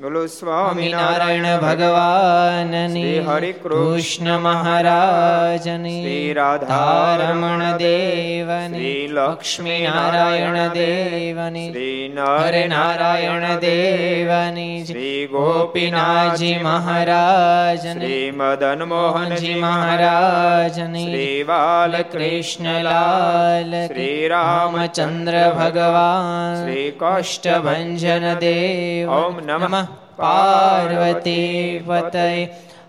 બોલો 0.03 0.27
સ્વામિનારાયણ 0.27 1.61
ભગવાનની 1.61 3.19
હરિ 3.19 3.53
કૃષ્ણ 3.53 4.39
મહારાજ 4.39 5.62
શ્રી 5.62 6.33
રાધારમણ 6.33 7.77
દેવની. 7.77 8.69
શ્રી 8.69 9.08
લક્ષ્મી 9.12 9.86
નારાયણ 9.86 10.69
દેવની 10.69 11.70
શ્રી 11.70 12.12
નર 12.17 12.69
નારાયણ 12.69 13.58
દેવની 13.58 14.84
શ્રી 14.84 15.27
ગોપીનાથજી 15.27 16.62
મહારાજ 16.62 17.86
શ્રી 17.86 18.30
મદન 18.30 18.83
મોહનજી 18.83 19.55
મહારાજની 19.55 21.05
શ્રી 21.05 21.45
બાલકૃષ્ણલાલ 21.45 23.86
શ્રી 23.86 24.28
રામચંદ્ર 24.28 25.50
ભગવાન 25.50 26.64
શ્રી 26.64 26.92
કષ્ટભંજન 26.98 28.34
દેવ 28.34 29.11
ઓમ 29.11 29.34
નમઃ. 29.47 29.86
પાર્વતી 30.22 31.84
પતય 31.86 32.46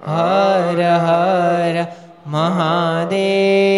હર 0.08 0.80
હર 1.06 1.76
મહાદેવ. 2.28 3.74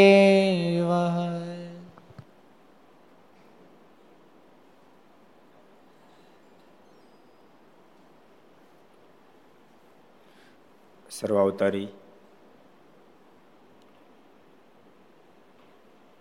સર્વાવતારી 11.10 11.88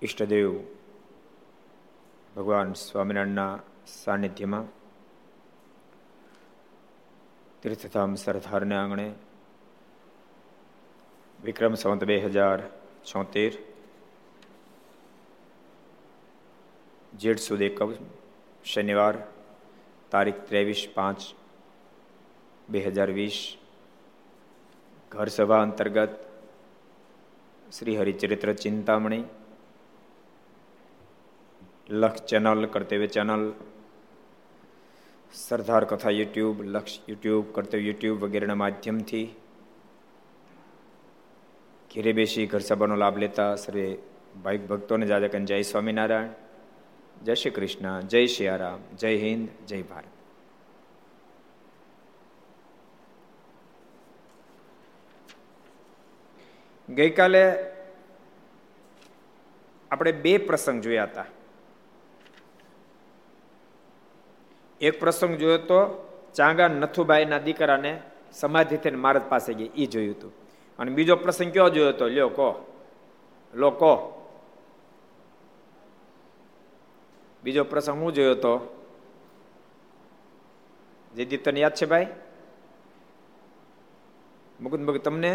ઈષ્ટદેવ 0.03 0.51
ભગવાન 2.37 2.73
સ્વામિનારાયણના 2.73 3.59
સાનિધ્યમાં 4.05 4.74
તીર્થધામ 7.65 8.15
સરદારને 8.15 8.75
આંગણે 8.77 9.07
વિક્રમ 11.39 11.75
સંવત 11.75 12.03
બે 12.05 12.17
હજાર 12.25 12.59
છોતેર 13.03 13.53
જેઠ 17.13 17.41
સુદ 17.41 17.63
એકમ 17.63 17.95
શનિવાર 18.65 19.15
તારીખ 20.13 20.45
ત્રેવીસ 20.45 20.83
પાંચ 20.95 21.21
બે 22.69 22.85
હજાર 22.87 23.11
વીસ 23.13 23.39
ઘર 25.13 25.29
સભા 25.31 25.63
અંતર્ગત 25.63 26.15
શ્રી 27.71 27.97
હરિચરિત્ર 27.97 28.51
ચિંતામણી 28.57 29.25
લખ 31.95 32.19
ચેનલ 32.27 32.69
કર્તવ્ય 32.69 33.09
ચેનલ 33.09 33.45
સરદાર 35.35 35.85
કથા 35.85 36.11
યુટ્યુબ, 36.11 36.63
લક્ષ 36.63 36.99
યુટ્યુબ, 37.09 37.45
કર્તવ્ય 37.53 37.81
યુટ્યુબ 37.81 38.25
વગેરેના 38.25 38.55
માધ્યમથી 38.55 39.25
ઘેરે 41.95 42.13
બેસી 42.13 42.47
ઘર 42.47 42.59
સભાનો 42.59 42.97
લાભ 42.97 43.19
લેતા 43.19 43.57
સર્વે 43.57 43.99
ભાઈ 44.45 44.59
ભક્તોને 44.59 45.07
જાજકન 45.07 45.45
જય 45.45 45.63
સ્વામિનારાયણ, 45.63 46.31
જય 47.25 47.35
શ્રી 47.35 47.51
કૃષ્ણ, 47.51 48.01
જય 48.01 48.27
સિયારામ 48.27 48.97
જય 48.97 49.17
હિન્દ, 49.17 49.49
જય 49.67 49.83
ભારત. 49.83 50.13
ગઈકાલે 56.89 57.47
આપણે 59.91 60.13
બે 60.13 60.39
પ્રસંગ 60.39 60.83
જોયા 60.83 61.05
હતા. 61.05 61.25
એક 64.87 64.95
પ્રસંગ 65.01 65.35
જોયો 65.41 65.61
તો 65.71 65.79
ચાંગા 66.39 66.69
નથુભાઈના 66.81 67.45
દીકરાને 67.47 67.93
સમાધિ 68.41 68.77
થઈને 68.83 68.99
મહારાજ 69.05 69.27
પાસે 69.33 69.53
ગઈ 69.59 69.71
એ 69.83 69.87
જોયું 69.93 70.15
હતું 70.17 70.33
અને 70.79 70.91
બીજો 70.97 71.17
પ્રસંગ 71.25 71.51
કયો 71.55 71.71
જોયો 71.75 71.93
હતો 71.95 72.07
લ્યો 72.15 72.31
કો 72.39 72.49
લો 73.55 73.69
કો 73.81 73.93
બીજો 77.45 77.63
પ્રસંગ 77.73 77.99
હું 78.03 78.13
જોયો 78.17 78.37
હતો 78.39 78.55
જે 81.15 81.39
તને 81.39 81.61
યાદ 81.61 81.75
છે 81.79 81.87
ભાઈ? 81.87 82.09
મુકુદ 84.61 84.81
ભગત 84.87 85.03
તમને 85.07 85.33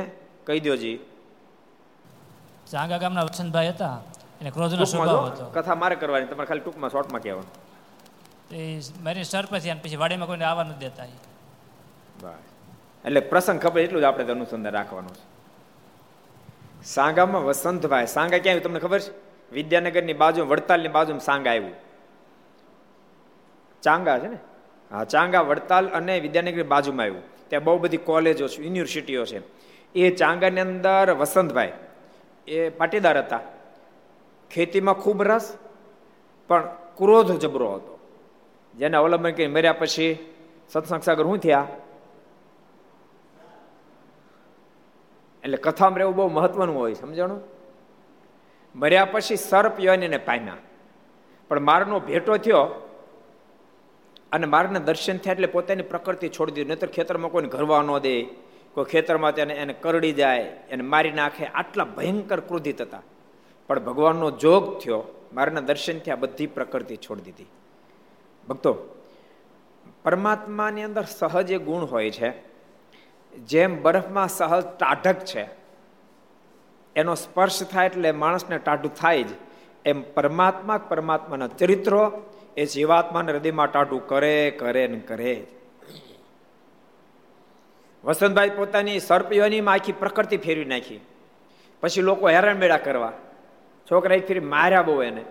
કહી 0.48 0.60
દો 0.66 0.76
જી. 0.76 0.98
ચાંગા 2.72 3.00
ગામના 3.04 3.26
વસંતભાઈ 3.30 3.72
હતા. 3.74 3.98
એને 4.42 4.50
ક્રોધનો 4.56 4.86
સ્વભાવ 4.86 5.26
હતો. 5.30 5.46
કથા 5.56 5.78
મારે 5.82 5.96
કરવાની 6.02 6.30
તમારે 6.32 6.48
ખાલી 6.50 6.64
ટૂંકમાં 6.66 6.92
શોર્ટમાં 6.92 7.22
કહેવાનું. 7.24 7.69
એ 8.52 8.82
મારી 9.04 9.24
સર 9.24 9.46
પછી 9.46 9.70
અને 9.70 9.82
પછી 9.84 9.96
વાડીમાં 9.96 10.28
કોઈને 10.28 10.46
આવવા 10.46 10.64
નથી 10.64 10.80
દેતા 10.80 11.04
એ. 11.04 11.08
બસ 12.22 12.34
એટલે 13.06 13.20
પ્રસંગ 13.20 13.62
ખબર 13.62 13.80
એટલું 13.80 14.02
જ 14.02 14.06
આપણે 14.06 14.24
અનુસંધાન 14.24 14.74
રાખવાનું 14.74 15.16
છે. 15.16 15.30
સાંગામાં 16.84 17.46
વસંતભાઈ, 17.46 18.06
સાંગા 18.06 18.38
ક્યાં 18.38 18.54
આવ્યું 18.54 18.64
તમને 18.64 18.80
ખબર 18.80 19.00
છે? 19.00 19.12
વિદ્યાનગરની 19.52 20.14
બાજુ, 20.14 20.46
વડતાલની 20.46 20.88
બાજુમાં 20.88 21.20
સાંગા 21.20 21.52
આવ્યું. 21.52 21.74
ચાંગા 23.82 24.20
છે 24.20 24.28
ને? 24.28 24.38
હા, 24.92 25.04
ચાંગા, 25.04 25.42
વડતાલ 25.42 25.88
અને 25.88 26.20
વિદ્યાનગરની 26.20 26.64
બાજુમાં 26.64 27.04
આવ્યું. 27.04 27.50
ત્યાં 27.50 27.64
બહુ 27.64 27.78
બધી 27.78 27.98
કોલેજો 27.98 28.48
છે, 28.48 28.64
યુનિવર્સિટીઓ 28.64 29.26
છે. 29.26 29.42
એ 29.96 30.16
ચાંગાની 30.16 30.60
અંદર 30.60 31.12
વસંતભાઈ, 31.12 31.72
એ 32.48 32.70
પાટીદાર 32.70 33.18
હતા. 33.18 33.40
ખેતીમાં 34.52 34.96
ખૂબ 34.96 35.24
રસ, 35.24 35.58
પણ 36.48 36.62
ક્રોધ 36.98 37.32
જબરો 37.32 37.76
હતો. 37.76 37.99
જેને 38.78 38.98
અવલંબન 38.98 39.32
કરી 39.32 39.48
મર્યા 39.48 39.74
પછી 39.74 40.34
સત્સંગ 40.70 41.02
સાગર 41.02 41.24
શું 41.24 41.38
થયા? 41.38 41.68
એટલે 45.44 45.58
કથામાં 45.58 45.98
રહેવું 45.98 46.16
બહુ 46.16 46.28
મહત્વનું 46.28 46.76
હોય, 46.76 46.94
સમજાણું? 46.94 47.42
મર્યા 48.76 49.06
પછી 49.06 49.36
સર્પ 49.36 49.80
યોનીને 49.80 50.18
પામ્યા. 50.18 50.58
પણ 51.48 51.60
મારનો 51.60 52.00
ભેટો 52.00 52.38
થયો 52.38 52.86
અને 54.32 54.48
મારના 54.48 54.80
દર્શન 54.80 55.18
થયા 55.18 55.34
એટલે 55.34 55.48
પોતાની 55.48 55.82
પ્રકૃતિ 55.84 56.30
છોડી 56.30 56.52
દીધી. 56.52 56.68
નહીતર 56.68 56.88
ખેતરમાં 56.88 57.32
કોઈને 57.32 57.50
ઘરવા 57.50 57.82
ન 57.82 57.98
દે. 57.98 58.24
કોઈ 58.74 58.86
ખેતરમાં 58.86 59.34
તેને 59.34 59.54
એને 59.54 59.74
કરડી 59.74 60.12
જાય, 60.12 60.42
એને 60.70 60.84
મારી 60.84 61.12
નાખે. 61.12 61.46
આટલા 61.46 61.84
ભયંકર 61.84 62.40
ક્રોધિત 62.40 62.82
હતા. 62.82 63.02
પણ 63.68 63.80
ભગવાનનો 63.80 64.32
જોગ 64.32 64.80
થયો. 64.80 65.04
મારના 65.34 65.60
દર્શન 65.60 66.00
થયા, 66.00 66.16
બધી 66.16 66.48
પ્રકૃતિ 66.48 66.96
છોડી 66.98 67.22
દીધી. 67.22 67.46
ભક્તો, 68.50 68.74
પરમાત્માની 70.04 70.84
અંદર 70.84 71.04
સહજ 71.04 71.52
એ 71.52 71.58
ગુણ 71.58 71.84
હોય 71.84 72.12
છે. 72.12 72.32
જેમ 73.34 73.82
બરફમાં 73.82 74.28
સહજ 74.28 74.66
ટાઢક 74.66 75.20
છે, 75.26 75.46
એનો 76.96 77.16
સ્પર્શ 77.16 77.64
થાય 77.64 77.86
એટલે 77.86 78.12
માણસને 78.12 78.58
ટાઢું 78.58 78.94
થાય 78.96 79.24
જ. 79.24 79.28
એમ 79.86 80.02
પરમાત્મા 80.14 80.78
પરમાત્માના 80.78 81.48
ચરિત્રો 81.48 82.02
એ 82.58 82.66
જીવાત્માને 82.66 83.32
હૃદયમાં 83.32 83.72
ટાઢું 83.72 84.08
કરે 84.08 84.52
કરે 84.60 84.88
ને 84.88 85.00
કરે 85.00 85.48
વસંતભાઈ 88.04 88.50
પોતાની 88.50 89.00
સર્પયોનીમાં 89.00 89.74
આખી 89.74 89.92
પ્રકૃતિ 89.92 90.38
ફેરવી 90.38 90.66
નાખી. 90.66 91.00
પછી 91.82 92.02
લોકો 92.02 92.30
હેરાન 92.30 92.58
મેળા 92.58 92.78
કરવા. 92.78 93.12
છોકરા 93.92 94.16
એક 94.16 94.28
ફેરી 94.28 94.40
માર્યા 94.40 94.82
બહુ 94.82 95.02
એને, 95.04 95.24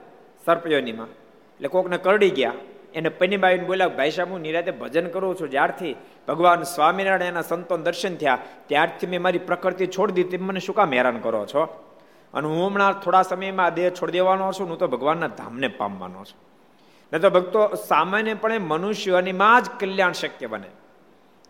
સર્પયોનીમાં. 0.44 1.06
એટલે 1.06 1.69
કોકને 1.69 1.99
કરડી 1.99 2.31
ગયા. 2.31 2.53
એને 2.94 3.08
પન્નીબાઈને 3.08 3.64
બોલ્યા, 3.64 3.88
ભાઈ 3.88 4.11
સાહેબ, 4.11 4.31
હું 4.31 4.40
નિરાતે 4.40 4.70
ભજન 4.70 5.06
કરું 5.06 5.40
છું. 5.40 5.50
જ્યારથી 5.50 5.96
ભગવાન 6.29 6.62
સ્વામિનારાયણ 6.62 7.23
એના 7.23 7.43
સંતો 7.43 7.76
દર્શન 7.76 8.17
થયા, 8.17 8.38
ત્યારથી 8.67 9.06
મેં 9.06 9.23
મારી 9.23 9.38
પ્રકૃતિ 9.38 9.87
છોડી 9.87 10.12
દીધી. 10.12 10.37
મને 10.37 10.61
શું 10.61 10.75
કામ 10.75 10.93
હેરાન 10.93 11.19
કરો 11.19 11.46
છો? 11.46 11.85
અને 12.35 12.49
હું 12.49 12.67
હમણાં 12.67 12.93
થોડા 12.93 13.23
સમયમાં 13.23 13.75
દેહ 13.75 13.90
છોડી 13.90 14.12
દેવાનો 14.12 14.52
છું, 14.52 14.69
હું 14.69 14.79
તો 14.79 14.88
ભગવાનના 14.88 15.26
ધામને 15.26 15.69
પામવાનો 15.69 16.25
છું. 16.25 16.40
નહીં 17.12 17.23
તો 17.23 17.31
ભક્તો, 17.31 17.75
સામાન્યપણે 17.75 18.58
મનુષ્યોનીમાં 18.58 19.62
જ 19.62 19.70
કલ્યાણ 19.81 20.12
શક્ય 20.12 20.46
બને. 20.46 20.67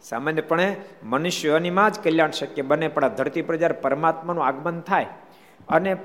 સામાન્યપણે 0.02 0.76
મનુષ્યોનીમાં 1.02 1.90
જ 1.90 1.98
કલ્યાણ 2.04 2.30
શક્ય 2.30 2.62
બને, 2.62 2.88
પણ 2.88 3.04
આ 3.04 3.08
ધરતી 3.08 3.42
પર 3.42 3.56
જ્યારે 3.56 3.74
પરમાત્માનું 3.74 4.46
આગમન 4.46 4.80
થાય, 4.80 5.06
અને 5.68 5.96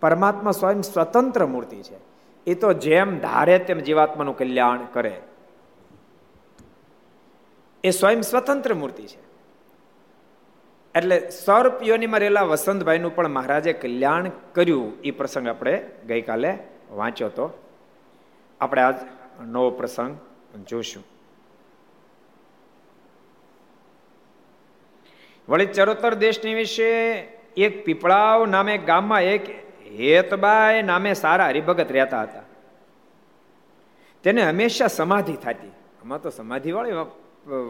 પરમાત્મા 0.00 0.50
સ્વયં 0.50 0.82
સ્વતંત્ર 0.82 1.46
મૂર્તિ 1.46 1.76
છે 1.76 2.07
એ 2.48 2.54
તો 2.54 2.72
જેમ 2.72 3.18
ધારે 3.18 3.58
તેમ 3.58 3.78
જીવાત્માનું 3.78 4.38
કલ્યાણ 4.38 4.84
કરે. 4.92 5.20
એ 7.84 7.90
સ્વયં 7.90 8.22
સ્વતંત્ર 8.22 8.74
મૂર્તિ 8.74 9.02
છે. 9.02 9.20
એટલે 10.94 11.30
સર્પ 11.30 11.82
યોનીમાં 11.82 12.20
રહેલા 12.20 12.42
વસંતભાઈનું 12.42 13.14
પણ 13.16 13.28
મહારાજે 13.28 13.72
કલ્યાણ 13.72 14.30
કર્યું 14.52 15.00
એ 15.00 15.10
પ્રસંગ 15.10 15.48
આપણે 15.48 15.90
ગઈકાલે 16.06 16.58
વાંચ્યો 16.90 17.28
હતો 17.28 17.46
આપણે 18.60 18.82
આજ 18.82 18.94
નવો 19.46 19.70
પ્રસંગ 19.70 20.18
જોશું. 20.68 21.04
વળી 25.48 25.66
ચરોતર 25.66 26.14
દેશની 26.14 26.54
વિશે 26.54 26.90
એક 27.56 27.84
પીપળાવ 27.84 28.46
નામે 28.46 28.78
ગામમાં 28.78 29.22
એક 29.22 29.67
હેતબાઈ 29.88 30.82
નામે 30.82 31.14
સારા 31.14 31.46
હરિભગત 31.46 31.92
રહેતા 31.92 32.22
હતા. 32.22 32.42
તેને 34.22 34.42
હંમેશા 34.42 34.86
સમાધિ 34.86 35.32
થતી. 35.32 35.68
આમાં 35.68 36.22
તો 36.22 36.30
સમાધિ 36.30 36.72
વાળી 36.72 36.92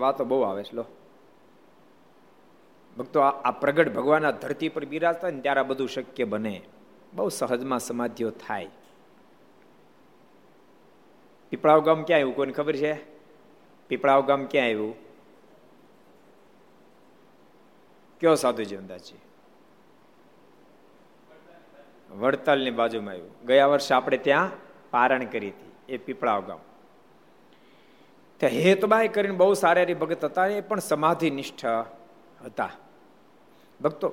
વાતો 0.01 0.25
બહુ 0.25 0.41
આવે 0.43 0.65
છે, 0.65 0.77
લો. 0.77 0.85
ભક્તો, 2.99 3.21
આ 3.21 3.51
પ્રગટ 3.51 3.95
ભગવાનના 3.95 4.31
ધરતી 4.31 4.69
પર 4.69 4.85
બિરાજતા 4.85 5.31
ને 5.31 5.41
ત્યારે 5.41 5.63
બધું 5.63 5.89
શક્ય 5.89 6.25
બને. 6.25 6.61
બહુ 7.13 7.29
સહજમાં 7.29 7.79
સમાધિઓ 7.79 8.31
થાય. 8.31 8.69
પીપળાવ 11.51 11.81
ગામ 11.81 12.03
ક્યાં 12.03 12.19
આવ્યું? 12.19 12.37
કોઈને 12.37 12.53
ખબર 12.53 12.77
છે? 12.77 12.95
પીપળાવ 13.89 14.27
ગામ 14.27 14.45
ક્યાં 14.45 14.67
આવ્યું? 14.67 14.95
કયો 18.21 18.35
સાધુ 18.35 18.63
જીવનદાસજી 18.63 19.15
વડતાલની 22.11 22.71
બાજુમાં 22.71 23.15
આવ્યું. 23.15 23.47
ગયા 23.47 23.67
વર્ષે 23.67 23.95
આપણે 23.95 24.17
ત્યાં 24.17 24.51
પારણ 24.91 25.25
કરી 25.25 25.49
હતી, 25.49 25.73
એ 25.89 25.97
પીપળાવ 25.97 26.41
ગામ. 26.41 26.59
હેતબાઈ 28.43 29.09
કરીને 29.09 29.35
બહુ 29.35 29.55
સારા 29.55 29.85
ભગત 29.85 30.25
હતા, 30.25 30.47
એ 30.47 30.61
પણ 30.61 30.79
સમાધિ 30.79 31.31
નિષ્ઠ 31.31 31.67
હતા. 32.45 32.71
ભક્તો, 33.81 34.13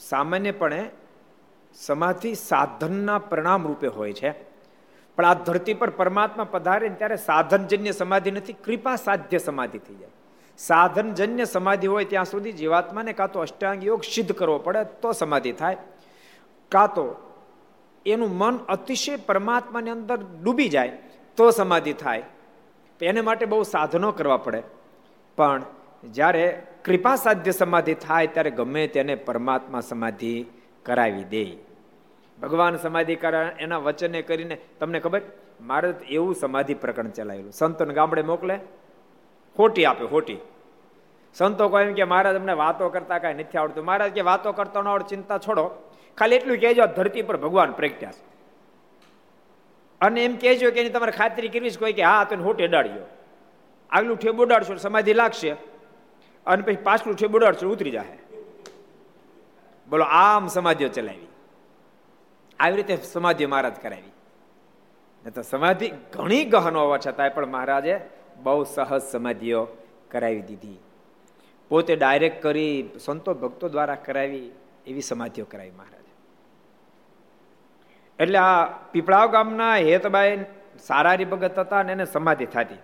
સામાન્યપણે 0.00 0.90
સમાધિ 1.74 2.34
સાધનના 2.34 3.18
પરિણામ 3.18 3.66
રૂપે 3.66 3.86
હોય 3.86 4.12
છે. 4.12 4.30
પણ 5.16 5.24
આ 5.24 5.34
ધરતી 5.34 5.74
પર 5.74 5.90
પરમાત્મા 5.90 6.44
પધારે 6.44 6.88
ત્યારે 6.88 7.16
સાધનજન્ય 7.16 7.92
સમાધિ 7.92 8.30
નથી 8.30 8.52
કૃપા 8.52 8.96
સાધ્ય 8.96 9.38
સમાધિ 9.38 9.78
થઈ 9.78 9.94
જાય. 9.94 10.08
સાધનજન્ય 10.58 11.44
સમાધિ 11.44 11.86
હોય 11.86 12.04
ત્યાં 12.04 12.24
સુધી 12.24 12.52
જીવાત્માને 12.52 13.12
કાં 13.12 13.32
તો 13.32 13.40
અષ્ટાંગ 13.40 13.84
યોગ 13.84 14.02
સિદ્ધ 14.02 14.32
કરવો 14.32 14.58
પડે, 14.58 14.84
તો 14.84 15.12
સમાધિ 15.12 15.52
થાય. 15.52 15.76
કાં 16.72 16.94
તો 16.94 17.16
એનું 18.06 18.38
મન 18.38 18.56
અતિશય 18.56 19.16
પરમાત્માની 19.16 19.90
અંદર 19.90 20.18
ડૂબી 20.42 20.68
જાય, 20.68 20.88
તો 21.36 21.50
સમાધિ 21.50 21.92
થાય. 21.92 22.22
એને 23.00 23.20
માટે 23.20 23.46
બહુ 23.46 23.62
સાધનો 23.62 24.12
કરવા 24.12 24.36
પડે. 24.36 24.62
પણ 25.36 25.62
જ્યારે 26.04 26.62
કૃપા 26.84 27.16
સાધ્ય 27.16 27.50
સમાધિ 27.50 27.94
થાય, 27.94 28.26
ત્યારે 28.26 28.50
ગમે 28.50 28.86
તેને 28.86 29.14
પરમાત્મા 29.14 29.80
સમાધિ 29.80 30.46
કરાવી 30.82 31.24
દે. 31.24 31.56
ભગવાન 32.42 32.76
સમાધિ 32.76 33.16
કરા, 33.16 33.52
એના 33.58 33.78
વચને 33.78 34.22
કરીને 34.22 34.58
તમને 34.80 35.00
ખબર, 35.00 35.20
મારે 35.60 35.94
એવું 36.08 36.34
સમાધિ 36.34 36.74
પ્રકરણ 36.74 37.10
ચલાવેલું. 37.10 37.52
સંતોને 37.52 37.94
ગામડે 37.94 38.22
મોકલે 38.22 38.60
હોટી 39.58 39.84
આપે 39.84 40.04
હોટી 40.04 40.38
સંતો 41.34 41.68
કહે 41.68 41.92
કે 41.92 42.04
મહારાજ 42.04 42.36
અમને 42.36 42.52
વાતો 42.52 42.88
કરતા 42.88 43.18
કાંઈ 43.18 43.34
નથી 43.34 43.58
આવડતું. 43.58 43.84
મહારાજ 43.84 44.12
કે, 44.12 44.20
વાતો 44.20 44.52
કરતા 44.52 44.82
ન 44.82 44.98
ચિંતા 44.98 45.38
છોડો. 45.38 45.87
ખાલી 46.18 46.36
એટલું 46.36 46.60
કહેજો, 46.60 46.86
ધરતી 46.86 47.22
પર 47.22 47.36
ભગવાન 47.36 47.72
પ્રગટ્યા 47.72 48.12
અને 50.00 50.24
એમ 50.24 50.36
કહેજો 50.36 50.70
કે 50.70 50.80
એની 50.80 50.90
તમારે 50.90 51.12
ખાતરી 51.12 51.48
કરવી 51.48 51.70
છે 51.70 51.78
કોઈ 51.78 51.92
કે, 51.92 52.02
હા, 52.02 52.24
તને 52.24 52.42
હોટ 52.42 52.60
એડાડ્યો 52.60 53.06
આગલું 53.90 54.16
ઠેબ 54.18 54.42
ઉડાડશો 54.42 54.74
સમાધિ 54.76 55.14
લાગશે. 55.14 55.50
અને 56.46 56.62
પછી 56.62 56.76
પાછલું 56.76 57.16
ઠેબ 57.16 57.36
ઉડાડશો 57.36 57.70
ઉતરી 57.70 57.90
જાય 57.90 58.18
બોલો, 59.88 60.04
આમ 60.04 60.46
સમાધિઓ 60.46 60.88
ચલાવી. 60.88 61.26
આવી 62.60 62.76
રીતે 62.76 62.96
સમાધિઓ 62.96 63.48
મહારાજ 63.48 63.76
કરાવી. 63.82 64.12
તો 65.30 65.42
સમાધિ 65.42 65.88
ઘણી 66.12 66.44
ગહન 66.44 66.76
હોવા 66.76 66.98
છતાંય 67.06 67.28
પણ 67.28 67.46
મહારાજે 67.46 68.00
બહુ 68.42 68.64
સહજ 68.64 69.02
સમાધિઓ 69.02 69.66
કરાવી 70.10 70.42
દીધી. 70.42 70.78
પોતે 71.70 71.96
ડાયરેક્ટ 71.96 72.42
કરી 72.42 72.90
સંતો 73.04 73.34
ભક્તો 73.34 73.68
દ્વારા 73.68 73.94
કરાવી 73.94 74.50
એવી 74.86 75.00
સમાધિઓ 75.00 75.44
કરાવી 75.44 75.70
મહારાજ. 75.70 75.97
એટલે 78.18 78.38
આ 78.38 78.58
પીપળાવ 78.92 79.30
ગામના 79.36 79.76
હેતબાઈ 79.88 80.36
સારારી 80.88 81.30
ભગત 81.32 81.58
હતા 81.64 81.82
ને 81.86 81.92
એને 81.96 82.06
સમાધિ 82.14 82.46
થતી. 82.54 82.80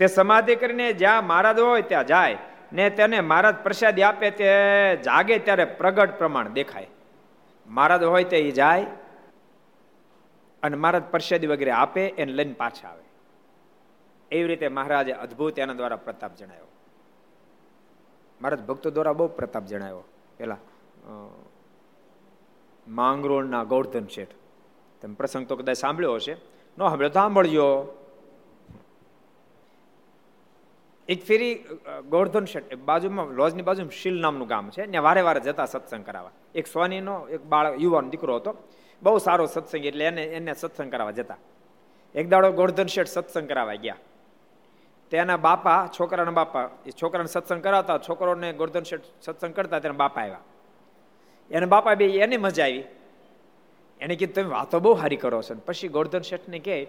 તે 0.00 0.04
સમાધિ 0.16 0.54
કરીને 0.62 0.86
જ્યાં 1.02 1.26
મહારાજ 1.30 1.58
હોય 1.60 1.88
ત્યાં 1.90 2.10
જાય 2.12 2.38
ને 2.72 2.90
તેને 2.98 3.18
મહારાજ 3.30 3.56
પ્રસાદી 3.66 4.06
આપે 4.10 4.28
તે 4.40 4.50
જાગે 5.06 5.34
ત્યારે 5.46 5.66
પ્રગટ 5.80 6.12
પ્રમાણ 6.20 6.54
દેખાય. 6.58 6.90
મહારાજ 7.66 8.02
હોય 8.12 8.30
તે 8.32 8.38
જાય 8.60 8.86
અને 10.62 10.76
મહારાજ 10.76 11.04
પ્રસાદી 11.14 11.50
વગેરે 11.52 11.72
આપે 11.72 12.02
એને 12.20 12.32
લઈને 12.38 12.54
પાછા 12.62 12.88
આવે. 12.92 13.04
એવી 14.30 14.48
રીતે 14.50 14.68
મહારાજે 14.78 15.12
અદભુત 15.24 15.58
એના 15.58 15.78
દ્વારા 15.80 16.04
પ્રતાપ 16.06 16.32
જણાયો 16.38 16.70
મહારાજ 18.40 18.62
ભક્તો 18.68 18.88
દ્વારા 18.90 19.18
બહુ 19.20 19.26
પ્રતાપ 19.38 19.64
જણાયો 19.70 20.02
પેલા 20.38 20.60
માંગરોળના 22.86 23.64
ગૌર્ધન 23.64 24.08
શેઠ. 24.14 24.34
તમે 25.02 25.14
પ્રસંગ 25.14 25.46
તો 25.46 25.56
કદાચ 25.56 25.76
સાંભળ્યો 25.76 26.16
હશે 26.16 26.34
ન 26.34 26.80
સાંભળ્યો 26.80 27.10
તો 27.10 27.18
સાંભળજો 27.18 27.66
એક 31.08 31.20
ફેરી 31.22 31.52
ગોવર્ધન 32.10 32.46
શેઠ 32.46 32.72
બાજુમાં 32.82 33.28
લોજની 33.32 33.62
બાજુમાં 33.62 33.92
શીલ 33.92 34.16
નામનું 34.20 34.48
ગામ 34.48 34.70
છે 34.70 34.86
ને 34.86 35.00
વારે 35.00 35.22
વારે 35.22 35.40
જતા 35.40 35.66
સત્સંગ 35.66 36.04
કરાવવા 36.04 36.34
એક 36.54 36.66
સ્વાનીનો 36.66 37.14
એક 37.28 37.42
બાળ 37.44 37.68
યુવાન 37.76 38.10
દીકરો 38.10 38.38
હતો 38.38 38.52
બહુ 39.02 39.18
સારો 39.18 39.46
સત્સંગ 39.46 39.84
એટલે 39.84 40.04
એને 40.04 40.24
એને 40.32 40.52
સત્સંગ 40.54 40.90
કરાવવા 40.90 41.14
જતા 41.14 41.38
એક 42.14 42.26
દાડો 42.28 42.52
ગોવર્ધન 42.52 42.88
શેઠ 42.88 43.10
સત્સંગ 43.10 43.46
કરાવવા 43.46 43.76
ગયા 43.76 44.00
તેના 45.12 45.38
બાપા 45.38 45.80
છોકરાના 45.88 46.32
બાપા 46.32 46.66
એ 46.84 46.92
છોકરાને 46.92 47.28
સત્સંગ 47.28 47.62
કરાવતા 47.62 47.98
છોકરોને 47.98 48.48
ગોવર્ધન 48.52 48.84
શેઠ 48.84 49.08
સત્સંગ 49.20 49.54
કરતા 49.54 49.80
તેના 49.80 49.94
બાપા 49.94 50.22
આવ્યા 50.22 50.44
એને 51.50 51.66
બાપા 51.66 51.94
બે 51.94 52.06
એને 52.18 52.36
મજા 52.38 52.66
આવી 52.66 52.84
એને 54.00 54.16
કીધું, 54.16 54.34
તમે 54.34 54.44
વાતો 54.44 54.80
બહુ 54.80 54.94
સારી 54.94 55.16
કરો 55.16 55.42
છો. 55.42 55.54
પછી 55.54 55.88
ગોર્ધન 55.88 56.20
શેઠને 56.20 56.58
કહે 56.58 56.84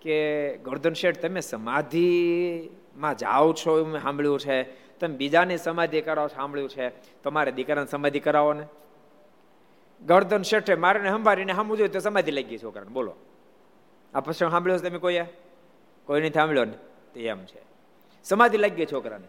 કે, 0.00 0.56
ગોર્ધન 0.56 0.92
શેઠ, 0.92 1.18
તમે 1.18 1.40
સમાધિમાં 1.40 3.16
જાઓ 3.16 3.52
છો 3.52 3.78
એવું 3.78 4.02
સાંભળ્યું 4.02 4.40
છે. 4.40 4.62
તમે 4.98 5.16
બીજાને 5.16 5.56
સમાધિ 5.56 6.00
કરાવો, 6.00 6.28
સાંભળ્યું 6.28 6.68
છે. 6.68 6.88
તમારે 7.22 7.52
દીકરાને 7.52 7.86
સમાધિ 7.86 8.20
કરાવો 8.20 8.52
ને. 8.52 8.66
ગોવર્ધન 10.06 10.42
શેઠે 10.42 10.74
મારે 10.74 11.08
સંભાળીને 11.08 11.52
સામું 11.54 11.76
જોઈએ 11.76 11.88
તો 11.88 12.00
સમાધિ 12.00 12.30
લઈ 12.30 12.42
ગઈ 12.42 12.58
છોકરાને. 12.58 12.88
બોલો. 12.88 13.14
આ 14.14 14.20
પ્રસંગ 14.20 14.50
સાંભળ્યો 14.50 14.78
છે 14.78 14.88
તમે 14.88 14.98
કોઈએ? 14.98 15.24
કોઈ 16.04 16.20
નથી 16.20 16.30
સાંભળ્યો 16.30 16.64
ને? 16.64 16.74
તે 17.14 17.26
એમ 17.26 17.44
છે. 17.44 17.62
સમાધિ 18.24 18.58
લાગી 18.58 18.74
ગઈ 18.74 18.86
છોકરાને. 18.86 19.26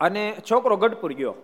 અને 0.00 0.36
છોકરો 0.50 0.76
ગઢપુર 0.76 1.12
ગયો. 1.12 1.34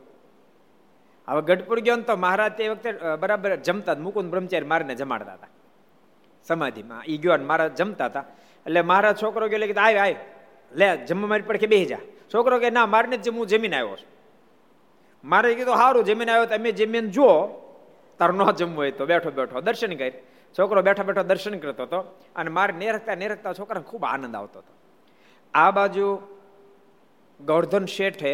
હવે 1.29 1.43
ગઢપુર 1.43 1.81
ગયો 1.81 1.97
ને 1.97 2.02
તો 2.02 2.17
મહારાજ 2.17 2.52
તે 2.52 2.69
વખતે 2.69 2.93
બરાબર 3.21 3.57
જમતા 3.57 3.95
મુકુંદ 3.95 4.31
બ્રહ્મચારી 4.31 4.67
મારને 4.67 4.95
જમાડતા 4.95 5.35
હતા. 5.35 5.50
સમાધિમાં 6.45 7.02
એ 7.05 7.17
ગયો 7.17 7.37
ને 7.37 7.45
મહારાજ 7.45 7.75
જમતા 7.75 8.07
હતા. 8.07 8.25
એટલે 8.67 8.81
મારા 8.83 9.12
છોકરો 9.12 9.49
ગયો 9.49 9.67
કે 9.67 9.73
આવે 9.73 9.99
આય 9.99 10.17
લે, 10.73 10.97
જમવા 11.07 11.29
મારી 11.29 11.43
પડખે 11.43 11.67
બેસી 11.67 11.87
જા. 11.87 11.99
છોકરો 12.35 12.59
કે, 12.59 12.71
ના, 12.71 12.87
મારને 12.87 13.17
જ 13.17 13.29
હું 13.29 13.47
જમીન 13.47 13.75
આવ્યો 13.75 13.97
છું. 13.97 14.11
મારે 15.25 15.55
કીધું 15.55 15.76
સારું 15.76 16.05
જમીન 16.05 16.31
આવ્યો 16.31 16.47
તો 16.47 16.57
જમીને 16.57 17.09
જુઓ. 17.09 17.33
તાર 18.19 18.33
ન 18.33 18.50
જમવું 18.50 18.79
હોય 18.79 18.91
તો 18.91 19.07
બેઠો 19.07 19.31
બેઠો, 19.31 19.61
દર્શન 19.61 19.95
કરી. 19.95 20.12
છોકરો 20.59 20.83
બેઠો 20.83 21.05
બેઠો 21.05 21.23
દર્શન 21.23 21.59
કરતો 21.59 21.83
હતો 21.83 21.99
અને 22.37 22.50
મારે 22.50 22.73
નેરખતા 22.73 23.14
નેરખતા 23.14 23.52
છોકરાને 23.52 23.85
ખૂબ 23.91 24.05
આનંદ 24.05 24.35
આવતો 24.37 24.59
હતો. 24.59 24.73
આ 25.55 25.71
બાજુ 25.71 26.07
ગોર્ધન 27.41 27.87
શેઠે 27.87 28.33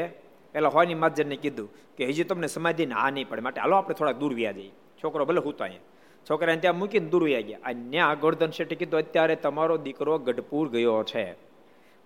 પેલા 0.54 0.68
હોવાની 0.68 0.94
માજરને 0.94 1.36
કીધું 1.36 1.68
કે 1.96 2.06
હજી 2.06 2.24
તમને 2.24 2.46
સમાધિ 2.46 2.84
આ 2.86 3.10
નહીં 3.10 3.28
પડે. 3.28 3.40
માટે 3.40 3.60
હાલો 3.60 3.76
આપણે 3.76 3.94
થોડા 3.94 4.12
દૂર 4.12 4.34
વ્યા 4.34 4.52
જઈએ. 4.52 4.72
છોકરો 5.00 5.24
ભલે 5.24 5.40
હું 5.40 5.56
તો 5.56 5.64
અહીંયા. 5.64 5.86
છોકરાને 6.26 6.60
ત્યાં 6.60 6.78
મૂકીને 6.78 7.08
દૂર 7.08 7.24
વ્યા 7.24 7.40
ગયા. 7.40 7.58
અને 7.64 7.90
ત્યાં 7.90 8.20
ગોર્ધન 8.20 8.50
શેઠે 8.50 8.76
કીધું, 8.76 9.00
અત્યારે 9.00 9.36
તમારો 9.36 9.76
દીકરો 9.76 10.18
ગઢપુર 10.18 10.68
ગયો 10.68 11.02
છે. 11.02 11.26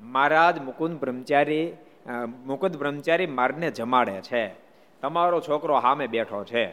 મહારાજ 0.01 0.57
મુકુંદ 0.59 0.95
બ્રહ્મચારી 1.01 1.67
મુકુંદ 2.47 2.77
બ્રહ્મચારી 2.77 3.27
મારને 3.39 3.69
જમાડે 3.71 4.17
છે. 4.29 4.45
તમારો 5.03 5.41
છોકરો 5.41 5.81
સામે 5.81 6.07
બેઠો 6.07 6.45
છે. 6.45 6.65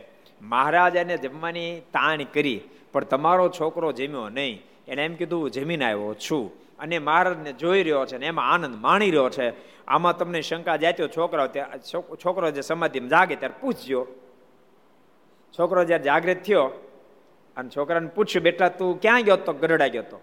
મહારાજ 0.42 0.96
એને 0.96 1.16
જમવાની 1.18 1.82
તાણ 1.94 2.24
કરી, 2.34 2.62
પણ 2.94 3.04
તમારો 3.04 3.46
છોકરો 3.50 3.92
જમ્યો 3.92 4.30
નહીં. 4.30 4.56
એને 4.88 5.02
એમ 5.06 5.16
કીધું 5.16 5.52
જમીને 5.52 5.86
આવ્યો 5.86 6.14
છું. 6.26 6.46
અને 6.80 7.00
મહારાજને 7.00 7.54
જોઈ 7.54 7.84
રહ્યો 7.84 8.06
છે 8.06 8.18
ને 8.18 8.26
એમાં 8.26 8.52
આનંદ 8.54 8.76
માણી 8.76 9.12
રહ્યો 9.12 9.30
છે. 9.30 9.50
આમાં 9.88 10.18
તમને 10.18 10.42
શંકા 10.42 10.76
જાત્યો 10.76 11.08
છોકરો 11.08 11.48
છોકરો 12.16 12.52
જે 12.52 12.62
સમાધિમાં 12.62 13.10
જાગે 13.10 13.36
ત્યારે 13.36 13.62
પૂછજો. 13.62 14.08
છોકરો 15.60 15.84
જ્યારે 15.84 16.04
જાગૃત 16.04 16.38
થયો 16.38 16.64
અને 17.58 17.70
છોકરાને 17.70 18.08
પૂછ્યું, 18.08 18.44
બેટા, 18.44 18.70
તું 18.70 19.02
ક્યાં 19.02 19.22
ગયો 19.22 19.36
તો? 19.36 19.54
ગરડા 19.54 19.88
ગયો 19.88 20.02
તો? 20.02 20.20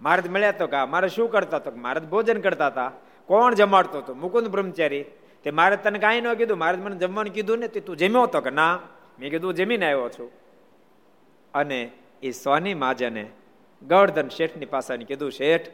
મહારાજ 0.00 0.28
મળ્યા 0.28 0.52
તો 0.52 0.66
કા 0.66 0.86
મારે 0.86 1.08
શું 1.08 1.30
કરતા 1.30 1.56
હતો? 1.56 1.70
મહારાજ 1.76 2.04
ભોજન 2.08 2.40
કરતા 2.40 2.66
હતા. 2.66 2.92
કોણ 3.26 3.54
જમાડતો 3.54 3.98
હતો? 3.98 4.14
મુકુંદ 4.14 4.48
બ્રહ્મચારી. 4.48 5.04
તે 5.44 5.50
મારે 5.50 5.76
તને 5.76 5.98
કાંઈ 5.98 6.20
ન 6.20 6.34
કીધું? 6.34 6.58
મારે 6.58 6.76
મને 6.76 6.96
જમવાનું 6.96 7.32
કીધું 7.32 7.58
ને 7.58 7.68
તું 7.68 7.96
જમ્યો 7.96 8.22
હતો 8.22 8.40
કે, 8.40 8.50
ના, 8.50 8.78
મેં 9.18 9.30
કીધું 9.30 9.54
જમીને 9.54 9.86
આવ્યો 9.86 10.08
છું. 10.08 10.30
અને 11.54 11.90
એ 12.22 12.30
સોની 12.30 12.74
માજને 12.74 13.30
ગળધન 13.88 14.28
શેઠની 14.28 14.66
પાસે 14.66 14.96
કીધું, 14.96 15.30
શેઠ, 15.30 15.68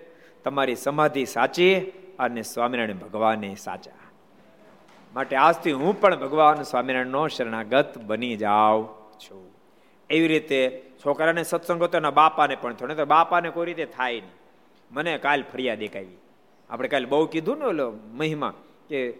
તમારી 0.44 0.76
સમાધિ 0.76 1.24
સાચી 1.24 1.80
અને 2.18 2.42
સ્વામિનારાયણ 2.42 2.96
ભગવાને 2.96 3.54
સાચા. 3.54 3.90
માટે 5.14 5.36
આજથી 5.36 5.72
હું 5.72 6.00
પણ 6.00 6.16
ભગવાન 6.16 6.62
સ્વામિનારાયણનો 6.62 7.28
શરણાગત 7.28 7.98
બની 7.98 8.36
જાઉં 8.36 8.88
છું. 9.18 9.50
એવી 10.10 10.28
રીતે 10.28 10.82
છોકરાને 11.06 11.42
સત્સંગ 11.42 11.84
તો 11.84 11.96
એના 11.96 12.10
બાપાને 12.10 12.56
પણ 12.56 12.74
થયો. 12.74 12.94
તો 12.94 13.04
બાપાને 13.04 13.50
કોઈ 13.50 13.66
રીતે 13.66 13.84
થાય 13.84 14.12
નહીં. 14.12 14.36
મને 14.90 15.18
કાલ 15.18 15.42
ફરિયાદ 15.42 15.78
દેખાવી 15.78 16.16
આપણે 16.70 16.88
કાલે 16.88 17.06
બહુ 17.06 17.26
કીધું 17.26 17.58
ને 17.58 17.64
ઓલો 17.64 17.90
મહિમા 17.90 18.54
કે 18.88 19.12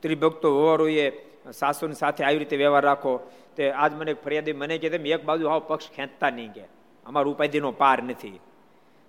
ત્રિભક્તો 0.00 0.30
ભક્તો 0.30 0.62
વવારોએ 0.62 1.12
સાસુની 1.52 1.94
સાથે 1.94 2.24
આવી 2.24 2.38
રીતે 2.38 2.56
વ્યવહાર 2.56 2.84
રાખો. 2.84 3.30
તે 3.56 3.70
આજ 3.70 3.92
મને 3.92 4.14
ફરિયાદ 4.14 4.48
મને 4.56 4.78
કે 4.78 4.90
તેમ 4.90 5.06
એક 5.06 5.24
બાજુ 5.24 5.46
આવો, 5.46 5.60
પક્ષ 5.60 5.90
ખેંચતા 5.90 6.30
નહીં 6.30 6.52
કે. 6.52 6.75
અમારું 7.06 7.34
ઉપાધિનો 7.34 7.70
પાર 7.72 8.02
નથી. 8.02 8.40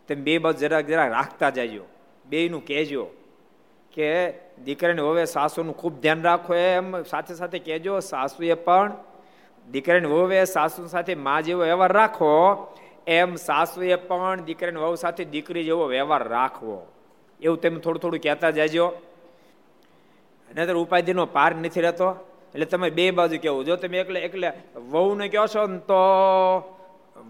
તેમ 0.07 0.23
બે 0.23 0.37
બાજુ 0.37 0.59
જરાક 0.59 0.85
જરાક 0.85 1.11
રાખતા 1.11 1.49
જાજો. 1.49 1.83
બેયનું 2.25 2.65
કહેજો 2.65 3.05
કે 3.93 4.33
દીકરાને 4.65 5.01
હવે 5.01 5.25
સાસુનું 5.25 5.77
ખૂબ 5.77 6.01
ધ્યાન 6.01 6.21
રાખો 6.21 6.53
એમ 6.53 7.03
સાથે 7.03 7.35
સાથે 7.35 7.59
કહેજો, 7.59 7.99
સાસુએ 7.99 8.53
પણ 8.53 8.93
દીકરાને 9.71 10.07
વહુએ 10.07 10.43
સાસુ 10.43 10.87
સાથે 10.87 11.15
મા 11.15 11.41
જેવો 11.41 11.61
વ્યવહાર 11.61 11.93
રાખો 11.93 12.31
એમ 13.07 13.35
સાસુએ 13.35 13.95
પણ 13.95 14.41
દીકરાને 14.41 14.79
વહુ 14.79 14.95
સાથે 14.95 15.25
દીકરી 15.25 15.63
જેવો 15.63 15.85
વ્યવહાર 15.85 16.27
રાખવો. 16.27 16.87
એવું 17.41 17.61
તમે 17.61 17.79
થોડું 17.79 18.01
થોડું 18.01 18.19
કહેતા 18.19 18.49
જાજો. 18.49 18.93
નહીતર 20.55 20.75
ઉપાધિનો 20.75 21.25
પાર 21.25 21.55
નથી 21.55 21.81
રહેતો. 21.81 22.09
એટલે 22.53 22.65
તમે 22.65 22.89
બે 22.89 23.11
બાજુ 23.11 23.37
કહેવું. 23.37 23.65
જો 23.65 23.75
તમે 23.75 23.97
એકલે 23.97 24.19
એકલે 24.19 24.51
વહુને 24.75 25.27
કહો 25.27 25.47
છો 25.47 25.67
ને 25.67 25.77
તો 25.77 26.01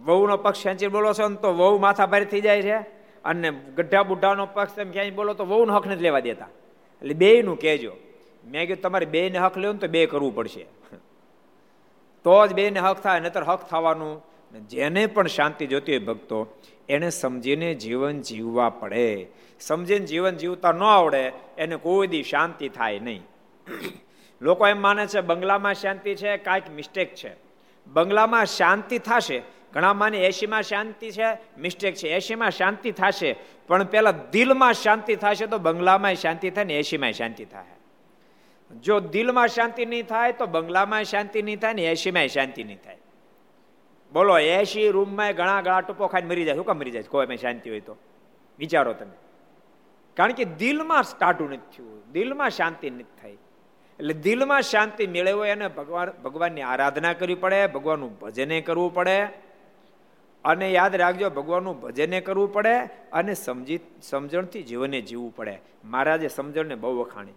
વહુનો 0.08 0.38
પક્ષ 0.38 0.64
ખેંચી 0.64 0.88
બોલો 0.88 1.14
છો 1.14 1.28
ને 1.28 1.36
તો 1.36 1.54
વહુ 1.54 1.80
માથા 1.80 2.06
ભારે 2.06 2.26
થઈ 2.26 2.42
જાય 2.42 2.62
છે 2.62 2.78
અને 3.26 3.52
ગઢા 3.52 4.04
બુઢાનો 4.04 4.46
પક્ષ 4.46 4.76
તમે 4.76 4.92
ક્યાંય 4.92 5.10
બોલો 5.10 5.34
તો 5.34 5.46
વહુનો 5.46 5.76
હક 5.76 5.88
નથી 5.88 6.04
લેવા 6.04 6.20
દેતા. 6.20 6.48
એટલે 7.02 7.14
બેયનું 7.14 7.60
કહેજો. 7.60 7.94
મેં 8.46 8.68
કીધું 8.68 8.82
તમારે 8.82 9.06
બેને 9.06 9.40
હક 9.40 9.58
લેવું 9.58 9.80
તો 9.80 9.88
બે 9.88 10.06
કરવું 10.06 10.36
પડશે. 10.36 10.66
તો 12.24 12.48
જ 12.48 12.54
બેયને 12.54 12.80
હક 12.80 13.00
થાય 13.00 13.20
નતર 13.20 13.44
હક 13.44 13.62
થવાનું. 13.70 14.24
જેને 14.70 15.06
પણ 15.06 15.28
શાંતિ 15.28 15.68
જોતી 15.68 15.98
હોય 15.98 16.06
ભક્તો, 16.06 16.48
એને 16.90 17.10
સમજીને 17.10 17.74
જીવન 17.74 18.22
જીવવા 18.22 18.70
પડે. 18.70 19.28
સમજીને 19.60 20.06
જીવન 20.06 20.36
જીવતા 20.36 20.72
ન 20.72 20.84
આવડે, 20.84 21.32
એને 21.58 21.76
કોઈ 21.76 22.08
દી 22.08 22.24
શાંતિ 22.24 22.70
થાય 22.70 23.00
નહીં. 23.00 23.22
લોકો 24.42 24.68
એમ 24.68 24.82
માને 24.82 25.08
છે, 25.08 25.22
બંગલામાં 25.22 25.74
શાંતિ 25.74 26.16
છે, 26.16 26.38
કાંઈક 26.38 26.70
મિસ્ટેક 26.70 27.16
છે. 27.16 27.32
બંગલામાં 27.88 28.46
શાંતિ 28.46 28.98
થશે 29.00 29.57
ઘણા 29.78 29.94
માને 29.94 30.18
એસીમાં 30.18 30.64
શાંતિ 30.64 31.12
છે? 31.12 31.60
મિસ્ટેક 31.60 31.96
છે. 31.96 32.10
એસીમાં 32.10 32.52
શાંતિ 32.52 32.92
થશે, 32.92 33.36
પણ 33.68 33.84
પેલા 33.84 34.12
દિલમાં 34.12 34.74
શાંતિ 34.74 35.16
થશે 35.16 35.46
તો 35.46 35.58
બંગલામાં 35.58 36.16
શાંતિ 36.16 36.50
થાય 36.50 36.66
ને 36.66 36.78
એસીમાં 36.78 37.12
શાંતિ 37.12 37.46
થાય. 37.46 37.66
જો 38.84 39.00
દિલમાં 39.00 39.48
શાંતિ 39.48 39.86
નહીં 39.86 40.06
થાય 40.06 40.32
તો 40.32 40.46
બંગલામાં 40.46 41.04
શાંતિ 41.04 41.42
નહીં 41.42 41.60
થાય 41.60 41.74
ને 41.74 41.86
એસીમાં 41.86 42.28
શાંતિ 42.28 42.64
નહીં 42.64 42.82
થાય. 42.82 42.98
બોલો 44.14 44.40
એસી 44.40 44.90
રૂમમાં 44.90 45.32
ઘણા 45.32 45.62
ઘણા 45.62 45.82
ટૂંકો 45.82 46.08
ખાઈને 46.08 46.28
મરી 46.28 46.44
જાય. 46.44 46.56
શું 46.56 46.66
કામ 46.66 46.78
મરી 46.78 46.92
જાય? 46.92 47.04
કોઈ 47.04 47.38
શાંતિ 47.38 47.70
હોય 47.70 47.80
તો. 47.80 47.98
વિચારો 48.60 48.94
તમે. 48.94 49.16
કારણ 50.16 50.32
કે 50.32 50.46
દિલમાં 50.46 51.04
સ્ટાર્ટું 51.04 51.50
નથી 51.50 51.78
થયું. 51.78 52.12
દિલમાં 52.12 52.50
શાંતિ 52.50 52.90
નથી 52.90 53.16
થઈ. 53.22 53.38
એટલે 54.00 54.14
દિલમાં 54.14 54.62
શાંતિ 54.62 55.08
મેળવો 55.08 55.46
એને 55.46 55.68
ભગવાન, 55.68 56.10
ભગવાનની 56.10 56.62
આરાધના 56.62 57.14
કરવી 57.14 57.36
પડે, 57.36 57.68
ભગવાનનું 57.68 58.20
ભજને 58.20 58.62
કરવું 58.62 58.94
પડે. 58.94 59.47
અને 60.46 60.72
યાદ 60.72 60.96
રાખજો, 60.96 61.30
ભગવાનનું 61.30 61.82
ભજને 61.82 62.22
કરવું 62.22 62.54
પડે 62.54 62.80
અને 63.14 63.34
સમજી 63.34 63.80
સમજણથી 64.02 64.64
જીવને 64.64 65.02
જીવવું 65.02 65.36
પડે. 65.36 65.60
મહારાજે 65.86 66.28
સમજણને 66.28 66.76
બહુ 66.76 67.00
વખાણી. 67.00 67.32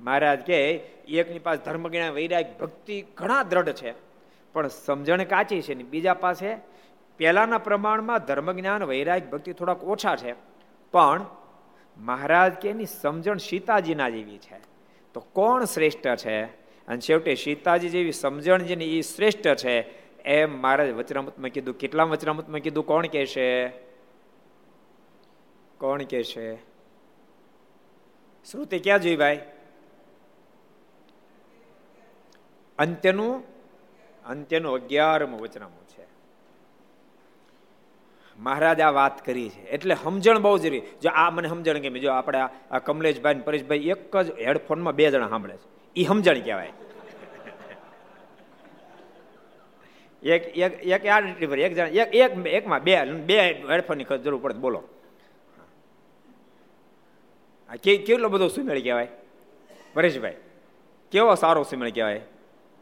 મહારાજ 0.00 0.40
કે 0.40 0.70
એકની 1.08 1.38
પાસે 1.38 1.64
ધર્મજ્ઞાન 1.64 2.12
વૈરાગ, 2.12 2.46
ભક્તિ 2.60 3.04
ઘણા 3.14 3.42
દ્રઢ 3.42 3.68
છે. 3.68 3.94
પણ 4.52 4.68
સમજણ 4.68 5.24
કાચી 5.24 5.62
છે 5.62 5.74
ને 5.74 5.82
બીજા 5.82 6.14
પાસે 6.14 6.56
પહેલાના 7.16 7.58
પ્રમાણમાં 7.58 8.18
ધર્મજ્ઞાન 8.18 8.84
વૈરાગ, 8.84 9.30
ભક્તિ 9.30 9.52
થોડાક 9.52 9.84
ઓછા 9.84 10.16
છે. 10.16 10.34
પણ 10.92 11.26
મહારાજ 11.98 12.52
કે 12.52 12.68
એની 12.68 12.86
સમજણ 12.86 13.36
સીતાજીના 13.36 14.08
જેવી 14.08 14.38
છે. 14.38 14.60
તો 15.14 15.20
કોણ 15.20 15.64
શ્રેષ્ઠ 15.64 16.16
છે? 16.16 16.44
અને 16.88 17.00
છેવટે 17.00 17.34
સીતાજી 17.34 17.88
જેવી 17.88 18.12
સમજણ 18.12 18.62
જેની 18.62 18.98
એ 18.98 19.00
શ્રેષ્ઠ 19.00 19.40
છે 19.40 19.80
એમ 20.28 20.62
મહારાજ 20.62 20.90
વચરામૃતમાં 20.92 21.50
કીધું. 21.50 21.74
કેટલા 21.74 22.02
વચરામૃતમાં 22.02 22.60
કીધું? 22.60 22.86
કોણ 22.86 23.06
કે 23.06 23.26
છે 23.26 23.68
કોણ 25.78 26.02
કે 26.02 26.24
છે 26.24 26.56
શ્રુતિ 28.50 28.78
ક્યાં 28.78 29.02
જોઈ 29.02 29.16
ભાઈ? 29.16 29.40
અંત્યનું 32.78 33.42
અંત્યનું 34.24 34.74
અગિયારમું 34.74 35.40
વચનામું 35.40 35.88
છે. 35.88 36.06
મહારાજ 38.38 38.80
આ 38.80 38.90
વાત 38.90 39.26
કરી 39.26 39.48
છે. 39.48 39.62
એટલે 39.62 39.94
સમજણ 39.94 40.38
બહુ 40.38 40.58
જરૂરી. 40.58 40.80
જો 40.80 41.10
આ 41.10 41.30
મને 41.30 41.48
સમજણ 41.48 41.78
કેમ 41.78 41.94
જો 41.94 42.10
આપણે 42.10 42.38
આ 42.70 42.78
કમલેશભાઈ 42.78 43.34
પરેશભાઈ 43.34 43.78
એક 43.78 44.16
જ 44.16 44.30
હેડફોનમાં 44.30 44.94
બે 44.94 45.10
જણા 45.10 45.28
સાંભળે 45.28 45.56
છે. 45.56 45.94
એ 45.96 46.04
સમજણ 46.04 46.40
કહેવાય. 46.40 46.72
એક 50.22 50.56
એક 50.56 50.72
એક 50.84 51.06
આ 51.06 51.18
એક 51.20 51.74
જણા, 51.74 51.86
એક 51.86 52.14
એક, 52.14 52.32
એકમાં 52.46 52.82
બે 52.82 52.94
બે 53.28 53.36
હેડફોનની 53.40 54.04
જરૂર 54.04 54.40
પડે 54.42 54.58
બોલો. 54.58 54.82
કેટલો 57.84 58.28
બધો 58.28 58.48
સુમેળ 58.48 58.80
કહેવાય? 58.82 59.08
પરેશભાઈ, 59.94 60.36
કેવો 61.12 61.34
સારો 61.34 61.62
સુમેળ 61.62 61.90
કહેવાય? 61.90 62.20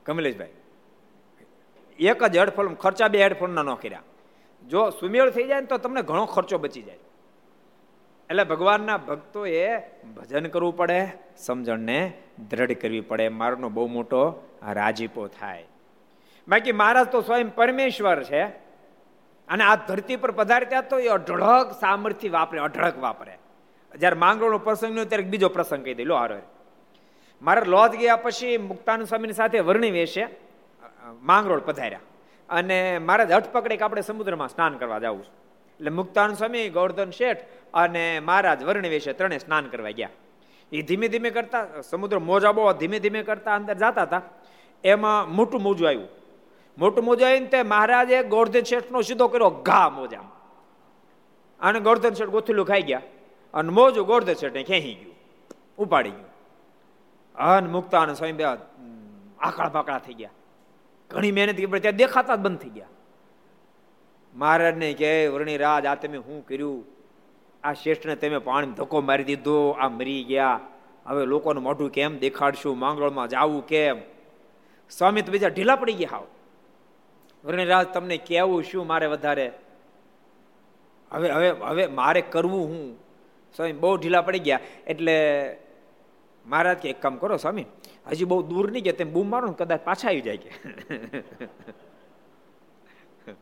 કમલેશભાઈ, 0.06 0.54
એક 1.98 2.24
જ 2.24 2.36
હેડફોન 2.36 2.74
ખર્ચા 2.74 3.08
બે 3.08 3.18
હેડફોનના 3.22 3.62
ન 3.62 3.74
કર્યા. 3.74 4.02
જો 4.64 4.90
સુમેળ 4.90 5.30
થઈ 5.30 5.46
જાય 5.50 5.60
ને 5.60 5.66
તો 5.66 5.76
તમને 5.78 6.02
ઘણો 6.02 6.24
ખર્ચો 6.24 6.58
બચી 6.58 6.82
જાય. 6.82 7.00
એટલે 8.30 8.44
ભગવાનના 8.44 8.98
ભક્તોએ 8.98 9.78
ભજન 10.16 10.46
કરવું 10.48 10.76
પડે, 10.76 11.00
સમજણને 11.36 11.98
દ્રઢ 12.50 12.72
કરવી 12.72 13.00
પડે. 13.00 13.28
મારનો 13.28 13.68
બહુ 13.68 13.86
મોટો 13.86 14.22
રાજીપો 14.72 15.26
થાય. 15.28 15.64
બાકી 16.48 16.72
મહારાજ 16.72 17.06
તો 17.06 17.20
સ્વયં 17.20 17.54
પરમેશ્વર 17.54 18.22
છે. 18.22 18.42
અને 19.48 19.64
આ 19.64 19.74
ધરતી 19.76 20.16
પર 20.16 20.30
પધાર્યા 20.30 20.80
તો 20.80 20.98
એ 20.98 21.08
અઢળક 21.08 21.72
સામર્થ્ય 21.80 22.28
વાપરે, 22.28 22.60
અઢળક 22.60 22.98
વાપરે. 22.98 23.38
જયારે 23.94 24.16
માંગરોળનો 24.16 24.58
પ્રસંગ 24.58 24.94
નો 24.94 25.04
ત્યારે 25.04 25.24
બીજો 25.24 25.48
પ્રસંગ 25.48 25.84
કહી 25.84 25.94
દે 25.94 26.04
લો 26.04 26.16
હારો 26.16 26.38
મારા 27.42 27.62
લોજ 27.66 27.90
ગયા 27.90 28.16
પછી 28.16 28.58
મુક્તાનુ 28.58 29.04
સ્વામીની 29.04 29.32
સાથે 29.32 29.60
વર્ણી 29.60 29.90
વેશે, 29.90 30.26
માંગરોળ 31.22 31.60
પધાર્યા. 31.60 32.00
અને 32.50 32.98
મારે 32.98 33.24
હઠ 33.24 33.48
પકડે 33.52 33.76
કે 33.76 33.84
આપણે 33.84 34.02
સમુદ્રમાં 34.02 34.48
સ્નાન 34.48 34.78
કરવા 34.78 34.98
જવું 34.98 35.20
એટલે 35.20 35.90
મુક્તાન 35.90 36.34
સ્વામી, 36.34 36.68
ગોવર્ધન 36.68 37.10
શેઠ 37.10 37.38
અને 37.74 38.20
મહારાજ 38.20 38.62
વર્ણ 38.62 38.88
વેશે 38.88 39.12
ત્રણે 39.12 39.38
સ્નાન 39.38 39.66
કરવા 39.66 39.90
ગયા. 39.90 40.08
એ 40.72 40.82
ધીમે 40.82 41.08
ધીમે 41.08 41.30
કરતા, 41.30 41.66
સમુદ્ર 41.90 42.18
મોજા 42.18 42.52
બહુ, 42.52 42.72
ધીમે 42.72 42.98
ધીમે 42.98 43.22
કરતા 43.22 43.54
અંદર 43.54 43.74
જતા 43.74 44.02
હતા. 44.02 44.22
એમાં 44.84 45.34
મોટું 45.34 45.62
મોજું 45.62 45.88
આવ્યું. 45.88 46.08
મોટું 46.78 47.04
મોજું 47.04 47.28
આવીને 47.28 47.46
તે 47.46 47.62
મહારાજે 47.62 48.22
ગોર્ધન 48.24 48.62
શેઠનો 48.62 49.00
સીધો 49.02 49.28
કર્યો, 49.28 49.50
ઘા 49.68 49.88
મોજા. 49.90 50.26
અને 51.60 51.78
ગોર્ધન 51.80 52.14
શેઠ 52.14 52.28
ગોથેલું 52.28 52.66
ખાઈ 52.66 52.82
ગયા 52.82 53.02
અને 53.54 53.70
મોજું 53.70 54.06
ગોર્ધન 54.06 54.34
શેઠને 54.34 54.62
ખેંચી 54.62 54.94
ગયું, 54.94 55.14
ઉપાડી 55.78 56.10
ગયું. 56.10 56.30
અન 57.34 57.64
મુક્તાન 57.66 58.14
સ્વામી 58.14 58.32
બે 58.32 58.44
આકડા 58.44 59.68
પાકડા 59.68 59.98
થઈ 59.98 60.14
ગયા. 60.14 60.34
ઘણી 61.10 61.32
મહેનત 61.32 61.56
કરી 61.56 61.80
ત્યાં 61.80 61.96
દેખાતા 61.96 62.36
જ 62.36 62.38
બંધ 62.38 62.58
થઈ 62.58 62.68
ગયા. 62.68 62.92
મહારાજને 64.34 64.92
કે 64.92 65.10
વર્ણિરાજ 65.28 65.86
આ 65.86 65.94
તમે 65.94 66.18
શું 66.18 66.46
કર્યું? 66.46 66.84
આ 67.64 67.72
શ્રેષ્ઠને 67.72 68.16
તમે 68.16 68.38
પાણી 68.38 68.76
ધક્કો 68.78 69.00
મારી 69.00 69.24
દીધો, 69.24 69.56
આ 69.70 69.88
મરી 69.88 70.22
ગયા. 70.24 70.60
હવે 71.06 71.24
લોકોનું 71.24 71.62
મોઢું 71.62 71.90
કેમ 71.90 72.18
દેખાડશું? 72.18 72.78
માંગળમાં 72.78 73.28
જવું 73.28 73.66
કેમ? 73.66 73.96
સ્વામી 74.90 75.22
તો 75.22 75.32
બીજા 75.32 75.48
ઢીલા 75.48 75.76
પડી 75.76 75.92
ગયા 75.92 76.12
હાવ. 76.12 76.26
વર્ણિરાજ 77.46 77.86
તમને 77.86 78.16
કેવું 78.16 78.62
શું 78.62 78.86
મારે 78.86 79.06
વધારે? 79.06 79.52
હવે 81.12 81.30
હવે 81.30 81.50
હવે 81.50 81.86
મારે 81.86 82.20
કરવું 82.20 82.68
હું? 82.68 83.06
સ્વામી, 83.56 83.72
બહુ 83.72 83.96
ઢીલા 83.96 84.22
પડી 84.22 84.38
ગયા. 84.38 84.60
એટલે 84.86 85.16
મહારાજ 86.46 86.76
કે, 86.76 86.90
એક 86.90 87.02
કામ 87.02 87.16
કરો 87.16 87.36
સ્વામી, 87.36 87.64
હજી 88.06 88.24
બહુ 88.24 88.42
દૂર 88.42 88.70
નહીં 88.70 88.82
ગયા, 88.82 88.92
તેમ 88.92 89.12
બૂમ 89.12 89.30
મારો 89.30 89.48
ને 89.48 89.54
કદાચ 89.58 89.80
પાછા 89.80 90.08
આવી 90.08 90.20
જાય 90.20 90.36
કે. 90.36 90.50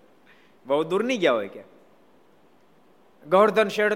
બહુ 0.66 0.84
દૂર 0.84 1.04
નહીં 1.04 1.20
ગયા 1.20 1.32
હોય 1.32 1.48
કે. 1.48 1.62
ગોવર્ધન 3.26 3.68
શેઠ 3.68 3.92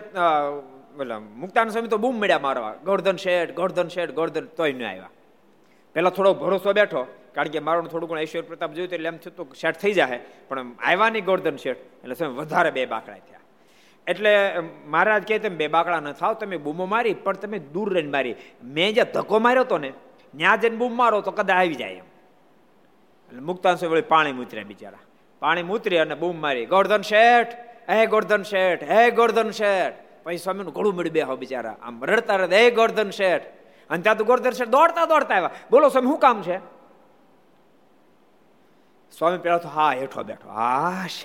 બોલા 0.96 1.18
મુક્તાન 1.18 1.68
સ્વામી 1.68 1.88
તો 1.88 1.98
બૂમ 1.98 2.14
મળ્યા 2.14 2.38
મારવા. 2.38 2.74
ગોવર્ધન 2.84 3.16
શેઠ 3.16 3.54
ગોવર્ધન 3.54 3.88
શેઠ, 3.88 4.10
ગોવર્ધન 4.10 4.44
તોય 4.44 4.72
ન 4.72 4.84
આવ્યા. 4.84 5.10
પેલા 5.92 6.10
થોડો 6.10 6.34
ભરોસો 6.34 6.72
બેઠો. 6.72 7.06
કારણ 7.34 7.48
કે 7.48 7.58
મારું 7.58 7.88
થોડું 7.88 8.08
ઘણું 8.08 8.22
ઐશ્વર્ય 8.22 8.40
પ્રતાપ 8.40 8.72
જોયું 8.72 8.90
એટલે 8.92 9.08
એમ 9.08 9.16
થતું 9.16 9.54
શેઠ 9.54 9.78
થઈ 9.78 9.92
જાય 9.92 10.20
પણ 10.48 10.66
આવ્યા 10.84 11.10
નહીં 11.10 11.24
ગોર્ધન 11.24 11.56
શેઠ. 11.56 11.76
એટલે 11.76 12.14
તમે 12.14 12.28
વધારે 12.28 12.70
બે 12.70 12.86
બાકડા 12.86 13.14
થયા. 13.14 13.40
એટલે 14.06 14.60
મહારાજ 14.86 15.28
કહે 15.28 15.38
તમે, 15.38 15.56
બે 15.56 15.68
બાકડા 15.68 16.00
ન 16.00 16.12
થાવ, 16.12 16.34
તમે 16.34 16.56
બૂમો 16.56 16.86
મારી, 16.86 17.14
પણ 17.14 17.32
તમે 17.32 17.58
દૂર 17.58 17.94
રહીને 17.94 18.10
મારી. 18.10 18.34
મેં 18.64 18.94
જે 18.94 19.04
ધક્કો 19.04 19.38
માર્યો 19.38 19.62
હતો 19.62 19.78
ને, 19.78 19.92
ત્યાં 20.36 20.58
જઈને 20.58 20.76
બૂમ 20.76 20.96
મારો 20.96 21.20
તો 21.20 21.30
કદાચ 21.30 21.56
આવી 21.56 21.74
જાય 21.74 21.92
એમ. 21.92 22.04
એટલે 23.28 23.40
મુક્તાંશ 23.40 23.84
વળી 23.84 24.00
પાણી 24.00 24.32
મૂતર્યા 24.32 24.64
બિચારા. 24.64 24.98
પાણી 25.40 25.62
મૂતરી 25.62 25.98
અને 25.98 26.14
બૂમ 26.14 26.40
મારી. 26.40 26.66
ગોર્ધન 26.66 27.02
શેઠ, 27.02 27.52
હે 27.90 28.06
ગોર્ધન 28.06 28.42
શેઠ, 28.42 28.82
હે 28.82 29.10
ગોર્ધન 29.10 29.50
શેઠ. 29.50 29.94
પછી 30.24 30.36
સ્વામીનું 30.36 30.72
ઘોડું 30.72 30.94
મળી 30.94 31.10
બે 31.10 31.20
હો 31.20 31.36
બિચારા. 31.36 31.76
આમ 31.82 32.04
રડતા 32.04 32.36
રડ, 32.36 32.52
હે 32.52 32.70
ગોર્ધન 32.70 33.10
શેઠ. 33.10 33.42
અને 33.90 34.02
ત્યાં 34.02 34.16
તો 34.16 34.24
ગોર્ધન 34.24 34.50
શેઠ 34.50 34.68
દોડતા 34.68 35.06
દોડતા 35.06 35.34
આવ્યા. 35.34 35.50
બોલો 35.70 35.88
સ્વામી, 35.88 36.06
શું 36.06 36.18
કામ 36.18 36.42
છે? 36.42 36.77
સ્વામી 39.18 39.38
પેલા 39.38 39.58
તો 39.58 39.68
હા 39.68 39.92
હેઠો 39.92 40.22
બેઠો. 40.22 40.48
હાશ 40.48 41.24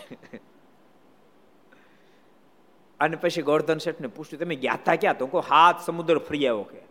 અને 2.99 3.15
પછી 3.15 3.41
ગોર્ધન 3.41 3.77
શેઠને 3.77 4.07
પૂછ્યું, 4.07 4.39
તમે 4.39 4.55
ગયા 4.55 4.95
ક્યાં? 4.95 5.17
તો 5.17 5.27
કહો, 5.27 5.39
હાથ 5.39 5.85
સમુદ્ર 5.85 6.17
ફરી 6.17 6.47
આવ્યો 6.47 6.63
કે. 6.63 6.81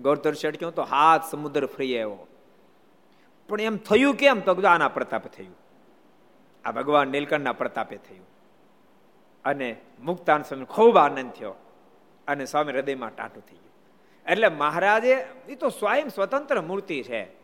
ગોર્ધન 0.00 0.32
શેઠ 0.32 0.54
કહ્યું, 0.54 0.74
તો 0.74 0.82
હાથ 0.82 1.30
સમુદ્ર 1.30 1.66
ફરી 1.66 1.98
આવ્યો. 1.98 2.26
પણ 3.48 3.60
એમ 3.60 3.76
થયું 3.76 4.14
કેમ? 4.14 4.40
તો 4.40 4.54
આના 4.54 4.88
પ્રતાપે 4.88 5.28
થયું. 5.28 5.56
આ 6.64 6.72
ભગવાન 6.72 7.08
નીલકંઠના 7.08 7.52
પ્રતાપે 7.52 7.96
થયું. 7.96 8.26
અને 9.44 9.76
મુક્તાન 10.00 10.42
સ્વામી 10.42 10.64
ખૂબ 10.64 10.96
આનંદ 10.96 11.32
થયો. 11.32 11.54
અને 12.28 12.44
સ્વામી 12.44 12.72
હૃદયમાં 12.72 13.10
ટાટું 13.10 13.46
થઈ 13.46 13.56
ગયું. 13.56 13.72
એટલે 14.32 14.48
મહારાજે 14.48 15.26
એ 15.48 15.54
તો 15.54 15.68
સ્વયં 15.68 16.08
સ્વતંત્ર 16.08 16.60
મૂર્તિ 16.60 17.02
છે. 17.02 17.37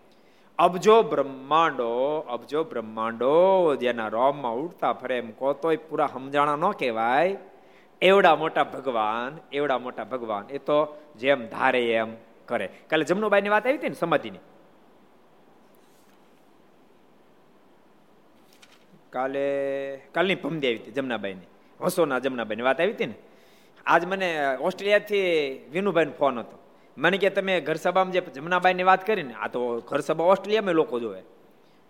અબજો 0.59 1.03
બ્રહ્માંડો 1.03 2.19
અબજો 2.19 2.65
બ્રહ્માંડો, 2.65 3.75
જેના 3.75 4.09
રોમમાં 4.09 4.55
ઉડતા 4.55 4.93
ફરે 4.93 5.19
એમ 5.19 5.31
કહો 5.31 5.53
પૂરા 5.89 6.07
સમજાણા 6.07 6.57
ન 6.57 6.71
કહેવાય. 6.71 7.37
એવડા 8.03 8.37
મોટા 8.37 8.65
ભગવાન, 8.65 9.39
એવડા 9.53 9.79
મોટા 9.79 10.05
ભગવાન, 10.05 10.45
એ 10.51 10.59
તો 10.59 10.97
જેમ 11.17 11.47
ધારે 11.47 11.93
એમ 11.93 12.15
કરે. 12.47 12.67
કાલે 12.67 13.05
જમનુબાઈની 13.05 13.49
વાત 13.49 13.67
આવી 13.67 13.79
હતી 13.79 13.89
ને 13.89 13.95
સમાધિની? 13.95 14.39
કાલે, 19.11 19.97
કાલની 19.97 20.35
ભમદી 20.35 20.67
આવી 20.67 20.77
હતી 20.77 20.91
જમનાબાઈની. 20.91 21.47
વસોના 21.81 22.19
જમનાબાઈની 22.19 22.63
વાત 22.63 22.81
આવી 22.81 22.93
હતી 22.93 23.07
ને? 23.07 23.15
આજ 23.87 24.05
મને 24.05 24.57
ઓસ્ટ્રેલિયાથી 24.61 25.59
વિનુભાઈનો 25.73 26.13
ફોન 26.13 26.39
હતો. 26.39 26.64
મને 26.99 27.19
કે 27.19 27.31
તમે 27.31 27.61
ઘર 27.61 27.75
સભામાં 27.75 28.13
જે 28.13 28.21
જમનાબાઈની 28.21 28.83
વાત 28.83 29.07
કરી 29.07 29.23
ને, 29.23 29.35
આ 29.35 29.49
તો 29.49 29.81
ઘર 29.81 30.01
સભા 30.01 30.25
ઓસ્ટ્રેલિયામાં 30.25 30.75
લોકો 30.75 31.01
જોવે. 31.01 31.23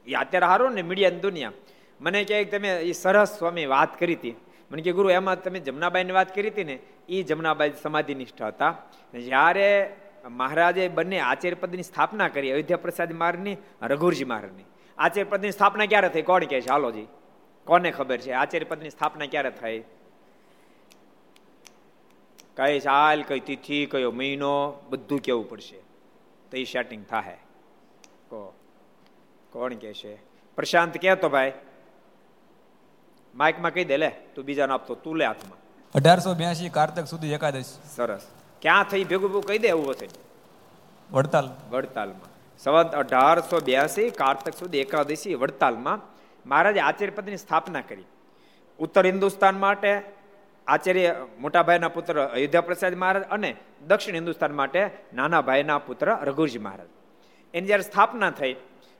એ 0.06 0.14
અત્યારે 0.14 0.46
હારો 0.46 0.68
ને 0.68 0.82
મીડિયાની 0.82 1.18
દુનિયા. 1.18 1.52
મને 2.00 2.24
કહે 2.24 2.44
તમે 2.44 2.80
એ 2.80 2.92
સરસ 2.92 3.38
સ્વામી 3.38 3.66
વાત 3.66 4.00
કરી 4.00 4.14
હતી. 4.14 4.34
મને 4.72 4.82
કે 4.82 4.92
ગુરુ, 4.92 5.10
એમાં 5.10 5.42
તમે 5.42 5.58
જમનાબાઈની 5.60 6.12
વાત 6.12 6.34
કરી 6.34 6.48
હતી 6.48 6.64
ને 6.64 6.78
એ 7.08 7.22
જમનાબાઈ 7.22 7.72
સમાધિ 7.82 8.14
નિષ્ઠા 8.14 8.46
હતા. 8.46 8.76
જ્યારે 9.14 9.96
મહારાજે 10.28 10.88
બંને 10.88 11.20
આચાર્ય 11.20 11.54
પદની 11.54 11.82
સ્થાપના 11.82 12.28
કરી 12.28 12.50
અયોધ્યા 12.52 12.76
પ્રસાદ 12.76 13.12
મહારાજની, 13.12 13.56
રઘુરજી 13.82 14.24
મહારાજની. 14.24 14.64
આચાર્ય 14.98 15.24
પદની 15.24 15.50
સ્થાપના 15.50 15.86
ક્યારે 15.86 16.08
થઈ? 16.08 16.22
કોણ 16.22 16.44
કહે 16.44 16.60
છે? 16.60 16.70
હાલોજી 16.70 17.06
કોને 17.64 17.90
ખબર 17.90 18.16
છે? 18.16 18.32
આચાર્ય 18.32 18.64
પદની 18.64 18.90
સ્થાપના 18.90 19.26
ક્યારે 19.26 19.50
થઈ? 19.50 19.84
કઈ 22.56 22.80
સાલ 22.80 23.22
કઈ 23.22 23.40
તિથિ 23.40 23.86
કયો 23.86 24.10
મહિનો 24.10 24.52
બધું 24.88 25.20
કેવું 25.20 25.50
પડશે. 25.50 25.76
તો 26.50 26.56
એ 26.56 26.64
સેટિંગ 26.64 27.04
થાય 27.06 27.36
કો 28.28 28.54
કોણ 29.50 29.74
કે 29.74 29.92
છે 29.94 30.14
પ્રશાંત 30.56 30.96
કહેતો 30.98 31.28
ભાઈ? 31.28 31.52
માઇકમાં 33.34 33.74
કહી 33.74 33.84
દે 33.84 33.96
લે 33.96 34.08
તું 34.08 34.44
બીજાને 34.44 34.72
આપતો 34.72 34.94
તું 34.94 35.16
લે 35.16 35.26
હાથમાં. 35.26 35.58
અઢારસો 35.94 36.34
બ્યાસી 36.34 36.68
કારતક 36.68 37.06
સુધી 37.06 37.32
એકાદશ. 37.32 37.72
સરસ. 37.96 38.26
ક્યાં 38.62 38.84
થઈ 38.84 39.04
ભેગું 39.04 39.28
ભેગું 39.28 39.42
કહી 39.42 39.58
દે 39.58 39.68
એવું 39.68 39.90
હશે. 39.90 40.08
વડતાલ. 41.10 41.50
વડતાલમાં. 41.70 42.58
સંવત 42.58 42.94
અઢારસો 42.94 43.60
બ્યાસી 43.60 44.10
કારતક 44.10 44.54
સુધી 44.58 44.78
એકાદશી 44.78 45.34
વડતાલમાં 45.34 46.00
મહારાજે 46.46 46.80
આચાર્ય 46.80 47.12
પદની 47.12 47.36
સ્થાપના 47.36 47.80
કરી. 47.80 48.04
ઉત્તર 48.78 49.06
હિન્દુસ્તાન 49.06 49.58
માટે 49.58 50.02
આચાર્ય 50.66 51.14
મોટાભાઈના 51.40 51.88
પુત્ર 51.88 52.26
અયોધ્યા 52.26 52.60
પ્રસાદ 52.60 52.94
મહારાજ 52.94 53.24
અને 53.30 53.56
દક્ષિણ 53.86 54.14
હિન્દુસ્તાન 54.14 54.52
માટે 54.52 54.90
નાના 55.14 55.40
ભાઈના 55.40 55.78
પુત્ર 55.78 56.08
રઘુજી 56.22 56.58
મહારાજ. 56.58 56.88
એની 57.54 57.66
જ્યારે 57.66 57.82
સ્થાપના 57.82 58.30
થઈ, 58.30 58.56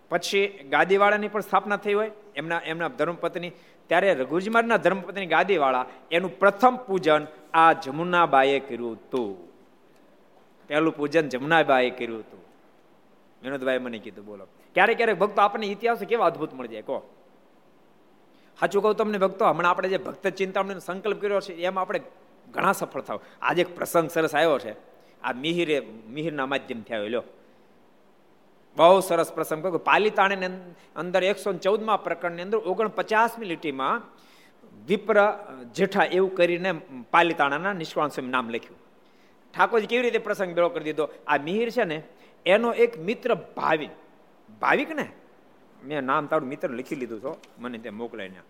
પછી 0.08 0.46
ગાદીવાળાની 0.48 1.28
પણ 1.28 1.40
સ્થાપના 1.40 1.76
થઈ 1.76 1.92
હોય, 1.92 2.10
એમના 2.36 2.60
એમના 2.64 2.88
ધર્મપત્ની, 2.88 3.52
ત્યારે 3.86 4.14
રઘુજી 4.14 4.50
મહારાજના 4.50 4.76
ધર્મપત્ની 4.76 5.26
ગાદીવાળા 5.26 5.86
એનું 6.10 6.38
પ્રથમ 6.38 6.76
પૂજન 6.76 7.26
આ 7.54 7.72
જમુનાબાઈએ 7.72 8.60
કર્યું 8.60 8.92
હતું. 8.92 9.54
પહેલું 10.68 10.96
પૂજન 10.96 11.28
જમુનાબાઈએ 11.28 11.90
કર્યું 11.90 12.20
હતું. 12.20 12.40
વિનોદભાઈ 13.42 13.78
મને 13.78 13.98
કીધું, 13.98 14.24
બોલો. 14.24 14.44
ક્યારેક 14.74 14.96
ક્યારેક 14.96 15.18
ભક્તો 15.18 15.42
આપણને 15.42 15.66
ઇતિહાસ 15.66 15.98
કેવા 15.98 16.26
અદભુત 16.26 16.54
મળી 16.54 16.68
જાય, 16.68 16.82
કહો. 16.82 17.02
સાચું 18.60 18.82
કહું 18.82 18.96
તમને 18.96 19.18
ભક્તો, 19.18 19.44
હમણાં 19.44 19.70
આપણે 19.70 19.88
જે 19.88 19.96
ભક્ત 19.96 20.26
ચિંતામણી 20.26 20.80
સંકલ્પ 20.80 21.20
કર્યો 21.20 21.40
છે, 21.40 21.52
એમાં 21.52 21.82
આપણે 21.82 22.00
ઘણા 22.50 22.72
સફળ 22.72 23.00
થાવ. 23.00 23.20
આજે 23.42 23.62
એક 23.62 23.76
પ્રસંગ 23.76 24.10
સરસ 24.10 24.34
આવ્યો 24.34 24.58
છે. 24.58 24.72
આ 25.22 25.32
મિહિરે, 25.32 25.80
મિહિરના 26.08 26.46
માધ્યમથી 26.46 26.94
આવ્યો, 26.94 27.08
લ્યો. 27.08 27.22
બહુ 28.76 29.00
સરસ 29.00 29.32
પ્રસંગ 29.32 29.62
કહ્યું 29.62 29.84
પાલિતાણાની 29.84 30.46
અંદર 30.96 31.24
એકસો 31.24 31.52
ચૌદમાં 31.52 32.04
પ્રકરણની 32.04 32.42
અંદર 32.42 32.58
ઓગણપચાસમી 32.58 33.46
લીટીમાં 33.46 34.02
વિપ્ર 34.86 35.16
જેઠા 35.74 36.04
એવું 36.04 36.34
કરીને 36.34 36.72
પાલિતાણાના 37.10 37.72
સ્વામી 37.78 38.30
નામ 38.30 38.50
લખ્યું. 38.50 38.78
ઠાકોરજી 39.54 39.86
કેવી 39.86 40.02
રીતે 40.02 40.18
પ્રસંગ 40.18 40.54
બેળો 40.54 40.68
કરી 40.68 40.84
દીધો? 40.84 41.08
આ 41.26 41.38
મિહિર 41.38 41.70
છે 41.70 41.84
ને, 41.84 42.02
એનો 42.46 42.72
એક 42.72 42.98
મિત્ર 42.98 43.34
ભાવિક. 43.34 43.90
ભાવિક 44.60 44.90
ને? 44.90 45.08
મેં 45.84 46.00
નામ 46.00 46.26
તારું 46.26 46.48
મિત્ર 46.48 46.68
લખી 46.68 46.96
લીધું 46.96 47.20
છો. 47.20 47.32
મને 47.58 47.78
તે 47.78 47.90
મોકલાઈને 47.90 48.40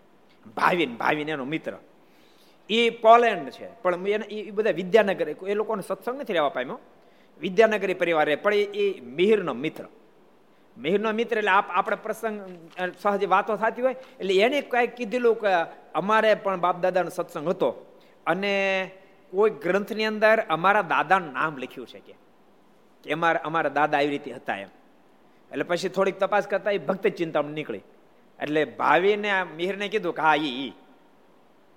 ભાવિન 0.55 0.95
ભાવિન 0.95 1.29
એનો 1.29 1.45
મિત્ર. 1.45 1.73
એ 2.69 2.89
પોલેન્ડ 2.89 3.49
છે. 3.49 3.67
પણ 3.81 4.07
એને 4.07 4.25
એ 4.25 4.51
બધા 4.51 4.71
વિદ્યાનગર, 4.71 5.29
એ 5.29 5.53
લોકોને 5.53 5.83
સત્સંગ 5.87 6.21
નથી 6.21 6.33
રહેવા 6.33 6.49
પામ્યો. 6.49 6.79
વિદ્યાનગરી 7.39 7.93
પરિવાર, 7.93 8.35
પણ 8.35 8.53
એ 8.53 9.01
મિહિરનો 9.01 9.53
મિત્ર. 9.53 9.85
મિહિરનો 10.77 11.11
મિત્ર 11.11 11.37
એટલે 11.37 11.49
આપણે 11.49 11.95
પ્રસંગ 11.95 12.37
સહજ 13.01 13.25
વાતો 13.25 13.55
થતી 13.55 13.81
હોય. 13.81 13.95
એટલે 14.19 14.33
એને 14.35 14.61
કાંઈક 14.61 14.95
કીધેલું 14.95 15.35
કે 15.35 15.53
અમારે 15.95 16.33
પણ 16.35 16.59
બાપ 16.59 16.81
દાદાનો 16.81 17.09
સત્સંગ 17.09 17.47
હતો. 17.49 17.69
અને 18.25 18.53
કોઈ 19.31 19.49
ગ્રંથની 19.49 20.05
અંદર 20.05 20.39
અમારા 20.49 20.81
દાદાનું 20.81 21.33
નામ 21.33 21.57
લખ્યું 21.57 21.87
છે 21.87 21.99
કે 21.99 23.11
અમારા 23.11 23.39
અમારા 23.43 23.69
દાદા 23.69 23.97
આવી 23.97 24.07
રીતે 24.07 24.31
હતા 24.31 24.57
એમ. 24.57 24.67
એટલે 25.55 25.63
પછી 25.63 25.89
થોડીક 25.89 26.19
તપાસ 26.19 26.47
કરતા 26.47 26.71
એ 26.71 26.77
ભક્ત 26.77 27.07
ચિંતામણી 27.07 27.53
નીકળી. 27.53 27.81
એટલે 28.39 28.65
ભાવીને 28.65 29.43
મિહિરને 29.43 29.87
કીધું 29.87 30.15
કે 30.15 30.21
હા, 30.21 30.35
ઈ 30.35 30.73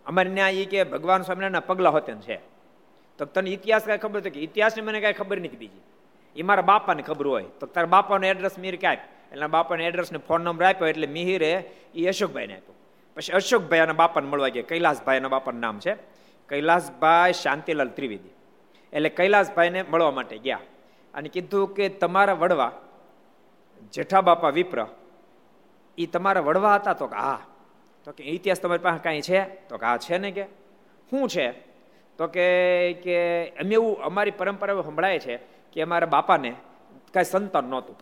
અમારે 0.07 0.35
ત્યાં 0.35 0.51
એ 0.51 0.65
કે 0.65 0.85
ભગવાન 0.85 1.23
સ્વામિનારાયણના 1.23 1.61
પગલા 1.61 1.91
હોતે 1.91 2.13
છે. 2.13 2.37
તો 3.19 3.25
તને 3.25 3.51
ઇતિહાસ 3.51 3.83
કાંઈ 3.83 3.99
ખબર 3.99 4.21
તો 4.21 4.31
કે 4.31 4.41
ઇતિહાસની 4.41 4.83
મને 4.83 5.01
કાંઈ 5.01 5.13
ખબર 5.13 5.41
નથી 5.41 5.57
બીજી. 5.57 5.81
એ 6.37 6.43
મારા 6.43 6.63
બાપાને 6.63 7.03
ખબર 7.03 7.27
હોય. 7.27 7.45
તો 7.61 7.67
તારા 7.67 7.87
બાપાનો 7.87 8.27
એડ્રેસ 8.27 8.59
મિહિર 8.59 8.77
ક્યાંક 8.77 8.99
એટલે 9.33 9.47
બાપાને 9.47 9.87
એડ્રેસને 9.87 10.19
ફોન 10.19 10.45
નંબર 10.45 10.65
આપ્યો 10.65 10.89
એટલે 10.89 11.07
મિહિરે 11.07 11.71
એ 11.95 12.07
અશોકભાઈને 12.07 12.55
આપ્યો. 12.55 12.75
પછી 13.15 13.33
અશોકભાઈ 13.33 13.79
અને 13.79 13.93
બાપાને 13.93 14.29
મળવા 14.29 14.49
ગયા. 14.49 14.63
કૈલાસભાઈ 14.69 15.21
બાપાનું 15.21 15.61
નામ 15.61 15.79
છે. 15.79 15.95
કૈલાસભાઈ 16.49 17.33
શાંતિલાલ 17.33 17.89
ત્રિવેદી. 17.89 18.31
એટલે 18.93 19.09
કૈલાસભાઈને 19.09 19.83
મળવા 19.83 20.11
માટે 20.11 20.39
ગયા. 20.39 20.61
અને 21.15 21.29
કીધું 21.29 21.75
કે 21.75 21.89
તમારા 21.89 22.33
વડવા 22.33 22.73
જેઠા 23.93 24.21
બાપા 24.21 24.49
વિપ્ર 24.49 24.87
એ 25.99 26.07
તમારા 26.07 26.41
વડવા 26.41 26.75
હતા 26.75 26.93
તો 26.93 27.07
કે 27.07 27.17
હા 27.17 27.41
તો 28.05 28.13
કે 28.13 28.25
ઇતિહાસ 28.25 28.61
તમારી 28.61 28.83
પાસે 28.83 28.99
કાંઈ 29.03 29.21
છે? 29.21 29.45
તો 29.45 29.79
કે 29.79 29.87
હા 29.87 29.97
છે 29.97 30.19
ને 30.19 30.31
કે. 30.31 30.45
શું 31.11 31.29
છે? 31.29 31.53
તો 32.19 32.27
કે 32.27 32.93
કે 32.93 33.49
અમે 33.49 33.75
એવું 33.75 34.03
અમારી 34.03 34.31
પરંપરા 34.31 34.83
સંભળાય 34.83 35.19
છે 35.19 35.37
કે 35.73 35.83
અમારા 35.83 36.07
બાપાને 36.07 36.55
કાંઈ 37.15 37.25
સંતાન 37.25 37.65
નહોતું. 37.65 37.97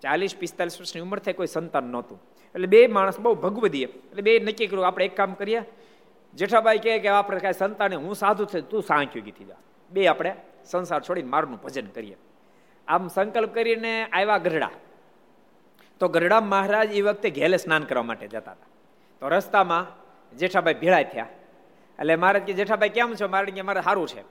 ચાલીસ, 0.00 0.36
પિસ્તાલીસ 0.36 0.80
વર્ષની 0.80 1.00
ઉંમર 1.02 1.18
થઈ 1.18 1.32
કોઈ 1.32 1.46
સંતાન 1.46 1.84
નહોતું. 1.84 2.22
એટલે 2.54 2.66
બે 2.66 2.86
માણસ 2.86 3.20
બહુ 3.20 3.34
ભગવદીએ. 3.34 3.86
એટલે 3.86 4.22
બે 4.22 4.38
નક્કી 4.38 4.66
કર્યું, 4.66 4.86
આપણે 4.86 5.04
એક 5.04 5.16
કામ 5.16 5.34
કરીએ. 5.34 5.62
જેઠાભાઈ 6.34 6.78
કહે 6.78 6.98
કે 6.98 7.08
આપણે 7.08 7.38
કાંઈ 7.38 7.52
સંતાને 7.52 7.96
હું 7.96 8.14
સાધુ 8.14 8.44
છે 8.44 8.60
તું 8.60 8.82
સાંખ્યું 8.82 9.24
ગીથી 9.24 9.44
જા. 9.44 9.54
બે 9.90 10.06
આપણે 10.06 10.36
સંસાર 10.64 11.02
છોડીને 11.02 11.28
મારનું 11.28 11.62
ભજન 11.62 11.86
કરીએ. 11.86 12.16
આમ 12.88 13.08
સંકલ્પ 13.08 13.54
કરીને 13.54 14.04
આવ્યા 14.04 14.38
ગરડા 14.38 14.70
તો 16.00 16.08
ગરડા 16.08 16.40
મહારાજ 16.40 16.92
એ 16.92 17.02
વખતે 17.02 17.30
ઘેલે 17.30 17.56
સ્નાન 17.56 17.84
કરવા 17.84 18.02
માટે 18.02 18.26
જતા 18.28 18.52
હતા. 18.52 18.70
તો 19.20 19.28
રસ્તામાં 19.28 19.84
જેઠાભાઈ 20.36 20.74
ભેળા 20.74 21.02
થયા. 21.02 21.28
એટલે 21.98 22.16
મહારાજ 22.16 22.42
કે 22.42 22.52
જેઠાભાઈ 22.52 22.88
કેમ 22.88 23.14
છો? 23.14 23.28
મારે 23.28 23.52
કે 23.52 23.62
મારે 23.62 23.80
સારું 23.80 24.08
છે. 24.08 24.22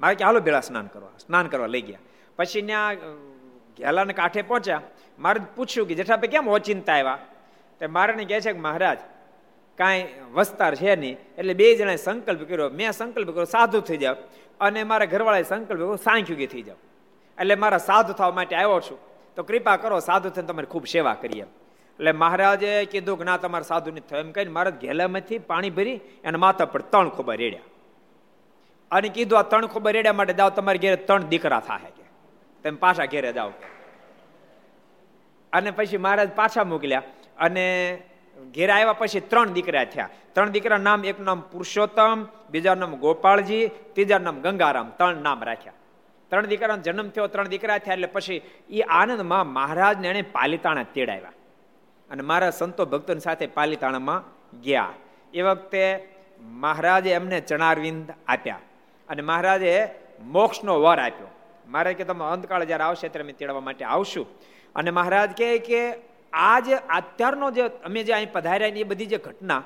મારે 0.00 0.14
કે 0.14 0.24
હાલો 0.24 0.40
ભેળા 0.40 0.60
સ્નાન 0.60 0.86
કરવા. 0.86 1.08
સ્નાન 1.18 1.46
કરવા 1.46 1.66
લઈ 1.66 1.82
ગયા. 1.82 1.98
પછી 2.36 2.62
ત્યાં 2.62 2.94
ઘેલાને 3.78 4.12
કાંઠે 4.12 4.42
પહોંચ્યા. 4.42 4.82
મારે 5.18 5.40
પૂછ્યું 5.56 5.88
કે 5.88 5.94
જેઠાભાઈ 5.94 6.28
કેમ 6.28 6.48
ઓચિંતા 6.48 6.92
આવ્યા? 6.92 7.18
તે 7.80 7.86
મારાને 7.86 8.24
કહે 8.24 8.40
છે 8.40 8.52
કે 8.52 8.58
મહારાજ, 8.58 8.98
કાંઈ 9.78 10.08
વસ્તાર 10.32 10.74
છે 10.74 10.96
નહીં. 10.96 11.16
એટલે 11.38 11.54
બે 11.54 11.76
જણાએ 11.76 11.96
સંકલ્પ 11.96 12.48
કર્યો. 12.48 12.68
મેં 12.68 12.92
સંકલ્પ 12.92 13.28
કર્યો, 13.28 13.44
સાધુ 13.44 13.80
થઈ 13.80 13.96
જાવ 13.96 14.16
અને 14.60 14.84
મારા 14.84 15.04
ઘરવાળાએ 15.04 15.42
સંકલ્પ 15.42 15.68
કર્યો, 15.68 15.96
સાંખ્યુગી 15.96 16.46
થઈ 16.46 16.62
જાવ 16.62 16.76
એટલે 17.38 17.54
મારા 17.54 17.78
સાધુ 17.78 18.12
થવા 18.12 18.30
માટે 18.30 18.56
આવ્યો 18.56 18.80
છું. 18.80 19.09
તો 19.40 19.44
કૃપા 19.44 19.76
કરો 19.76 20.00
સાધુ 20.00 20.28
થઈને 20.28 20.46
તમારી 20.46 20.66
ખૂબ 20.66 20.86
સેવા 20.86 21.14
કરીએ. 21.14 21.42
એટલે 21.42 22.12
મહારાજે 22.12 22.84
કીધું 22.84 23.18
કે, 23.18 23.24
ના, 23.24 23.36
તમારે 23.36 23.64
સાધુ 23.64 23.90
થયો. 23.90 24.04
થયું 24.08 24.24
એમ 24.24 24.32
કહીને 24.32 24.50
મહારાજ 24.50 24.74
ઘેલામાંથી 24.80 25.38
પાણી 25.38 25.70
ભરી 25.70 25.96
અને 25.96 26.38
માથા 26.38 26.64
પર 26.64 26.82
ત્રણ 26.82 27.08
ખોબા 27.08 27.34
રેડ્યા. 27.34 27.60
અને 28.90 29.08
કીધું, 29.08 29.38
આ 29.38 29.42
ત્રણ 29.42 29.66
ખોબા 29.66 29.90
રેડ્યા 29.90 30.12
માટે 30.12 30.32
જાઓ, 30.32 30.50
તમારે 30.50 30.78
ઘેરે 30.78 30.96
ત્રણ 30.96 31.22
દીકરા 31.22 31.60
થાય 31.60 31.90
કે. 31.96 32.04
તમે 32.64 32.76
પાછા 32.76 33.04
ઘેરે 33.04 33.32
જાઓ 33.32 33.50
અને 35.52 35.70
પછી 35.70 35.96
મહારાજ 35.96 36.30
પાછા 36.30 36.64
મોકલ્યા 36.64 37.02
અને 37.38 37.66
ઘેરા 38.54 38.74
આવ્યા 38.74 38.92
પછી 38.92 39.20
ત્રણ 39.20 39.48
દીકરા 39.48 39.84
થયા. 39.84 40.08
ત્રણ 40.32 40.50
દીકરા 40.50 40.78
નામ, 40.78 41.04
એક 41.04 41.20
નામ 41.20 41.40
પુરુષોત્તમ, 41.40 42.26
બીજા 42.50 42.74
નામ 42.74 42.96
ગોપાળજી, 42.96 43.68
ત્રીજા 43.68 44.18
નામ 44.18 44.40
ગંગારામ, 44.40 44.90
ત્રણ 44.90 45.16
નામ 45.16 45.44
રાખ્યા. 45.44 45.72
ત્રણ 46.30 46.46
દીકરાનો 46.46 46.82
જન્મ 46.82 47.08
થયો, 47.08 47.26
ત્રણ 47.26 47.48
દીકરા 47.48 47.78
થયા 47.78 47.94
એટલે 47.94 48.06
પછી 48.06 48.42
એ 48.70 48.80
આનંદમાં 48.80 49.46
મહારાજને 49.46 50.08
એને 50.08 50.22
પાલિતાણા 50.22 50.82
તેડાવ્યા. 50.82 51.32
અને 52.10 52.22
મારા 52.22 52.50
સંતો 52.50 52.86
ભક્તોની 52.86 53.20
સાથે 53.20 53.46
પાલિતાણામાં 53.46 54.24
ગયા. 54.60 54.92
એ 55.34 55.42
વખતે 55.42 56.08
મહારાજે 56.40 57.10
એમને 57.10 57.40
ચણારવિંદ 57.40 58.10
આપ્યા 58.28 58.58
અને 59.08 59.22
મહારાજે 59.22 59.88
મોક્ષનો 60.22 60.80
વર 60.80 60.98
આપ્યો. 60.98 61.28
મારે 61.68 61.94
કે 61.94 62.04
તમે 62.04 62.24
અંતકાળ 62.24 62.64
જ્યારે 62.64 62.84
આવશે 62.84 63.08
ત્યારે 63.08 63.24
અમે 63.24 63.32
તેડવા 63.32 63.60
માટે 63.60 63.84
આવશું. 63.84 64.26
અને 64.76 64.90
મહારાજ 64.90 65.30
કહે 65.38 65.58
કે 65.58 65.94
આ 66.32 66.60
જે 66.60 66.74
અત્યારનો 66.74 67.50
જે, 67.50 67.62
અમે 67.62 68.04
જે 68.04 68.12
અહીં 68.12 68.32
પધાર્યા 68.32 68.68
એ 68.68 68.82
બધી 68.82 69.06
જે 69.06 69.16
ઘટના 69.16 69.62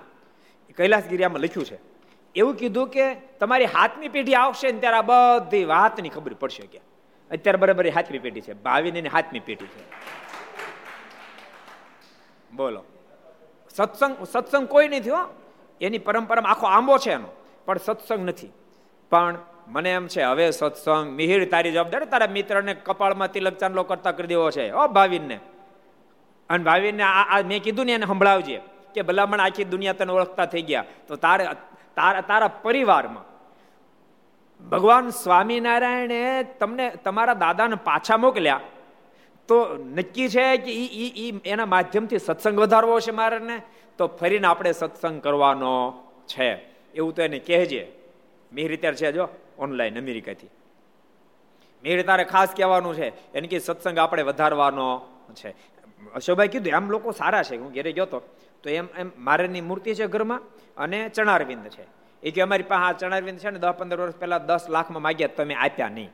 કૈલાસગીરિયામાં 0.76 1.40
લખ્યું 1.40 1.66
છે. 1.66 1.93
એવું 2.34 2.54
કીધું 2.60 2.88
કે 2.94 3.06
તમારી 3.40 3.70
હાથની 3.76 4.10
પેઢી 4.16 4.38
આવશે 4.42 4.66
ને 4.72 4.80
ત્યારે 4.82 4.98
આ 5.00 5.08
બધી 5.10 5.64
વાતની 5.74 6.14
ખબર 6.16 6.34
પડશે 6.42 6.66
કે 6.72 6.80
અત્યારે 7.30 7.58
બરાબર 7.62 7.86
હાથની 7.96 8.22
પેઢી 8.26 8.44
છે 8.46 8.54
ભાવિની 8.66 9.12
હાથની 9.14 9.44
પેઢી 9.48 9.70
છે. 9.74 9.84
બોલો. 12.52 12.80
સત્સંગ 13.76 14.14
સત્સંગ 14.32 14.66
કોઈ 14.68 14.88
નહીં 14.88 15.02
થયો, 15.02 15.22
એની 15.80 15.98
પરંપરામાં 15.98 16.52
આખો 16.52 16.66
આંબો 16.66 16.98
છે 16.98 17.12
એનો, 17.12 17.30
પણ 17.66 17.80
સત્સંગ 17.86 18.22
નથી. 18.28 18.52
પણ 19.12 19.34
મને 19.74 19.90
એમ 19.90 20.06
છે, 20.06 20.22
હવે 20.22 20.46
સત્સંગ, 20.50 21.06
મિહિર 21.18 21.40
તારી 21.48 21.72
જવાબદારી, 21.72 22.10
તારા 22.12 22.34
મિત્રને 22.36 22.74
કપાળમાં 22.86 23.32
તિલક 23.34 23.56
ચાંદલો 23.58 23.82
કરતા 23.90 24.12
કરી 24.12 24.30
દેવો 24.32 24.50
છે 24.50 24.70
ઓ 24.72 24.88
ભાવિનને. 24.88 25.36
અને 26.50 26.62
ભાવિનને 26.64 27.04
આ 27.04 27.42
મેં 27.50 27.62
કીધું 27.66 27.86
ને 27.86 27.92
એને 27.98 28.06
સંભળાવજે, 28.06 28.58
કે 28.94 29.00
ભલામણ 29.02 29.40
આખી 29.40 29.70
દુનિયા 29.74 29.98
તને 29.98 30.12
ઓળખતા 30.12 30.46
થઈ 30.52 30.64
ગયા, 30.68 30.86
તો 31.08 31.16
તારે 31.16 31.44
તારા 31.96 32.20
તારા 32.20 32.48
પરિવારમાં. 32.48 33.24
ભગવાન 34.68 35.10
સ્વામિનારાયણે 35.10 36.42
તમને 36.42 36.90
તમારા 36.90 37.34
દાદાને 37.34 37.74
પાછા 37.74 38.16
મોકલ્યા. 38.16 38.60
તો 39.48 39.76
નક્કી 39.76 40.28
છે 40.28 40.56
કે 40.56 40.72
ઈ 40.72 41.12
ઈ 41.16 41.40
એના 41.44 41.66
માધ્યમથી 41.66 42.18
સત્સંગ 42.18 42.60
વધારવો 42.60 43.00
છે 43.00 43.10
મારે 43.10 43.38
તો 43.98 44.06
ફરીને 44.06 44.46
આપણે 44.46 44.72
સત્સંગ 44.72 45.22
કરવાનો 45.22 45.92
છે. 46.26 46.54
એવું 46.94 47.14
તો 47.14 47.22
એને 47.22 47.38
કહેજે. 47.38 47.92
મેં 48.52 48.80
ત્યારે 48.80 48.96
છે 48.96 49.12
જો 49.12 49.28
ઓનલાઈન 49.58 49.98
અમેરિકાથી. 49.98 50.46
મિહિર 51.82 52.02
તારે 52.02 52.24
ખાસ 52.24 52.48
કહેવાનું 52.56 52.94
છે. 52.94 53.32
એને 53.32 53.48
કે 53.48 53.58
સત્સંગ 53.58 53.98
આપણે 53.98 54.22
વધારવાનો 54.22 55.00
છે. 55.34 55.73
અશોકભાઈ 56.14 56.48
કીધું 56.48 56.72
એમ 56.72 56.90
લોકો 56.90 57.10
સારા 57.12 57.42
છે, 57.42 57.56
હું 57.56 57.72
ઘેરે 57.72 57.92
ગયો 57.92 58.04
તો. 58.04 58.22
એમ 58.66 58.86
એમ 58.98 59.10
મારેની 59.18 59.60
મૂર્તિ 59.60 59.94
છે 59.94 60.06
ઘરમાં 60.06 60.40
અને 60.76 61.08
ચણારવિંદ 61.08 61.66
છે. 61.66 61.86
એ 62.22 62.30
કે, 62.30 62.40
અમારી 62.40 62.62
પાસે 62.62 62.84
આ 62.84 62.92
ચણારવિંદ 62.92 63.38
છે 63.38 63.50
ને, 63.50 63.58
દસ 63.58 63.68
પંદર 63.68 64.00
વર્ષ 64.00 64.16
પહેલા 64.16 64.38
દસ 64.38 64.66
લાખમાં 64.68 65.02
માગ્યા 65.02 65.28
તમે 65.36 65.54
આપ્યા 65.54 65.88
નહીં. 65.88 66.10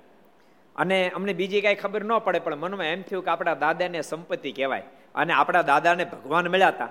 અને 0.77 1.11
અમને 1.11 1.33
બીજી 1.33 1.61
કાંઈ 1.61 1.75
ખબર 1.75 2.05
ન 2.05 2.19
પડે, 2.19 2.39
પણ 2.39 2.57
મનમાં 2.57 2.87
એમ 2.87 3.03
થયું 3.03 3.25
કે 3.25 3.31
આપણા 3.31 3.55
દાદાને 3.55 4.01
સંપત્તિ 4.01 4.53
કહેવાય 4.53 4.83
અને 5.15 5.33
આપણા 5.33 5.63
દાદાને 5.63 6.05
ભગવાન 6.05 6.49
મળ્યા 6.49 6.69
હતા. 6.69 6.89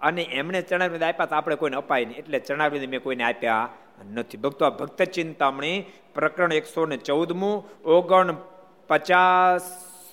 અને 0.00 0.22
એમણે 0.22 0.62
ચણારવિંદ 0.62 1.02
આપ્યા 1.02 1.26
તો 1.26 1.34
આપણે 1.34 1.56
કોઈને 1.56 1.76
અપાય 1.76 2.04
નહીં. 2.04 2.16
એટલે 2.16 2.38
ચણારવિંદ 2.38 2.88
મેં 2.88 3.02
કોઈને 3.02 3.24
આપ્યા 3.24 3.68
નથી. 4.14 4.36
ભક્તો 4.36 4.70
ભક્ત 4.70 5.02
ચિંતામણી, 5.02 5.84
પ્રકરણ 6.14 6.52
એકસો 6.52 6.86
ને 6.86 6.96
ચૌદમું, 6.96 7.68
ઓગણ 7.84 8.32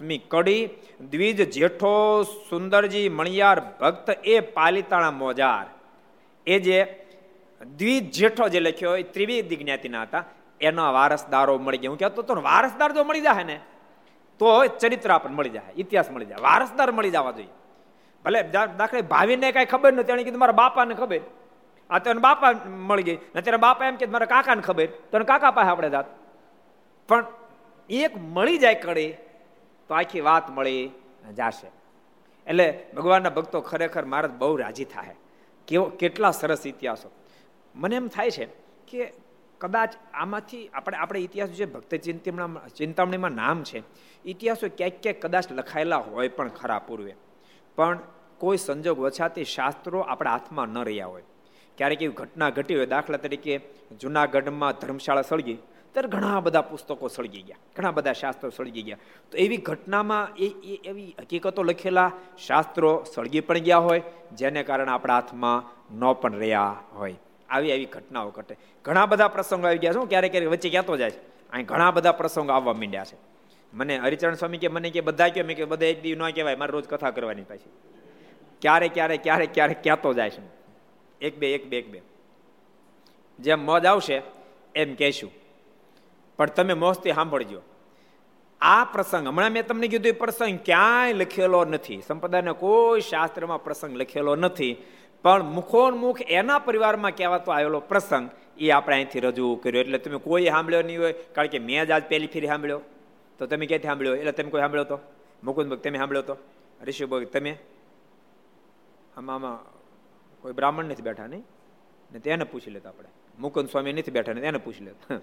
પચાસમી 0.02 0.18
કડી 0.18 0.70
દ્વિજ 1.10 1.50
જેઠો 1.52 2.24
સુંદરજી 2.50 3.10
મણિયાર 3.10 3.62
ભક્ત 3.82 4.10
એ 4.24 4.40
પાલિતાણા 4.40 5.12
મોજાર. 5.12 5.66
એ 6.48 6.60
જે 6.60 6.78
દ્વિજ 7.78 8.12
જેઠો 8.12 8.50
જે 8.50 8.60
લખ્યો 8.60 8.96
એ 8.98 9.04
ત્રિવેદી 9.04 9.56
જ્ઞાતિના 9.56 10.02
હતા, 10.02 10.24
એના 10.62 10.92
વારસદારો 10.92 11.58
મળી 11.58 11.78
ગયા. 11.78 11.92
હું 11.92 12.00
કહેતો 12.00 12.22
તો 12.22 12.42
વારસદાર 12.42 12.92
જો 12.92 13.04
મળી 13.04 13.22
જાય 13.22 13.44
ને, 13.44 13.60
તો 14.40 14.66
ચરિત્ર 14.82 15.12
આપણને 15.12 15.36
મળી 15.36 15.50
જાય 15.50 15.74
ઇતિહાસ 15.78 16.12
મળી 16.12 16.26
જાય 16.26 16.42
વારસદાર 16.42 16.92
મળી 16.92 17.12
જવા 17.12 17.32
જોઈએ. 17.32 17.54
ભલે 18.26 18.40
દાખલે 18.78 19.02
ભાવીને 19.02 19.52
કાંઈ 19.52 19.66
ખબર 19.66 19.94
નથી 19.94 20.12
એને 20.12 20.24
કીધું, 20.24 20.40
મારા 20.40 20.60
બાપાને 20.62 20.94
ખબર. 20.94 21.22
આ 21.90 22.00
તો 22.00 22.14
બાપા 22.14 22.50
મળી 22.90 23.04
ગઈ. 23.04 23.18
અત્યારે 23.36 23.58
બાપા 23.58 23.86
એમ 23.88 23.96
કે, 23.96 24.06
મારા 24.06 24.26
કાકાને 24.26 24.62
ખબર. 24.62 24.88
તો 25.12 25.24
કાકા 25.24 25.52
પાસે 25.52 25.70
આપણે 25.70 25.90
જાત. 25.90 26.08
પણ 27.08 27.26
એક 27.90 28.14
મળી 28.18 28.58
જાય 28.58 28.76
કડી 28.76 29.14
તો 29.90 29.96
આખી 29.96 30.22
વાત 30.22 30.50
મળી 30.50 30.90
જાશે. 31.38 31.68
એટલે 32.48 32.68
ભગવાનના 32.96 33.30
ભક્તો 33.30 33.62
ખરેખર 33.62 34.06
મહારાજ 34.06 34.34
બહુ 34.34 34.56
રાજી 34.56 34.86
થાય 34.86 35.16
કેવો, 35.68 35.86
કેટલા 36.00 36.32
સરસ 36.32 36.64
ઇતિહાસો. 36.68 37.10
મને 37.76 37.96
એમ 37.96 38.08
થાય 38.08 38.32
છે 38.32 38.46
કે 38.88 39.12
કદાચ 39.62 39.92
આમાંથી 40.14 40.62
આપણે 40.68 40.98
આપણે 40.98 41.20
ઇતિહાસ 41.20 41.50
જે 41.50 41.66
ભક્ત 41.66 41.96
ચિંતામણા 41.96 42.68
ચિંતામણીમાં 42.78 43.32
નામ 43.32 43.64
છે, 43.64 43.84
ઇતિહાસો 44.26 44.68
ક્યાંક 44.78 45.02
ક્યાંક 45.04 45.20
કદાચ 45.26 45.52
લખાયેલા 45.52 46.02
હોય 46.08 46.28
પણ 46.28 46.50
ખરા 46.50 46.80
પૂર્વે. 46.80 47.14
પણ 47.78 48.00
કોઈ 48.38 48.58
સંજોગ 48.58 49.00
વછાતી 49.00 49.46
શાસ્ત્રો 49.46 50.00
આપણા 50.02 50.32
હાથમાં 50.32 50.68
ન 50.68 50.78
રહ્યા 50.84 51.06
હોય. 51.06 51.24
ક્યારેક 51.78 52.02
એવી 52.02 52.14
ઘટના 52.14 52.50
ઘટી 52.50 52.76
હોય, 52.76 52.86
દાખલા 52.86 53.18
તરીકે 53.18 53.54
જુનાગઢમાં 54.02 54.74
ધર્મશાળા 54.74 55.22
સળગી 55.22 55.58
ત્યારે 55.94 56.10
ઘણા 56.10 56.40
બધા 56.40 56.62
પુસ્તકો 56.62 57.08
સળગી 57.08 57.42
ગયા, 57.42 57.58
ઘણા 57.76 57.92
બધા 57.92 58.14
શાસ્ત્રો 58.14 58.50
સળગી 58.50 58.82
ગયા. 58.82 58.98
તો 59.32 59.38
એવી 59.38 59.58
ઘટનામાં 59.58 60.36
એ 60.36 60.48
એવી 60.86 61.16
હકીકતો 61.20 61.64
લખેલા 61.64 62.12
શાસ્ત્રો 62.48 63.04
સળગી 63.16 63.40
પણ 63.40 63.58
ગયા 63.58 63.78
હોય, 63.78 64.02
જેને 64.32 64.64
કારણે 64.64 64.92
આપણા 64.92 65.14
હાથમાં 65.14 65.60
ન 66.00 66.14
પણ 66.14 66.36
રહ્યા 66.36 66.84
હોય. 66.94 67.16
આવી 67.50 67.72
આવી 67.72 67.86
ઘટનાઓ 67.86 68.30
ઘટે. 68.30 68.56
ઘણા 68.86 69.06
બધા 69.06 69.28
પ્રસંગો 69.28 69.68
આવી 69.68 69.78
ગયા 69.78 69.94
છે 69.94 70.06
ક્યારેક 70.06 70.32
ક્યારેક 70.32 70.50
વચ્ચે 70.50 70.70
કહેતો 70.70 70.98
જાય 70.98 71.12
છે. 71.12 71.22
અહીં 71.52 71.66
ઘણા 71.66 71.92
બધા 71.92 72.12
પ્રસંગો 72.12 72.52
આવવા 72.52 72.74
માંડ્યા 72.74 73.06
છે. 73.06 73.18
મને 73.74 73.98
હરિચરણ 73.98 74.36
સ્વામી 74.36 74.58
કે 74.58 74.68
મને 74.68 74.90
કે 74.90 75.02
બધા 75.02 75.30
કે, 75.30 75.44
મેં 75.44 75.56
કે 75.56 75.66
બધા 75.66 75.86
એક 75.86 76.02
દી 76.02 76.16
ન 76.16 76.30
કહેવાય, 76.30 76.56
મારે 76.56 76.72
રોજ 76.72 76.88
કથા 76.88 77.12
કરવાની 77.12 77.42
પાછી 77.42 77.72
ક્યારે 78.62 78.88
ક્યારે 78.88 79.18
ક્યારે 79.18 79.46
ક્યારે 79.46 79.74
ક્યાં 79.74 80.02
તો 80.02 80.14
જાય 80.14 80.30
છે. 80.30 80.42
એક 81.22 81.38
બે 81.40 81.54
એક 81.54 81.70
બે 81.70 81.78
એક 81.78 81.92
બે. 81.92 82.02
જેમ 83.40 83.66
મોજ 83.66 83.86
આવશે, 83.86 84.22
એમ 84.76 84.96
કહેશું. 84.96 85.32
પણ 86.42 86.50
તમે 86.50 86.74
મોસ્તી 86.74 87.14
સાંભળજો. 87.14 87.62
આ 88.62 88.84
પ્રસંગ, 88.84 89.28
હમણાં 89.28 89.52
મેં 89.52 89.68
તમને 89.68 89.88
કીધું 89.88 90.08
એ 90.08 90.12
પ્રસંગ 90.12 90.60
ક્યાંય 90.66 91.14
લખેલો 91.14 91.66
નથી. 91.66 92.02
સંપ્રદાયના 92.08 92.52
કોઈ 92.52 93.02
શાસ્ત્રમાં 93.02 93.64
પ્રસંગ 93.64 93.98
લખેલો 93.98 94.36
નથી. 94.36 94.78
પણ 95.24 95.44
મુખોન 95.44 95.98
મુખ 95.98 96.22
એના 96.22 96.60
પરિવારમાં 96.60 97.12
કહેવાતો 97.12 97.52
આવેલો 97.52 97.80
પ્રસંગ, 97.80 98.30
એ 98.58 98.70
આપણે 98.70 98.96
અહીંથી 98.96 99.20
રજૂ 99.20 99.56
કર્યો. 99.56 99.82
એટલે 99.82 99.98
તમે 99.98 100.18
કોઈ 100.18 100.46
સાંભળ્યો 100.46 100.82
નહીં 100.82 101.02
હોય, 101.02 101.14
કારણ 101.14 101.48
કે 101.48 101.60
મેં 101.60 101.86
જ 101.86 101.92
આજ 101.92 102.04
પહેલી 102.10 102.28
ફેરી 102.28 102.48
સાંભળ્યો. 102.48 102.82
તો 103.38 103.46
તમે 103.46 103.66
ક્યાંથી 103.66 103.88
સાંભળ્યો? 103.88 104.16
એટલે 104.16 104.32
તમે 104.32 104.50
કોઈ 104.50 104.62
સાંભળ્યો 104.62 104.84
તો? 104.84 105.00
મુકુંદ 105.44 105.74
તમે 105.74 105.98
સાંભળ્યો 105.98 106.22
તો? 106.22 106.38
ઋષિભગ 106.84 107.24
તમે? 107.24 107.58
આમાં 109.18 109.36
આમાં 109.36 109.58
કોઈ 110.42 110.52
બ્રાહ્મણ 110.52 110.86
નથી 110.86 111.02
બેઠા, 111.02 111.28
નહીં? 111.28 111.44
ને 112.12 112.20
તેને 112.20 112.44
પૂછી 112.44 112.72
લેતા 112.72 112.90
આપણે. 112.90 113.10
મુકુંદ 113.40 113.70
સ્વામી 113.70 113.94
નથી 113.94 114.12
બેઠા, 114.12 114.34
ને 114.34 114.42
તેને 114.42 114.58
પૂછી 114.58 114.86
લેતા. 114.86 115.20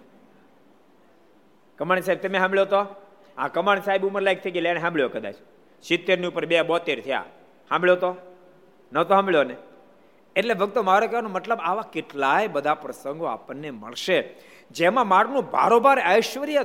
કમાણી 1.78 2.02
સાહેબ, 2.02 2.18
તમે 2.20 2.38
સાંભળ્યો 2.38 2.64
તો? 2.64 2.86
આ 3.38 3.48
કમાણ 3.48 3.80
સાહેબ 3.80 4.06
ઉંમર 4.06 4.20
લાયક 4.22 4.42
થઈ 4.42 4.50
ગઈ 4.50 4.60
એને 4.60 4.80
સાંભળ્યો 4.80 5.08
કદાચ. 5.08 5.34
સિત્તેરની 5.82 6.26
ઉપર 6.26 6.46
બે 6.46 6.62
બોતેર 6.62 7.00
થયા. 7.00 7.24
સાંભળ્યો 7.68 7.96
તો? 7.96 8.16
નહોતો 8.92 9.08
સાંભળ્યો 9.08 9.44
ને? 9.44 9.56
એટલે 10.36 10.54
ભક્તો, 10.54 10.82
મારે 10.82 11.06
કહેવાનો 11.06 11.28
મતલબ 11.28 11.58
આવા 11.62 11.82
કેટલાય 11.82 12.48
બધા 12.48 12.74
પ્રસંગો 12.74 13.24
આપણને 13.24 13.70
મળશે, 13.70 14.34
જેમાં 14.70 15.08
મારનું 15.08 15.50
બારોબાર 15.50 15.98
ઐશ્વર્ય, 16.16 16.64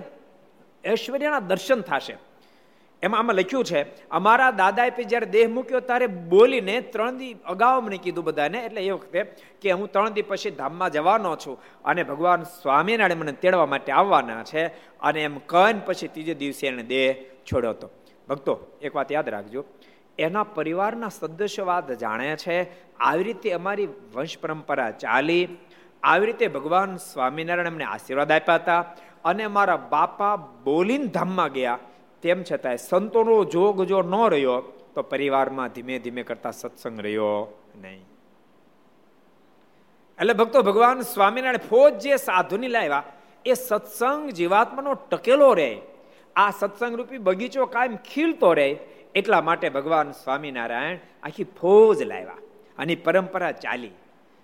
ઐશ્વર્યના 0.88 1.40
દર્શન 1.40 1.82
થશે. 1.82 2.18
એમાં 3.06 3.20
આમાં 3.20 3.38
લખ્યું 3.40 3.66
છે, 3.70 3.80
અમારા 4.12 4.52
દાદાએ 4.62 4.92
જ્યારે 5.04 5.28
દેહ 5.36 5.46
મૂક્યો 5.56 5.82
ત્યારે 5.90 6.08
બોલીને 6.34 6.76
ત્રણ 6.94 7.18
દી 7.22 7.34
અગાઉ 7.54 7.82
મને 7.86 7.98
કીધું 8.06 8.26
બધાને, 8.28 8.60
એટલે 8.68 8.82
એ 8.82 8.92
વખતે 8.92 9.20
કે 9.62 9.76
હું 9.78 9.88
ત્રણ 9.94 10.16
દી 10.16 10.28
પછી 10.32 10.54
ધામમાં 10.60 10.94
જવાનો 10.96 11.34
છું 11.44 11.58
અને 11.86 12.02
ભગવાન 12.12 12.48
સ્વામિનારાયણ 12.58 13.24
મને 13.24 13.34
તેડવા 13.44 13.70
માટે 13.74 13.92
આવવાના 13.92 14.44
છે 14.52 14.64
અને 15.02 15.20
એમ 15.28 15.38
કહીને 15.54 15.86
પછી 15.88 16.12
ત્રીજે 16.16 16.36
દિવસે 16.42 16.66
એને 16.68 16.84
દેહ 16.94 17.10
છોડ્યો 17.48 17.74
હતો. 17.76 17.88
ભક્તો, 18.28 18.54
એક 18.86 18.92
વાત 18.96 19.10
યાદ 19.12 19.30
રાખજો, 19.36 19.62
એના 20.20 20.48
પરિવારના 20.58 21.14
સદસ્ય 21.18 21.64
વાત 21.72 21.88
જાણે 22.04 22.36
છે, 22.44 22.58
આવી 23.00 23.26
રીતે 23.28 23.50
અમારી 23.60 23.90
વંશ 24.14 24.38
પરંપરા 24.42 24.92
ચાલી, 25.04 25.46
આવી 26.04 26.28
રીતે 26.30 26.46
ભગવાન 26.56 26.92
સ્વામિનારાયણ 27.10 27.74
અમને 27.74 27.86
આશીર્વાદ 27.88 28.32
આપ્યા 28.32 28.62
હતા 28.62 28.82
અને 29.26 29.46
મારા 29.58 29.82
બાપા 29.92 30.36
બોલીને 30.68 31.12
ધામમાં 31.16 31.52
ગયા 31.58 31.82
તેમ 32.24 32.44
છતાંય 32.52 32.78
સંતોનો 32.78 33.44
જોગ 33.44 33.84
જો 33.84 34.02
ન 34.02 34.30
રહ્યો, 34.30 34.62
તો 34.96 35.02
પરિવારમાં 35.02 35.68
ધીમે 35.68 36.00
ધીમે 36.00 36.24
કરતા 36.24 36.52
સત્સંગ 36.52 37.02
રહ્યો 37.02 37.60
નહીં. 37.82 38.06
એટલે 40.20 40.34
ભક્તો, 40.34 40.62
ભગવાન 40.62 41.02
સ્વામિનારાયણ 41.02 41.58
ફોજ 41.58 41.94
જે 41.94 42.16
સાધુની 42.16 42.68
લાવ્યા, 42.68 43.04
એ 43.46 43.54
સત્સંગ 43.54 44.30
જીવાત્માનો 44.30 44.94
ટકેલો 44.94 45.54
રહે. 45.54 45.78
આ 46.36 46.52
સત્સંગ 46.52 46.96
રૂપી 46.96 47.18
બગીચો 47.18 47.66
કાયમ 47.66 47.96
ખીલતો 47.96 48.54
રહે, 48.54 48.78
એટલા 49.16 49.42
માટે 49.42 49.70
ભગવાન 49.70 50.12
સ્વામિનારાયણ 50.12 50.98
આખી 51.24 51.44
ફોજ 51.44 52.02
લાવ્યા. 52.02 52.38
અને 52.78 52.96
પરંપરા 52.96 53.52
ચાલી. 53.52 53.92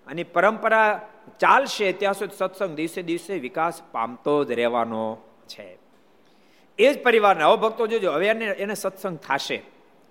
અને 0.07 0.23
પરંપરા 0.23 1.09
ચાલશે, 1.39 1.91
ત્યાં 1.91 2.13
સુધી 2.13 2.35
સત્સંગ 2.37 2.75
દિવસે 2.75 3.01
દિવસે 3.01 3.39
વિકાસ 3.39 3.81
પામતો 3.91 4.43
જ 4.43 4.51
રહેવાનો 4.51 5.17
છે. 5.47 5.88
એ 6.79 6.93
જ 6.93 7.03
પરિવારને 7.03 7.43
હવે 7.43 7.57
ભક્તો 7.57 7.87
જોજો, 7.87 8.11
હવે 8.11 8.27
એને 8.27 8.45
એને 8.45 8.75
સત્સંગ 8.75 9.17
થશે. 9.17 9.61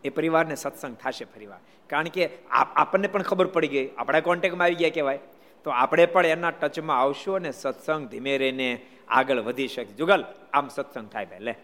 એ 0.05 0.09
પરિવારને 0.09 0.55
સત્સંગ 0.55 0.97
થશે 0.97 1.25
પરિવાર. 1.25 1.61
કારણ 1.91 2.09
કે 2.09 2.29
આપણને 2.51 3.09
પણ 3.09 3.23
ખબર 3.23 3.47
પડી 3.47 3.69
ગઈ, 3.69 3.87
આપણા 3.99 4.21
કોન્ટેક્ટમાં 4.21 4.65
આવી 4.65 4.75
ગયા 4.75 4.91
કહેવાય. 4.95 5.19
તો 5.65 5.71
આપણે 5.71 6.07
પણ 6.07 6.27
એના 6.27 6.51
ટચમાં 6.51 7.01
આવશું 7.01 7.37
અને 7.37 7.51
સત્સંગ 7.53 8.09
ધીમે 8.09 8.33
રહીને 8.39 8.69
આગળ 9.09 9.41
વધી 9.41 9.69
શકે 9.69 9.93
જુગલ, 9.93 10.25
આમ 10.53 10.69
સત્સંગ 10.69 11.09
થાય 11.09 11.27
પહેલે. 11.27 11.55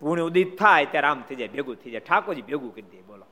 પૂર્ણ 0.00 0.22
ઉદિત 0.22 0.58
થાય 0.58 0.86
ત્યારે 0.86 1.06
આમ 1.06 1.20
થઈ 1.28 1.36
જાય, 1.36 1.48
ભેગું 1.48 1.76
થઈ 1.76 1.90
જાય. 1.90 2.00
ઠાકોરજી 2.00 2.42
ભેગું 2.42 2.72
કરી 2.74 2.90
દે, 2.92 3.02
બોલો. 3.02 3.26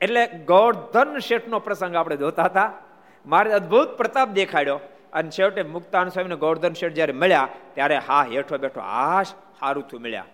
એટલે 0.00 0.26
ગોર્ધન 0.46 1.18
શેઠનો 1.18 1.58
પ્રસંગ 1.58 1.94
આપણે 1.94 2.16
જોતા 2.16 2.44
હતા. 2.44 2.72
મારે 3.26 3.52
અદભુત 3.52 3.96
પ્રતાપ 3.96 4.28
દેખાડ્યો. 4.30 4.78
અને 5.12 5.30
છેવટે 5.30 5.62
મુક્તાન 5.62 6.08
સ્વામીને 6.08 6.36
ગોર્ધન 6.36 6.72
શેઠ 6.74 6.92
જ્યારે 6.92 7.12
મળ્યા, 7.12 7.48
ત્યારે 7.74 7.96
હા 7.98 8.22
હેઠો 8.24 8.58
બેઠો, 8.58 8.80
આશ 8.80 9.32
સારું 9.60 9.88
થયું 9.88 10.02
મળ્યા. 10.02 10.24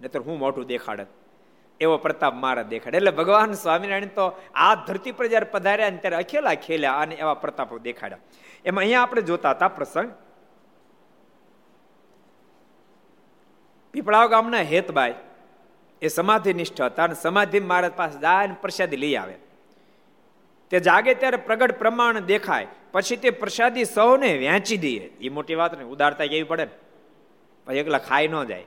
નહીતર 0.00 0.20
હું 0.20 0.38
મોટું 0.38 0.66
દેખાડત. 0.66 1.06
એવો 1.80 1.96
પ્રતાપ 1.96 2.34
મારા 2.34 2.62
દેખાડે. 2.62 2.96
એટલે 2.96 3.10
ભગવાન 3.10 3.52
સ્વામિનારાયણ 3.52 4.06
તો 4.06 4.42
આ 4.54 4.74
ધરતી 4.74 5.12
પર 5.12 5.26
જયારે 5.26 5.46
પધાર્યા 5.50 5.90
ને 5.90 5.96
ત્યારે 5.96 6.16
અખેલા 6.16 6.54
ખેલ્યા 6.54 6.92
અને 6.92 7.14
એવા 7.14 7.34
પ્રતાપો 7.34 7.78
દેખાડ્યા. 7.78 8.18
એમાં 8.64 8.82
અહીંયા 8.82 9.02
આપણે 9.02 9.22
જોતા 9.22 9.50
હતા 9.50 9.68
પ્રસંગ. 9.68 10.12
પીપળાવ 13.92 14.28
ગામના 14.28 14.58
હેતભાઈ 14.58 15.14
એ 16.02 16.08
સમાધિ 16.08 16.52
નિષ્ઠ 16.52 16.80
હતા 16.80 17.04
અને 17.04 17.14
સમાધિ 17.14 17.60
મહારાજ 17.60 17.92
પાસે 17.92 18.18
જાય 18.18 18.48
પ્રસાદી 18.48 18.96
લઈ 18.96 19.14
આવે. 19.14 19.34
તે 20.70 20.80
જાગે 20.80 21.14
ત્યારે 21.14 21.36
પ્રગટ 21.36 21.78
પ્રમાણ 21.78 22.20
દેખાય. 22.20 22.66
પછી 22.92 23.16
તે 23.16 23.30
પ્રસાદી 23.30 23.84
સૌને 23.84 24.38
વહેંચી 24.38 24.76
દઈએ 24.76 25.00
એ 25.00 25.28
મોટી 25.28 25.54
વાત 25.54 25.78
ને 25.78 25.84
ઉદારતા 25.84 26.26
કેવી 26.26 26.42
પડે? 26.42 26.64
પછી 26.64 26.89
એકલા 27.72 27.98
ખાઈ 27.98 28.28
ન 28.28 28.44
જાય. 28.44 28.64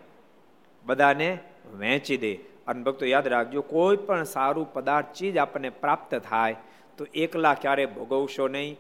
બધાને 0.86 1.38
વહેંચી 1.80 2.18
દે. 2.18 2.34
અને 2.68 2.84
ભક્તો 2.84 3.06
યાદ 3.06 3.28
રાખજો, 3.28 3.62
કોઈ 3.62 3.98
પણ 3.98 4.24
સારું 4.24 4.74
પદાર્થ 4.74 5.14
ચીજ 5.14 5.38
આપણને 5.38 5.70
પ્રાપ્ત 5.70 6.16
થાય, 6.16 6.56
તો 6.98 7.06
એકલા 7.14 7.54
ક્યારે 7.54 7.86
ભોગવશો 7.86 8.48
નહીં, 8.48 8.78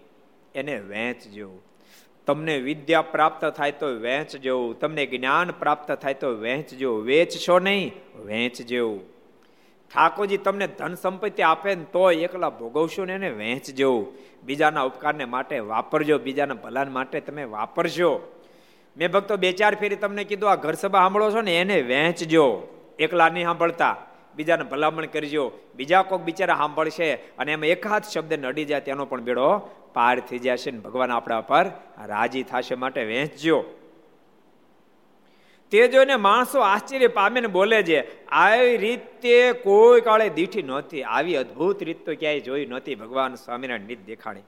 એને 0.55 0.79
વહેંચજો. 0.79 1.51
તમને 2.25 2.57
વિદ્યા 2.57 3.01
પ્રાપ્ત 3.01 3.45
થાય 3.45 3.71
તો 3.71 3.86
વહેંચજો. 3.88 4.73
તમને 4.73 5.05
જ્ઞાન 5.05 5.51
પ્રાપ્ત 5.51 5.91
થાય 5.91 6.13
તો 6.13 6.27
વહેંચજો. 6.27 6.95
વેચશો 6.95 7.59
નહીં, 7.59 7.91
વહેંચજો. 8.25 8.99
ઠાકોરજી 9.93 10.38
તમને 10.38 10.67
ધન 10.67 10.95
સંપત્તિ 10.95 11.43
આપે 11.43 11.75
ને 11.75 11.83
તો 11.83 12.12
એકલા 12.12 12.49
ભોગવશો 12.49 13.05
ને 13.05 13.13
એને 13.13 13.29
વહેંચજો. 13.29 14.13
બીજાના 14.43 14.81
ઉપકારને 14.81 15.25
માટે 15.25 15.59
વાપરજો. 15.59 16.17
બીજાના 16.17 16.53
ભલાન 16.53 16.91
માટે 16.91 17.19
તમે 17.19 17.43
વાપરજો 17.43 18.21
મેં 18.97 19.12
ભક્તો 19.12 19.38
બે 19.38 19.51
ચાર 19.51 19.73
ફેરી 19.75 19.95
તમને 19.95 20.23
કીધું, 20.23 20.49
આ 20.51 20.56
ઘર 20.56 20.73
સભા 20.73 20.99
સાંભળો 20.99 21.32
છો 21.32 21.41
ને, 21.41 21.53
એને 21.62 21.77
વહેંચજો 21.82 22.47
એકલા 22.99 23.29
નહીં 23.29 23.45
સાંભળતા. 23.45 23.95
બીજાને 24.36 24.63
ભલામણ 24.63 25.06
કરજો. 25.06 25.45
બીજા 25.75 26.01
કોઈક 26.01 26.21
બિચારા 26.21 26.56
સાંભળશે 26.56 27.08
અને 27.13 27.51
એમાં 27.51 27.73
એકાદ 27.75 28.03
શબ્દ 28.03 28.34
નડી 28.34 28.65
જાય 28.65 28.86
તેનો 28.88 29.06
પણ 29.06 29.21
બેડો 29.21 29.47
પાર 29.93 30.15
થઈ 30.19 30.39
જશે 30.39 30.71
ને 30.71 30.79
ભગવાન 30.79 31.12
આપણા 31.12 31.41
પર 31.41 31.65
રાજી 32.08 32.43
થશે 32.43 32.75
માટે 32.75 33.01
વહેંચજો 33.06 33.58
તે 35.71 35.88
જોઈને 35.88 36.15
માણસો 36.15 36.60
આશ્ચર્ય 36.60 37.08
પામે 37.08 37.39
ને 37.41 37.47
બોલે 37.47 37.79
છે, 37.84 37.99
આવી 38.29 38.77
રીતે 38.77 39.38
કોઈ 39.63 40.01
કાળે 40.01 40.29
દીઠી 40.29 40.62
નહોતી. 40.62 41.03
આવી 41.03 41.36
અદ્ભુત 41.36 41.84
રીત 41.84 42.06
તો 42.06 42.15
ક્યાંય 42.15 42.39
જોઈ 42.39 42.65
નહોતી. 42.65 42.95
ભગવાન 42.95 43.36
સ્વામિનારાયણ 43.36 43.88
નિત 43.88 44.01
દેખાડી 44.06 44.45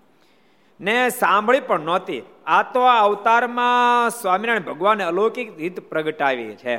ને 0.79 1.09
સાંભળી 1.09 1.59
પણ 1.59 1.79
નહોતી. 1.79 2.21
આ 2.45 2.71
તો 2.73 2.81
આ 2.81 3.05
અવતારમાં 3.05 4.09
સ્વામિનારાયણ 4.09 4.63
ભગવાને 4.63 5.03
અલૌકિક 5.03 5.57
રીત 5.57 5.79
પ્રગટાવી 5.79 6.55
છે. 6.55 6.75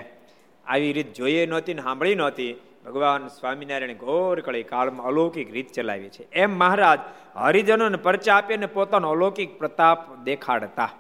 આવી 0.66 0.92
રીત 0.92 1.14
જોઈએ 1.14 1.46
નહોતી 1.46 1.74
ને 1.74 1.82
સાંભળી 1.82 2.14
નહોતી. 2.14 2.54
ભગવાન 2.86 3.28
સ્વામિનારાયણ 3.28 3.94
ઘોર 3.94 4.40
કળી 4.40 4.62
કાળમાં 4.62 5.06
અલૌકિક 5.06 5.52
રીત 5.52 5.72
ચલાવી 5.72 6.08
છે. 6.08 6.30
એમ 6.32 6.58
મહારાજ 6.58 7.00
હરિજનોને 7.36 7.96
પરચા 7.96 8.36
આપીને 8.36 8.66
પોતાનો 8.66 9.10
અલૌકિક 9.10 9.58
પ્રતાપ 9.58 10.16
દેખાડતા. 10.24 10.90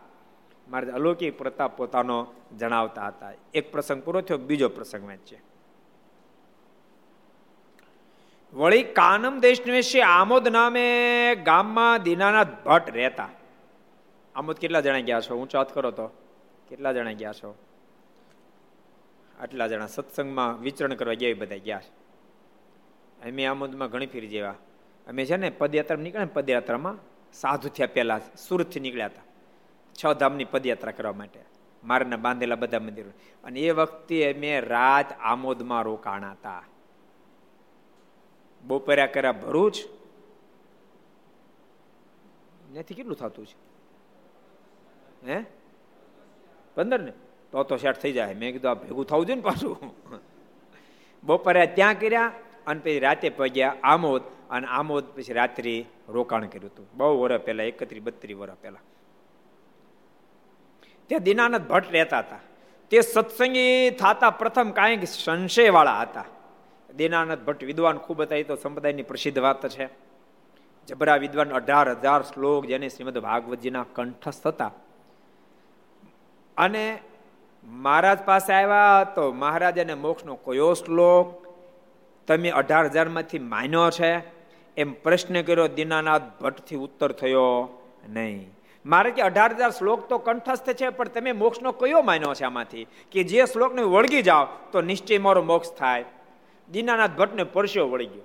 મહારાજ 0.68 0.90
અલૌકિક 0.90 1.38
પ્રતાપ 1.38 1.76
પોતાનો 1.76 2.26
જણાવતા 2.58 3.06
હતા. 3.06 3.32
એક 3.54 3.72
પ્રસંગ 3.72 4.02
પૂરો 4.02 4.20
થયો, 4.20 4.38
બીજો 4.38 4.68
પ્રસંગ 4.68 5.06
વાંચીએ 5.06 5.40
વળી 8.56 8.82
કાનમ 8.82 9.38
દેશનવેશી 9.38 10.00
આમોદ 10.00 10.48
નામે 10.48 10.84
ગામમાં 11.34 12.02
દીનાનાથ 12.02 12.48
ભટ્ટ 12.64 12.96
રહેતા. 12.96 13.28
આમોદ 14.34 14.56
કેટલા 14.56 14.80
જણા 14.80 15.00
ગયા 15.00 15.20
છો? 15.20 15.34
હું 15.34 15.48
ચાત 15.48 15.74
કરો 15.74 15.90
તો. 15.90 16.06
કેટલા 16.68 16.92
જણા 16.92 17.12
ગયા 17.12 17.32
છો? 17.32 17.58
આટલા 19.40 19.66
જણા 19.66 19.86
સત્સંગમાં 19.86 20.60
વિચરણ 20.60 20.94
કરવા 20.94 21.14
ગયા 21.14 21.34
બધા 21.38 21.56
ગયા 21.56 21.80
છે. 21.80 22.06
અમે 23.28 23.46
આમોદમાં 23.46 23.88
ઘણી 23.88 24.06
ફેરી 24.06 24.26
જેવા. 24.26 24.54
અમે 25.06 25.24
છે 25.24 25.36
ને 25.36 25.50
પદયાત્રા 25.50 25.96
નીકળ્યા 25.96 26.28
પદયાત્રામાં 26.32 26.98
સાધુ 27.32 27.68
થયા 27.68 27.88
પહેલા 27.94 28.20
સુરતથી 28.48 28.80
નીકળ્યા 28.80 29.06
હતા. 29.06 29.22
છ 30.04 30.14
ધામની 30.14 30.44
પદયાત્રા 30.44 30.92
કરવા 30.92 31.12
માટે. 31.12 31.40
મારના 31.84 32.16
બાંધેલા 32.16 32.54
બધા 32.54 32.78
મંદિરો. 32.78 33.10
અને 33.44 33.60
એ 33.60 33.70
વખતે 33.70 34.32
અમે 34.32 34.60
રાત 34.60 35.06
આમોદમાં 35.20 35.82
રોકાણા 35.82 36.30
હતા. 36.30 36.62
બપોર્યા 38.66 39.06
કર્યા 39.06 39.32
ભરૂચ? 39.32 39.74
ત્યાંથી 42.72 42.94
કેટલું 42.94 43.16
થતું 43.16 43.46
છે? 43.46 43.66
હે? 45.32 45.44
પંદર 46.74 47.00
ને? 47.00 47.12
તો 47.52 47.62
તો 47.62 47.76
સેટ 47.76 47.96
થઈ 47.96 48.12
જાય. 48.12 48.34
મેં 48.34 48.52
કીધું 48.52 48.70
આ 48.70 48.74
ભેગું 48.74 49.06
થવું 49.06 49.26
જોઈએ 49.26 49.36
ને 49.36 49.42
પાછું. 49.42 49.94
બપોરે 51.24 51.66
ત્યાં 51.66 52.00
કર્યા 52.00 52.32
અને 52.66 52.80
પછી 52.80 52.98
રાતે 52.98 53.28
પગ્યા 53.28 53.76
આમોદ 53.82 54.22
અને 54.50 54.66
આમોદ 54.66 55.04
પછી 55.04 55.32
રાત્રે 55.32 55.84
રોકાણ 56.08 56.46
કર્યું 56.46 56.66
હતું. 56.66 56.86
બહુ 56.94 57.20
વર્ષ 57.20 57.40
પહેલા, 57.40 57.62
એકત્રીસ, 57.62 58.02
બત્રીસ 58.02 58.36
વર્ષ 58.36 58.52
પહેલા. 58.62 58.78
ત્યાં 61.06 61.22
દિનાનંદ 61.22 61.68
ભટ્ટ 61.68 61.92
રહેતા 61.92 62.18
હતા. 62.18 62.38
તે 62.90 63.00
સત્સંગી 63.00 63.90
થતા 63.90 64.30
પ્રથમ 64.30 64.70
કાંઈક 64.70 65.04
સંશયવાળા 65.04 66.00
હતા. 66.00 66.24
દીનાનંદ 66.96 67.44
ભટ્ટ 67.44 67.64
વિદ્વાન 67.64 67.98
ખૂબ 67.98 68.22
હતા, 68.22 68.34
એ 68.34 68.42
તો 68.42 68.56
સંપ્રદાયની 68.56 69.02
પ્રસિદ્ધ 69.02 69.38
વાત 69.38 69.68
છે. 69.68 69.88
જબરા 70.86 71.16
વિદ્વાન 71.16 71.50
અઢાર 71.50 71.90
હજાર 71.90 72.22
શ્લોક 72.22 72.66
જેને 72.66 72.88
શ્રીમદ 72.88 73.18
ભાગવતજીના 73.18 73.84
કંઠસ્થ 73.94 74.46
હતા. 74.46 74.70
અને 76.56 76.98
મહારાજ 77.64 78.18
પાસે 78.18 78.52
આવ્યા 78.52 79.04
તો 79.04 79.32
મહારાજાને 79.32 79.94
મોક્ષનો 79.94 80.34
કયો 80.34 80.74
શ્લોક? 80.74 81.46
તમે 82.26 82.50
અઢાર 82.50 82.84
હજારમાંથી 82.84 83.38
માન્યો 83.38 83.90
છે? 83.90 84.18
એમ 84.76 84.92
પ્રશ્ન 84.92 85.42
કર્યો 85.42 85.68
દીનાનાથ 85.68 86.22
ભટ્ટથી 86.40 86.76
ઉત્તર 86.76 87.12
થયો 87.12 87.78
નહીં. 88.08 88.50
મારે 88.86 89.10
કે 89.10 89.22
અઢાર 89.22 89.54
હજાર 89.54 89.70
શ્લોક 89.70 90.08
તો 90.08 90.18
કંઠસ્થ 90.18 90.70
છે, 90.72 90.88
પણ 90.88 91.08
તમે 91.08 91.32
મોક્ષનો 91.32 91.72
કયો 91.72 92.02
માન્યો 92.02 92.34
છે 92.34 92.44
આમાંથી? 92.44 92.86
કે 93.10 93.24
જે 93.24 93.44
શ્લોકને 93.44 93.82
વળગી 93.82 94.22
જાઓ, 94.22 94.46
તો 94.72 94.80
નિશ્ચય 94.80 95.18
મારો 95.18 95.42
મોક્ષ 95.42 95.72
થાય. 95.72 96.04
દીનાનાથ 96.70 97.10
ભટ્ટને 97.10 97.44
પરસ્યો 97.44 97.88
વળી 97.88 98.06
ગયો. 98.06 98.22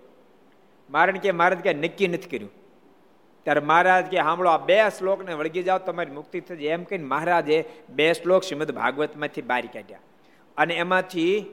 મારણ 0.90 1.18
કે 1.18 1.32
મહારાજ 1.32 1.64
ક્યાં 1.64 1.76
નક્કી 1.76 2.08
નથી 2.08 2.30
કર્યું. 2.30 2.52
ત્યારે 3.44 3.60
મહારાજ 3.60 4.06
કે 4.06 4.18
સાંભળો 4.18 4.50
આ 4.50 4.58
બે 4.58 4.90
શ્લોકને 4.90 5.34
વળગી 5.34 5.64
જાઓ, 5.64 5.78
તમારી 5.78 6.12
મુક્તિ 6.12 6.40
થશે. 6.40 6.68
એમ 6.68 6.84
કહીને 6.84 7.04
મહારાજે 7.04 7.66
બે 7.90 8.14
શ્લોક 8.14 8.44
શ્રીમદ 8.44 8.72
ભાગવતમાંથી 8.72 9.42
બહાર 9.42 9.66
કાઢ્યા. 9.66 10.00
અને 10.58 10.74
એમાંથી 10.74 11.46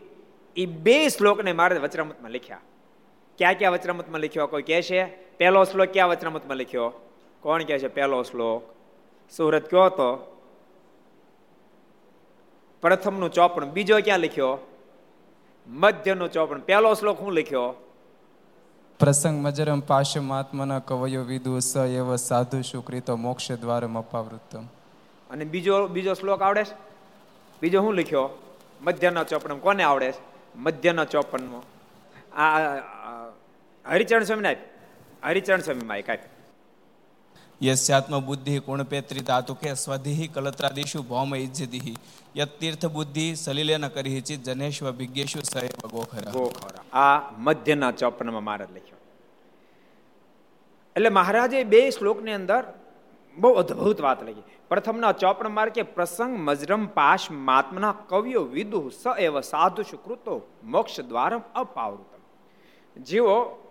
એ 0.57 0.67
બે 0.67 1.09
શ્લોકને 1.09 1.53
મહારાજ 1.53 1.79
વચરામતમાં 1.79 2.31
લખ્યા. 2.31 2.61
ક્યાં 3.39 3.55
ક્યાં 3.55 3.73
વચરામતમાં 3.73 4.21
લખ્યો? 4.21 4.47
કોઈ 4.47 4.63
કહે 4.63 4.83
છે? 4.83 5.05
પહેલો 5.39 5.65
શ્લોક 5.65 5.89
ક્યાં 5.89 6.09
વચરામતમાં 6.09 6.57
લખ્યો? 6.57 6.93
કોણ 7.41 7.63
કહે 7.63 7.79
છે? 7.79 7.89
પહેલો 7.89 8.23
શ્લોક. 8.23 8.75
સુરત 9.37 9.71
કયો 9.71 9.85
હતો? 9.85 10.35
પ્રથમનું 12.83 13.33
ચોપણ 13.33 13.65
બીજો 13.65 13.99
ક્યાં 14.05 14.21
લખ્યો? 14.21 14.78
મધ્યનું 15.69 16.33
ચોપણ 16.33 16.61
પહેલો 16.61 16.95
શ્લોક 16.95 17.21
હું 17.21 17.33
લખ્યો? 17.33 17.75
પ્રસંગ 18.99 19.43
મજરમ 19.43 19.81
પાશમાત્મના 19.81 20.79
કવયો 20.79 21.23
વિદુ 21.23 21.59
સ 21.59 21.77
એવ 21.77 22.17
સાધુ 22.17 22.63
સુકૃતો 22.63 23.17
મોક્ષ 23.17 23.53
દ્વારમ 23.53 23.99
અપાવૃત્તમ. 23.99 24.65
અને 25.31 25.45
બીજો 25.45 25.87
બીજો 25.87 26.15
શ્લોક 26.15 26.43
આવડે 26.43 26.65
છે? 26.65 26.75
બીજો 27.63 27.81
શું 27.81 27.95
લખ્યો? 27.95 28.31
મધ્યના 28.83 29.25
ચોપન 29.25 29.59
કોને 29.59 29.83
આવડે 29.83 30.13
છે? 30.13 30.21
મધ્યના 30.57 31.05
ચોપનમાં 31.05 31.63
આ 32.37 32.77
હરિચરણ 33.91 34.25
સ્વામી 34.25 34.57
હરિચરણ 35.25 35.61
સ્વામી 35.61 35.87
માં 35.87 36.01
કાંઈ 36.01 36.19
યસ્યાત્મ 37.63 38.27
બુદ્ધિ 38.27 38.59
ધાતુ 39.27 39.55
કે 39.55 39.75
સ્વધિ 39.75 40.29
કલત્રાદિષુ 40.29 41.03
ભૌમ 41.03 41.37
ઇજ્જતિ 41.37 41.95
યતીર્થ 42.37 42.87
બુદ્ધિ 42.87 43.35
સલિલેન 43.35 43.89
કરી 43.89 44.21
ચિત 44.21 44.43
જનેશ્વ 44.43 44.91
ભિજ્ઞેશુ 44.91 45.41
સય 45.43 45.69
ગોખરા 45.91 46.31
ગોખરા 46.31 46.99
આ 46.99 47.33
મધ્યના 47.39 47.91
ચોપનમાં 47.91 48.45
મહારાજ 48.45 48.71
લખ્યો 48.71 48.99
એટલે 50.97 51.09
મહારાજે 51.09 51.65
બે 51.65 51.91
શ્લોકની 51.91 52.33
અંદર 52.33 52.65
બહુ 53.39 53.53
અદ્ભુત 53.53 54.01
વાત 54.01 54.23
લખી. 54.23 54.43
પ્રથમના 54.69 55.13
ચોપણ 55.13 55.49
માર 55.49 55.69
કે 55.69 55.83
પ્રસંગ 55.83 56.39
મજરમ 56.39 56.87
પાશ 56.87 57.31
માત્મના 57.31 57.95
કવિઓ 58.09 58.43
વિદુ 58.45 58.91
સ 58.91 59.03
એવ 59.19 59.41
સાધુ 59.41 59.83
સુકૃતો 59.83 60.43
મોક્ષ 60.65 61.01
દ્વારમ 61.01 61.41
અપાવૃતમ. 61.55 62.23
જેઓ 63.03 63.65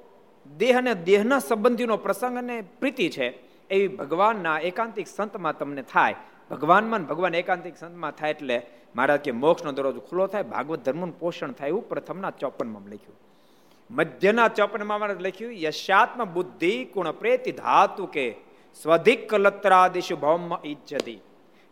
દેહ 0.57 0.77
અને 0.77 0.93
દેહના 0.93 1.39
સંબંધીનો 1.39 1.97
પ્રસંગ 1.97 2.37
અને 2.37 2.61
પ્રીતિ 2.61 3.09
છે 3.09 3.46
એવી 3.69 3.87
ભગવાનના 3.87 4.59
એકાંતિક 4.59 5.07
સંતમાં 5.07 5.57
તમને 5.57 5.81
થાય. 5.81 6.15
ભગવાનમાં 6.51 7.05
ભગવાન 7.05 7.35
એકાંતિક 7.35 7.77
સંતમાં 7.77 8.11
થાય 8.11 8.31
એટલે 8.31 8.57
મહારાજ 8.95 9.21
કે 9.21 9.31
મોક્ષનો 9.31 9.71
દરવાજો 9.71 9.99
ખુલ્લો 9.99 10.27
થાય, 10.27 10.43
ભાગવત 10.43 10.85
ધર્મનું 10.85 11.19
પોષણ 11.19 11.51
થાય 11.51 11.69
એવું 11.69 11.89
પ્રથમના 11.89 12.31
ચોપનમાં 12.31 12.83
લખ્યું. 12.83 13.17
મધ્યના 13.91 14.47
ચોપનમાં 14.47 15.09
લખ્યું, 15.09 15.53
યશાત્મ 15.53 16.33
બુદ્ધિ 16.33 16.85
ગુણ 16.85 17.11
પ્રેતિ 17.11 17.51
ધાતુ 17.51 18.05
કે 18.05 18.35
સ્વધિક 18.81 19.29
કલત્રાદિશુ 19.29 20.15
ભૌમ 20.15 20.57
ઇજ્જતિ 20.65 21.17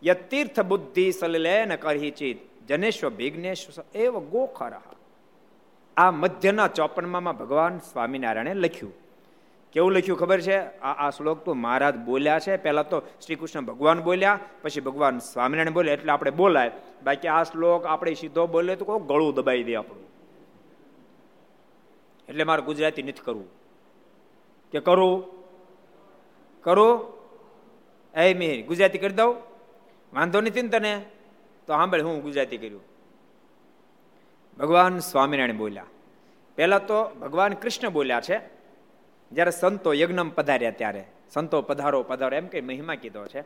યતીર્થ 0.02 0.60
બુદ્ધિ 0.60 1.12
સલિલેન 1.12 1.76
કરહી 1.76 2.10
ચિત 2.10 2.38
જનેશ્વ 2.68 3.08
ભિગ્નેશ 3.08 3.66
એવ 3.94 4.18
ગોખર. 4.18 4.72
આ 5.96 6.10
મધ્યના 6.10 6.68
ચોપનમાં 6.68 7.36
ભગવાન 7.36 7.78
સ્વામિનારાયણે 7.78 8.54
લખ્યું. 8.54 9.05
કેવું 9.76 9.92
લખ્યું 9.92 10.18
ખબર 10.18 10.40
છે? 10.40 10.56
આ 10.80 11.06
આ 11.06 11.10
શ્લોક 11.10 11.44
તો 11.44 11.54
મહારાજ 11.54 11.96
બોલ્યા 11.96 12.38
છે. 12.38 12.56
પહેલા 12.56 12.82
તો 12.82 13.00
શ્રી 13.00 13.34
કૃષ્ણ 13.34 13.60
ભગવાન 13.60 14.02
બોલ્યા, 14.02 14.38
પછી 14.62 14.80
ભગવાન 14.80 15.18
સ્વામિનારાયણ 15.18 15.74
બોલ્યા 15.74 15.94
એટલે 15.94 16.12
આપણે 16.12 16.30
બોલાય. 16.30 16.70
બાકી 17.04 17.28
આ 17.28 17.42
શ્લોક 17.42 17.86
આપણે 17.86 18.14
સીધો 18.14 18.46
બોલે 18.46 18.76
તો 18.76 18.84
કોઈ 18.84 19.00
ગળું 19.00 19.34
દબાઈ 19.34 19.62
દે 19.62 19.74
આપણું. 19.74 20.04
એટલે 22.28 22.44
મારે 22.44 22.62
ગુજરાતી 22.62 23.02
નથી 23.02 23.12
કરવું. 23.12 23.48
કે 24.72 24.80
કરું? 24.80 25.24
કરું? 26.62 27.12
એ 28.14 28.34
મિહિર, 28.34 28.66
ગુજરાતી 28.66 28.98
કરી 28.98 29.14
દઉં? 29.14 29.36
વાંધો 30.14 30.40
નથી 30.40 30.62
ને 30.62 30.68
તને? 30.68 31.02
તો 31.66 31.72
સાંભળ, 31.72 32.02
હું 32.02 32.22
ગુજરાતી 32.22 32.56
કર્યું. 32.56 32.80
ભગવાન 34.58 34.98
સ્વામિનારાયણ 34.98 35.56
બોલ્યા. 35.56 35.84
પહેલાં 36.54 36.86
તો 36.86 37.04
ભગવાન 37.04 37.52
કૃષ્ણ 37.52 37.88
બોલ્યા 37.88 38.20
છે. 38.20 38.55
જ્યારે 39.32 39.50
સંતો 39.50 39.92
યજ્ઞમ 39.92 40.28
પધાર્યા 40.28 40.70
ત્યારે, 40.70 41.04
સંતો 41.30 41.62
પધારો 41.62 42.02
પધારો, 42.02 42.36
એમ 42.36 42.46
કે 42.46 42.60
મહિમા 42.60 42.94
કીધો 42.94 43.26
છે? 43.26 43.44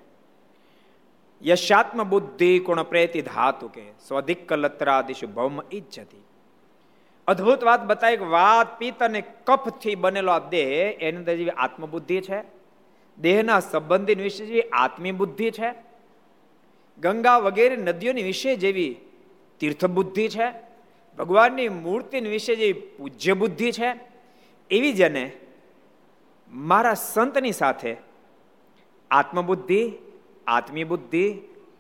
યશાત્મ 1.43 2.09
બુદ્ધિ 2.09 2.59
કોણ 2.59 2.83
પ્રેતિ 2.83 3.23
ધાતુ 3.23 3.69
કે 3.69 3.83
સ્વધિક 4.09 4.49
કલત્રાદિશુ 4.49 5.27
ભૌમ 5.27 5.61
ઈચ્છતી. 5.73 6.25
અદ્ભુત 7.27 7.65
વાત 7.65 7.85
બતાવી 7.85 8.17
વાત 8.17 8.79
પિત્ત 8.79 9.03
અને 9.03 9.21
કફથી 9.21 9.95
બનેલો 9.95 10.33
આ 10.33 10.39
દેહ, 10.39 10.97
એની 11.01 11.17
અંદર 11.17 11.37
જેવી 11.37 11.51
આત્મબુદ્ધિ 11.51 12.21
છે. 12.21 12.43
દેહના 13.19 13.61
સંબંધી 13.61 14.15
વિશે 14.15 14.47
જેવી 14.47 14.61
આત્મી 14.61 15.13
બુદ્ધિ 15.13 15.51
છે. 15.51 15.75
ગંગા 16.99 17.39
વગેરે 17.39 17.77
નદીઓની 17.77 18.23
વિશે 18.23 18.57
જેવી 18.57 18.97
તીર્થ 19.61 19.85
બુદ્ધિ 19.85 20.29
છે. 20.29 20.51
ભગવાનની 21.19 21.69
મૂર્તિની 21.69 22.29
વિશે 22.29 22.57
જેવી 22.57 22.73
પૂજ્ય 22.73 23.33
બુદ્ધિ 23.33 23.73
છે. 23.73 23.95
એવી 24.71 24.93
જેને 24.93 25.33
મારા 26.51 26.95
સંતની 26.95 27.53
સાથે 27.53 27.97
આત્મબુદ્ધિ 29.11 29.93
આત્મી 30.47 30.85
બુદ્ધિ 30.85 31.39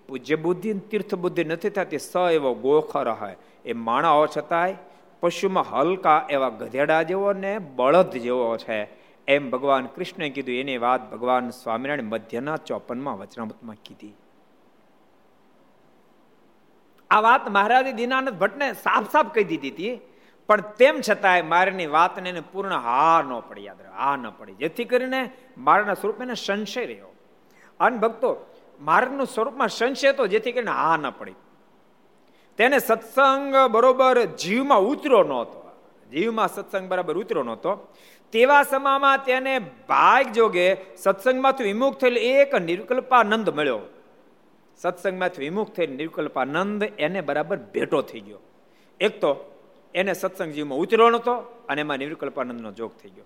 પૂજ્ય 0.09 0.37
બુદ્ધિ 0.37 0.75
તીર્થ 0.75 1.15
બુદ્ધિ 1.15 1.45
નથી 1.45 1.71
થતી. 1.71 1.99
સ 1.99 2.13
એવો 2.33 2.55
ગોખર 2.55 3.09
હોય. 3.09 3.37
એ 3.65 3.73
માણાઓ 3.73 4.27
છતાંય 4.27 4.75
પશુમાં 5.21 5.65
હલકા 5.65 6.27
એવા 6.31 6.49
ગધેડા 6.49 7.03
જેવો 7.03 7.33
ને 7.33 7.59
બળદ 7.59 8.11
જેવો 8.11 8.57
છે. 8.57 8.89
એમ 9.27 9.51
ભગવાન 9.51 9.87
કૃષ્ણે 9.87 10.31
કીધું, 10.31 10.55
એની 10.55 10.79
વાત 10.79 11.11
ભગવાન 11.11 11.51
સ્વામિનારાયણ 11.51 12.03
મધ્યના 12.03 12.57
ચોપનમાં 12.57 13.19
વચનામૃતમાં 13.19 13.77
કીધી. 13.85 14.17
આ 17.11 17.21
વાત 17.21 17.49
મહારાજે 17.49 17.93
દીનાનંદ 17.93 18.39
ભટ્ટને 18.39 18.73
સાફ 18.73 19.11
સાફ 19.11 19.35
કહી 19.35 19.45
દીધી 19.45 19.71
હતી. 19.71 20.10
પણ 20.51 20.61
તેમ 20.61 21.01
છતાંય 21.11 21.43
મારની 21.43 21.87
વાતને 21.87 22.29
એને 22.29 22.41
પૂર્ણ 22.41 22.75
હા 22.75 23.23
ન 23.23 23.41
પડી 23.41 23.65
યાદ 23.65 23.81
રહે 23.81 23.91
હા 23.91 24.17
ન 24.17 24.31
પડી. 24.31 24.53
જેથી 24.53 24.85
કરીને 24.85 25.31
મારના 25.59 25.95
સ્વરૂપ 25.95 26.23
એને 26.23 26.35
સંશય 26.35 26.87
રહ્યો. 26.87 27.07
અન 27.81 27.99
ભક્તો 27.99 28.55
માર્ગનું 28.81 29.27
સ્વરૂપમાં 29.27 29.69
સંશય 29.69 30.09
હતો 30.09 30.27
જેથી 30.27 30.53
કરીને 30.53 30.71
હા 30.71 30.97
ન 30.97 31.11
પડી. 31.11 31.33
તેને 32.57 32.79
સત્સંગ 32.79 33.55
બરોબર 33.71 34.25
જીવમાં 34.25 34.79
ઉતરો 34.79 35.23
નહોતો. 35.23 35.71
જીવમાં 36.11 36.49
સત્સંગ 36.49 36.89
બરાબર 36.89 37.19
ઉતરો 37.19 37.43
નહોતો. 37.43 37.95
તેવા 38.33 38.63
સમામાં 38.63 39.25
તેને 39.25 39.59
ભાગ 39.89 40.33
જોગે 40.33 40.77
સત્સંગમાંથી 40.97 41.65
વિમુખ 41.65 41.99
થયેલ 41.99 42.19
એક 42.19 42.55
નિર્કલ્પાનંદ 42.55 43.51
મળ્યો. 43.51 43.81
સત્સંગમાંથી 44.77 45.41
વિમુખ 45.41 45.71
થયેલ 45.71 45.91
નિર્કલ્પાનંદ 45.91 46.85
એને 46.99 47.21
બરાબર 47.21 47.57
ભેટો 47.57 48.03
થઈ 48.03 48.21
ગયો. 48.21 48.39
એક 49.01 49.21
તો 49.21 49.57
એને 49.95 50.13
સત્સંગ 50.13 50.53
જીવમાં 50.53 50.79
ઉતર્યો 50.79 51.11
નહોતો 51.11 51.35
અને 51.69 51.81
એમાં 51.81 51.99
નિર્વિકલ્પાનંદનો 51.99 52.73
જોગ 52.73 52.93
થઈ 53.03 53.11
ગયો. 53.11 53.25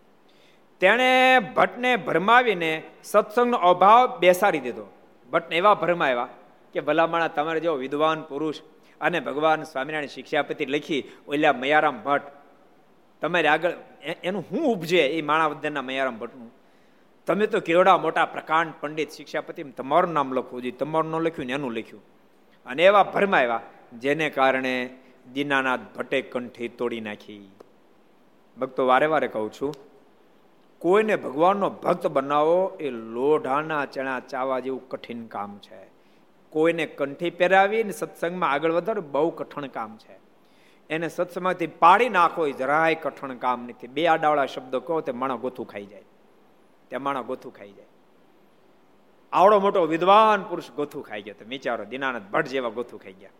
તેણે 0.81 1.39
ભટ્ટને 1.39 1.97
ભરમાવીને 1.97 2.83
સત્સંગનો 3.05 3.57
અભાવ 3.57 4.19
બેસાડી 4.19 4.59
દીધો. 4.59 4.87
ભટ્ટને 5.31 5.57
એવા 5.57 5.75
ભરમાવ્યા 5.75 6.29
કે, 6.73 6.81
ભલામણા, 6.81 7.29
તમારે 7.29 7.61
જેવો 7.61 7.77
વિદ્વાન 7.77 8.23
પુરુષ 8.23 8.61
અને 9.01 9.21
ભગવાન 9.21 9.63
સ્વામિનારાયણ 9.63 10.07
શિક્ષાપતિ 10.07 10.67
લખી 10.67 11.05
ઓલ્યા 11.29 11.53
મયારામ 11.53 12.03
ભટ્ટ, 12.03 12.33
તમારે 13.23 13.49
આગળ 13.49 13.73
એનું 14.25 14.43
શું 14.43 14.65
ઉપજે 14.73 15.07
એ 15.07 15.23
માણાવદનના 15.23 15.83
મયારામ 15.83 16.19
ભટ્ટનું? 16.19 16.51
તમે 17.27 17.47
તો 17.47 17.61
કેવડા 17.61 17.99
મોટા 17.99 18.25
પ્રકાંડ 18.27 18.73
પંડિત 18.81 19.11
શિક્ષાપતિ 19.11 19.63
તમારું 19.63 20.13
નામ 20.13 20.33
લખવું 20.33 20.63
જોઈએ, 20.63 20.73
તમારું 20.73 21.11
ન 21.11 21.15
લખ્યું 21.15 21.47
ને 21.47 21.53
એનું 21.53 21.73
લખ્યું. 21.73 22.03
અને 22.67 22.85
એવા 22.85 23.03
ભરમાવ્યા, 23.03 23.61
જેને 23.99 24.31
કારણે 24.31 24.91
દીનાનાથ 25.33 25.81
ભટ્ટે 25.97 26.23
કંઠી 26.23 26.69
તોડી 26.69 27.01
નાખી. 27.01 27.51
ભક્તો, 28.61 28.87
વારે 28.87 29.07
વારે 29.07 29.29
કહું 29.29 29.53
છું, 29.53 29.75
કોઈને 30.79 31.17
ભગવાનનો 31.17 31.71
ભક્ત 31.71 32.07
બનાવો 32.07 32.77
એ 32.81 32.91
લોઢાના 32.91 33.87
ચણા 33.87 34.21
ચાવા 34.21 34.61
જેવું 34.61 34.89
કઠિન 34.89 35.27
કામ 35.27 35.59
છે. 35.59 35.95
કોઈને 36.51 36.87
કંઠી 36.87 37.31
પહેરાવી 37.31 37.85
ને 37.85 37.93
સત્સંગમાં 37.93 38.51
આગળ 38.51 38.73
વધારો 38.73 39.03
બહુ 39.03 39.31
કઠણ 39.31 39.67
કામ 39.67 39.97
છે. 39.97 40.19
એને 40.91 41.09
સત્સંગમાંથી 41.09 41.67
પાડી 41.67 42.09
નાખો 42.09 42.47
એ 42.47 42.53
જરાય 42.53 42.95
કઠણ 42.95 43.35
કામ 43.35 43.65
નથી. 43.65 43.87
બે 43.87 44.07
આડાવળા 44.07 44.47
શબ્દો 44.47 44.81
કહો 44.81 45.01
તે 45.01 45.13
માણસ 45.13 45.41
ગોથું 45.41 45.69
ખાઈ 45.69 45.87
જાય. 45.87 46.05
તે 46.91 46.97
માણસ 46.97 47.25
ગોથું 47.25 47.55
ખાઈ 47.55 47.73
જાય. 47.73 47.87
આવડો 49.33 49.61
મોટો 49.61 49.87
વિદ્વાન 49.87 50.43
પુરુષ 50.43 50.71
ગોથું 50.71 51.05
ખાઈ 51.05 51.23
ગયો. 51.23 51.35
તો 51.39 51.45
વિચારો 51.49 51.85
દિનાનંદ 51.85 52.31
ભટ્ટ 52.31 52.49
જેવા 52.49 52.69
ગોથું 52.69 53.01
ખાઈ 53.03 53.13
ગયા. 53.13 53.31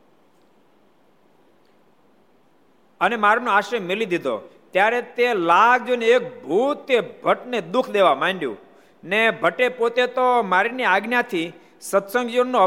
અને 3.05 3.17
મારનો 3.25 3.51
આશ્રય 3.53 3.87
મેલી 3.91 4.11
દીધો. 4.13 4.35
ત્યારે 4.75 5.01
તે 5.17 5.27
લાગજો 5.51 5.95
ને 5.97 6.07
એક 6.17 6.25
ભૂત 6.45 6.79
તે 6.89 6.97
ભટ્ટને 7.25 7.59
દુઃખ 7.75 7.91
દેવા 7.97 8.17
માંડ્યું. 8.23 8.59
ને 9.03 9.21
ભટ્ટે 9.43 9.67
પોતે 9.79 10.05
તો 10.17 10.27
મારીની 10.53 10.91
આજ્ઞાથી 10.95 11.49
સત્સંગ 11.83 12.29
જીવનનો 12.35 12.61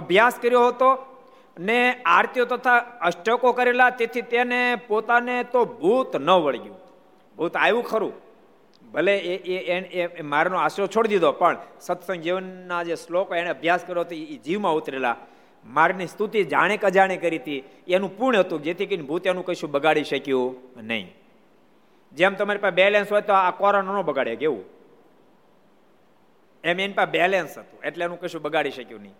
અભ્યાસ 0.00 0.36
કર્યો 0.42 0.64
હતો 0.68 0.90
ને 1.58 1.78
આરતીઓ 2.16 2.44
તથા 2.44 2.78
અષ્ટકો 3.08 3.48
કરેલા, 3.52 3.90
તેથી 3.90 4.28
તેને 4.32 4.60
પોતાને 4.88 5.36
તો 5.52 5.60
ભૂત 5.80 6.16
ન 6.16 6.30
વળગ્યું. 6.44 6.78
ભૂત 7.36 7.54
આવ્યું 7.56 7.84
ખરું. 7.90 8.14
ભલે 8.92 9.14
એ 9.18 9.54
એ 10.18 10.24
મારનો 10.32 10.56
આશરો 10.58 10.86
છોડી 10.86 11.12
દીધો, 11.12 11.30
પણ 11.32 11.56
સત્સંગ 11.80 12.20
જીવનના 12.26 12.82
જે 12.88 12.96
શ્લોકો 12.96 13.34
એને 13.34 13.50
અભ્યાસ 13.50 13.86
કર્યો 13.86 14.04
હતો, 14.06 14.14
એ 14.14 14.36
જીવમાં 14.46 14.74
ઉતરેલા. 14.80 15.16
મારની 15.64 16.06
સ્તુતિ 16.06 16.44
જાણે 16.44 16.76
કજાણે 16.76 17.16
કરી 17.16 17.38
હતી. 17.38 17.64
એનું 17.88 18.18
પૂર્ણ 18.18 18.38
હતું. 18.38 18.62
જેથી 18.62 18.86
કરીને 18.86 19.02
ભૂત 19.02 19.28
કશું 19.28 19.70
બગાડી 19.70 20.04
શક્યું 20.04 20.56
નહીં. 20.76 21.14
જેમ 22.12 22.34
તમારી 22.34 22.58
પાસે 22.58 22.74
બેલેન્સ 22.74 23.12
હોય 23.12 23.20
તો 23.20 23.32
આ 23.32 23.50
કોરોના 23.50 23.98
ન 23.98 24.02
બગાડે, 24.02 24.36
કેવું? 24.36 24.64
એમ 26.64 26.80
એની 26.80 26.92
પાસે 26.92 27.10
બેલેન્સ 27.10 27.58
હતું. 27.58 27.80
એટલે 27.80 28.04
એનું 28.04 28.20
કશું 28.20 28.42
બગાડી 28.42 28.70
શક્યું 28.70 29.02
નહીં. 29.02 29.14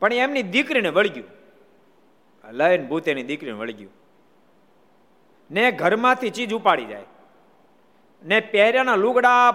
પણ 0.00 0.12
એમની 0.12 0.42
દીકરીને 0.42 0.88
વળગ્યું. 0.88 1.26
લઈને 2.52 2.86
ભૂત 2.86 3.08
એની 3.08 3.22
દીકરીને 3.22 3.58
વળગ્યું. 3.58 3.92
ને 5.50 5.72
ઘરમાંથી 5.72 6.30
ચીજ 6.30 6.54
ઉપાડી 6.54 6.84
જાય. 6.84 7.02
ને 8.24 8.40
પહેર્યાના 8.40 8.96
લુગડા 8.96 9.50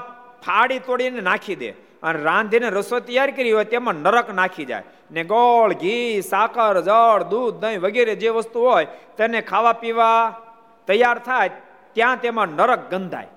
ફાડી 0.46 0.80
તોડીને 0.80 1.22
નાખી 1.22 1.56
દે. 1.56 1.91
અને 2.04 2.24
રાંધીને 2.24 2.70
રસોઈ 2.70 3.02
તૈયાર 3.02 3.32
કરી 3.32 3.52
હોય 3.52 3.66
તેમાં 3.66 3.96
નરક 3.96 4.30
નાખી 4.30 4.66
જાય. 4.66 4.84
ને 5.12 5.24
ગોળ, 5.24 5.74
ઘી, 5.74 6.22
સાકર, 6.22 6.82
જળ, 6.82 7.24
દૂધ, 7.24 7.56
દહીં 7.56 7.82
વગેરે 7.82 8.16
જે 8.16 8.30
વસ્તુ 8.30 8.62
હોય 8.62 8.88
તેને 9.18 9.42
ખાવા 9.42 9.74
પીવા 9.74 10.42
તૈયાર 10.88 11.20
થાય 11.20 11.50
ત્યાં 11.94 12.18
તેમાં 12.18 12.48
નરક 12.48 12.92
ગંધાય. 12.92 13.28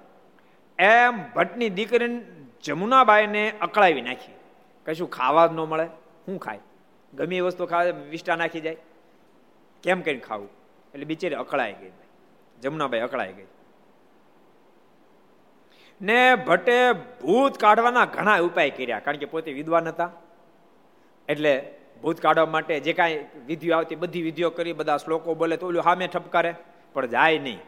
એમ 0.79 1.33
ભટ્ટની 1.37 1.69
દીકરી 1.69 2.21
જમુનાબાઈને 2.65 3.53
અકળાવી 3.61 4.01
નાખી. 4.01 4.33
કશું 4.87 5.11
ખાવા 5.11 5.47
જ 5.47 5.53
ન 5.53 5.57
મળે. 5.57 5.87
શું 6.27 6.39
ખાય? 6.39 6.59
ગમે 7.15 7.41
વસ્તુ 7.41 7.67
ખાવા 7.67 7.83
વિષ્ટા 7.83 8.37
નાખી 8.37 8.61
જાય. 8.61 8.77
કેમ 9.83 10.01
કરીને 10.01 10.21
ખાવું? 10.21 10.49
એટલે 10.95 11.05
બિચારી 11.05 11.35
અકળાઈ 11.35 11.73
ગઈ. 11.73 11.91
જમુનાબાઈ 12.63 13.01
અકળાઈ 13.01 13.33
ગઈ. 13.33 13.47
ને 16.01 16.35
ભટ્ટે 16.35 16.93
ભૂત 16.93 17.59
કાઢવાના 17.59 18.05
ઘણા 18.05 18.39
ઉપાય 18.39 18.71
કર્યા. 18.71 18.99
કારણ 18.99 19.17
કે 19.17 19.27
પોતે 19.27 19.53
વિદ્વાન 19.53 19.89
હતા. 19.89 20.11
એટલે 21.29 21.75
ભૂત 22.03 22.21
કાઢવા 22.21 22.47
માટે 22.47 22.81
જે 22.81 22.93
કાંઈ 22.93 23.25
વિધિઓ 23.47 23.77
આવતી, 23.77 23.95
બધી 23.95 24.23
વિધિઓ 24.23 24.51
કરી, 24.51 24.73
બધા 24.73 24.97
શ્લોકો 24.97 25.35
બોલે, 25.35 25.57
તો 25.57 25.67
ઓલું 25.67 25.83
સામે 25.83 26.07
ઠપકારે, 26.07 26.55
પણ 26.93 27.07
જાય 27.07 27.39
નહીં. 27.39 27.59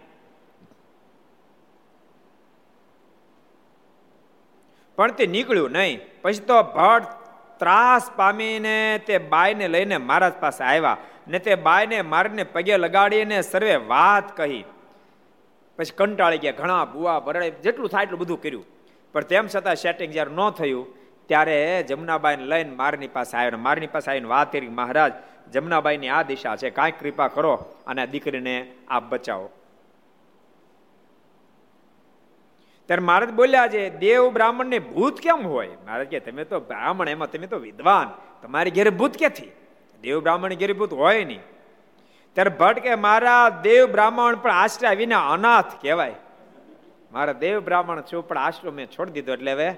પણ 4.97 5.13
તે 5.13 5.27
નીકળ્યું 5.27 5.71
નહીં. 5.71 6.01
પછી 6.23 6.39
તો 6.39 6.63
ભટ્ટ 6.63 7.09
ત્રાસ 7.59 8.11
પામીને 8.17 9.01
તે 9.07 9.19
બાયને 9.19 9.69
લઈને 9.69 9.97
મહારાજ 9.97 10.33
પાસે 10.33 10.65
આવ્યા 10.65 10.97
ને 11.29 11.39
તે 11.39 11.55
બાયને 11.55 12.03
મારને 12.03 12.45
પગે 12.45 12.77
લગાડીને 12.77 13.43
સર્વે 13.43 13.77
વાત 13.77 14.37
કહી. 14.37 14.65
પછી 15.77 15.95
કંટાળી 15.97 16.39
ગયા, 16.39 16.53
ઘણા 16.53 16.85
બુવા 16.85 17.21
ભરડે 17.21 17.51
જેટલું 17.51 17.89
થાય 17.89 18.03
એટલું 18.03 18.21
બધું 18.21 18.43
કર્યું. 18.43 18.65
પણ 19.13 19.21
તેમ 19.21 19.47
છતાં 19.47 19.77
સેટિંગ 19.77 20.13
જ્યારે 20.13 20.33
ન 20.33 20.51
થયું, 20.51 20.87
ત્યારે 21.27 21.83
જમનાબાઈને 21.83 22.45
લઈને 22.45 22.75
મારની 22.75 23.09
પાસે 23.09 23.37
આવ્યો 23.37 23.59
મારની 23.59 23.87
પાસે 23.87 24.11
આવીને 24.11 24.29
વાત 24.29 24.53
કરી 24.53 24.69
મહારાજ, 24.69 25.13
જમનાબાઈની 25.53 26.09
આ 26.09 26.23
દિશા 26.23 26.57
છે 26.57 26.71
કાંઈક 26.71 27.01
કૃપા 27.01 27.29
કરો 27.29 27.55
અને 27.87 28.07
દીકરીને 28.07 28.73
આપ 28.89 29.03
બચાવો. 29.09 29.51
ત્યારે 32.87 33.03
મહારાજ 33.03 33.31
બોલ્યા 33.31 33.69
છે, 33.69 33.91
દેવ 33.91 34.31
બ્રાહ્મણ 34.31 34.67
ને 34.67 34.79
ભૂત 34.79 35.21
કેમ 35.21 35.47
હોય? 35.47 35.69
મહારાજ 35.87 36.07
કે, 36.07 36.21
તમે 36.21 36.45
તો 36.45 36.61
બ્રાહ્મણ, 36.61 37.09
એમાં 37.09 37.31
તમે 37.31 37.47
તો 37.47 37.59
વિદ્વાન. 37.59 38.11
તમારી 38.43 38.71
ઘેરે 38.71 38.91
ભૂત 38.91 39.19
ક્યાંથી? 39.19 39.53
દેવ 40.03 40.21
બ્રાહ્મણ 40.21 40.55
ઘેરે 40.55 40.73
ભૂત 40.73 40.93
હોય 40.93 41.25
નહીં. 41.25 41.41
ત્યારે 42.37 42.51
ભટ્ટ 42.51 42.79
કે, 42.79 42.95
મારા 42.95 43.49
દેવ 43.49 43.93
બ્રાહ્મણ 43.93 44.37
પણ 44.37 44.51
આશ્રય 44.51 44.95
વિના 44.95 45.31
અનાથ 45.31 45.83
કહેવાય. 45.83 46.15
મારા 47.13 47.33
દેવ 47.33 47.61
બ્રાહ્મણ 47.61 48.01
છું, 48.01 48.29
પણ 48.29 48.39
આશ્રમ 48.39 48.73
મેં 48.73 48.87
છોડી 48.87 49.13
દીધો 49.13 49.33
એટલે 49.33 49.53
હવે 49.53 49.71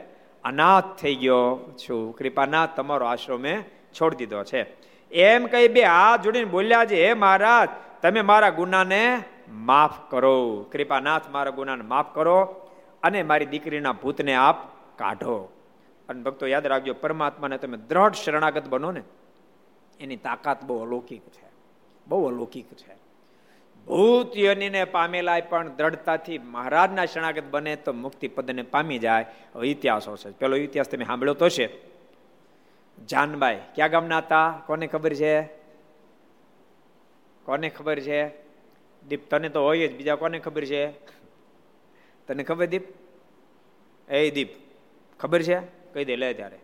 અનાથ 0.44 0.84
થઈ 1.00 1.14
ગયો 1.14 1.60
છું. 1.76 2.16
કૃપાનાથ 2.16 2.70
તમારો 2.76 3.06
આશ્રમ 3.06 3.40
મેં 3.40 3.62
છોડી 4.00 4.16
દીધો 4.16 4.44
છે. 4.44 4.76
એમ 5.10 5.46
કહી 5.46 5.68
બે 5.68 5.82
હાથ 5.82 6.20
જોડીને 6.20 6.44
બોલ્યા 6.44 6.84
છે, 6.84 7.06
હે 7.06 7.14
મહારાજ, 7.14 7.68
તમે 8.02 8.20
મારા 8.20 8.50
ગુનાને 8.50 9.22
માફ 9.48 10.10
કરો. 10.10 10.66
કૃપાનાથ 10.72 11.22
મારા 11.30 11.50
ગુનાને 11.50 11.84
માફ 11.84 12.14
કરો 12.14 12.42
અને 13.02 13.22
મારી 13.22 13.46
દીકરીના 13.46 13.92
ભૂતને 13.92 14.34
આપ 14.34 14.68
કાઢો. 14.98 15.52
અને 16.08 16.22
ભક્તો 16.22 16.46
યાદ 16.46 16.66
રાખજો, 16.66 16.94
પરમાત્માને 16.94 17.58
તમે 17.58 17.76
દ્રઢ 17.76 18.14
શરણાગત 18.14 18.68
બનો 18.68 18.90
ને. 18.92 19.02
એની 20.00 20.16
તાકાત 20.16 20.64
બહુ 20.64 20.78
અલૌકિક 20.78 21.22
છે. 21.22 21.47
બહુ 22.08 22.26
અલૌકિક 22.26 22.72
છે. 22.72 22.94
ભૂત 23.86 24.36
યોનિને 24.36 24.84
પામેલા 24.84 25.40
પણ 25.40 25.68
દ્રઢતાથી 25.68 26.38
મહારાજના 26.38 27.06
શરણાગત 27.06 27.44
બને 27.50 27.76
તો 27.76 27.92
મુક્તિ 27.92 28.28
પદને 28.28 28.62
પામી 28.62 28.98
જાય. 28.98 29.26
ઇતિહાસો 29.64 30.16
છે. 30.16 30.30
પેલો 30.30 30.56
ઇતિહાસ 30.56 30.88
તમે 30.88 31.04
સાંભળ્યો 31.04 31.34
તો 31.34 31.48
છે. 31.48 31.98
જાનબાઈ, 33.06 33.60
ક્યાં 33.74 33.90
ગામના 33.90 34.18
હતા? 34.18 34.62
કોને 34.66 34.86
ખબર 34.86 35.14
છે? 35.14 35.42
કોને 37.44 37.68
ખબર 37.68 38.00
છે? 38.00 38.28
દીપ, 39.08 39.30
તને 39.30 39.48
તો 39.48 39.62
હોય 39.62 39.88
જ. 39.88 39.96
બીજા 39.96 40.16
કોને 40.16 40.38
ખબર 40.38 40.64
છે? 40.64 40.90
તને 42.26 42.42
ખબર 42.42 42.66
દીપ? 42.66 42.82
એ 44.08 44.30
દીપ, 44.30 44.48
ખબર 45.20 45.42
છે? 45.42 45.60
કહી 45.92 46.04
દે, 46.04 46.16
લે 46.16 46.34
ત્યારે. 46.34 46.58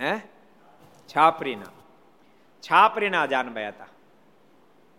હે? 0.00 0.18
છાપરીના. 1.08 1.75
છાપરીના 2.70 3.26
જાનભાઈ 3.26 3.66
હતા. 3.66 3.86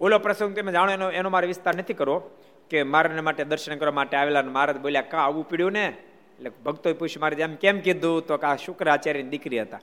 ઓલો 0.02 0.20
પ્રસંગ 0.20 0.56
તમે 0.56 0.72
જાણો 0.72 0.92
એનો 0.92 1.12
એનો 1.12 1.30
મારે 1.30 1.48
વિસ્તાર 1.48 1.76
નથી 1.76 1.94
કરવો 1.94 2.20
કે 2.70 2.84
મારાને 2.84 3.22
માટે 3.22 3.44
દર્શન 3.44 3.76
કરવા 3.76 3.92
માટે 3.92 4.18
આવેલા 4.18 4.42
મહારાજ 4.42 4.78
બોલ્યા, 4.78 5.02
કા 5.02 5.18
આવું 5.18 5.50
પીડ્યું 5.50 5.72
ને? 5.72 5.86
એટલે 5.86 6.52
ભક્તોએ 6.66 6.94
પૂછ્યું, 6.94 7.22
મારે 7.22 7.44
એમ 7.44 7.56
કેમ 7.56 7.80
કીધું? 7.80 8.28
તો 8.28 8.38
કે 8.38 8.58
શુક્રાચાર્યની 8.66 9.30
દીકરી 9.30 9.62
હતા. 9.62 9.80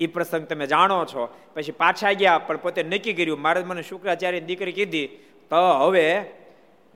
એ 0.00 0.06
પ્રસંગ 0.06 0.46
તમે 0.46 0.66
જાણો 0.66 1.04
છો. 1.04 1.36
પછી 1.54 1.72
પાછા 1.72 2.12
ગયા, 2.12 2.38
પણ 2.38 2.56
પોતે 2.56 2.82
નક્કી 2.82 3.12
કર્યું, 3.12 3.40
મારે 3.40 3.64
મને 3.64 3.82
શુક્રાચાર્યની 3.82 4.46
દીકરી 4.46 4.72
કીધી, 4.72 5.06
તો 5.50 5.56
હવે 5.56 6.24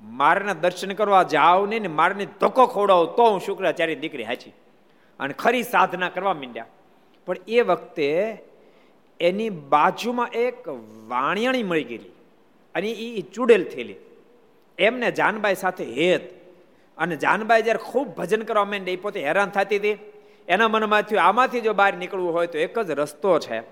મારના 0.02 0.52
દર્શન 0.52 0.92
કરવા 0.92 1.22
જાવ 1.22 1.66
ને 1.66 1.78
મારને 1.78 2.26
ધક્કો 2.40 2.66
ખવડાવો, 2.66 3.06
તો 3.06 3.30
હું 3.30 3.40
શુક્રાચાર્ય 3.40 3.94
દીકરી 3.94 4.22
હાચી. 4.22 4.52
અને 5.20 5.34
ખરી 5.34 5.62
સાધના 5.62 6.08
કરવા 6.08 6.34
માંડ્યા. 6.34 6.66
પણ 7.26 7.36
એ 7.48 7.60
વખતે 7.60 8.38
એની 9.20 9.50
બાજુમાં 9.50 10.28
એક 10.28 10.68
વાણિયાણી 11.08 11.62
મળી 11.62 11.84
ગયેલી 11.84 12.10
અને 12.74 12.90
એ 12.90 13.20
ચૂડેલ 13.20 13.64
થયેલી. 13.64 13.94
એમને 14.78 15.10
જાનબાઈ 15.10 15.54
સાથે 15.54 15.84
હેત. 15.84 16.40
અને 16.98 17.16
જાનબાઈ 17.16 17.62
જ્યારે 17.62 17.78
ખૂબ 17.78 18.08
ભજન 18.08 18.42
કરવા 18.42 18.64
માંડે 18.64 18.92
એ 18.92 18.96
પોતે 18.96 19.20
હેરાન 19.20 19.48
થતી 19.48 19.76
હતી. 19.76 19.98
એના 20.48 20.68
મનમાં 20.68 21.02
થયું, 21.02 21.22
આમાંથી 21.22 21.60
જો 21.60 21.72
બહાર 21.72 21.94
નીકળવું 21.94 22.32
હોય 22.32 22.46
તો 22.46 22.58
એક 22.58 22.78
જ 22.78 22.90
રસ્તો 22.90 23.38
છે. 23.38 23.62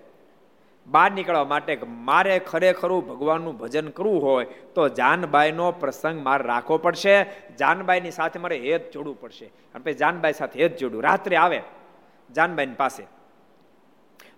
બહાર 0.87 1.11
નીકળવા 1.13 1.45
માટે 1.45 1.79
મારે 1.87 2.39
ખરેખરું 2.39 3.09
ભગવાનનું 3.09 3.59
ભજન 3.59 3.89
કરવું 3.89 4.23
હોય 4.23 4.45
તો 4.45 4.89
જાનબાઈનો 4.89 5.73
પ્રસંગ 5.73 6.25
મારે 6.25 6.45
રાખવો 6.45 6.79
પડશે. 6.79 7.27
જાનબાઈની 7.61 8.11
સાથે 8.11 8.39
મારે 8.39 8.59
હેત 8.59 8.93
જોડવું 8.93 9.21
પડશે. 9.21 9.47
અને 9.47 9.85
પછી 9.85 9.95
જાનબાઈ 9.95 10.33
સાથે 10.33 10.63
હેત 10.63 10.77
જોડવું 10.77 11.03
રાત્રે 11.03 11.37
આવે. 11.37 11.63
જાનબાઈની 12.37 12.75
પાસે 12.75 13.18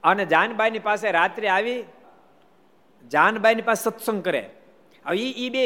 અને 0.05 0.25
જાનબાઈની 0.27 0.87
પાસે 0.89 1.07
રાત્રે 1.11 1.49
આવી, 1.49 1.81
જાનબાઈની 3.05 3.69
પાસે 3.69 3.83
સત્સંગ 3.91 4.21
કરે. 4.25 4.43
હવે 5.05 5.27
એ 5.45 5.47
બે, 5.51 5.63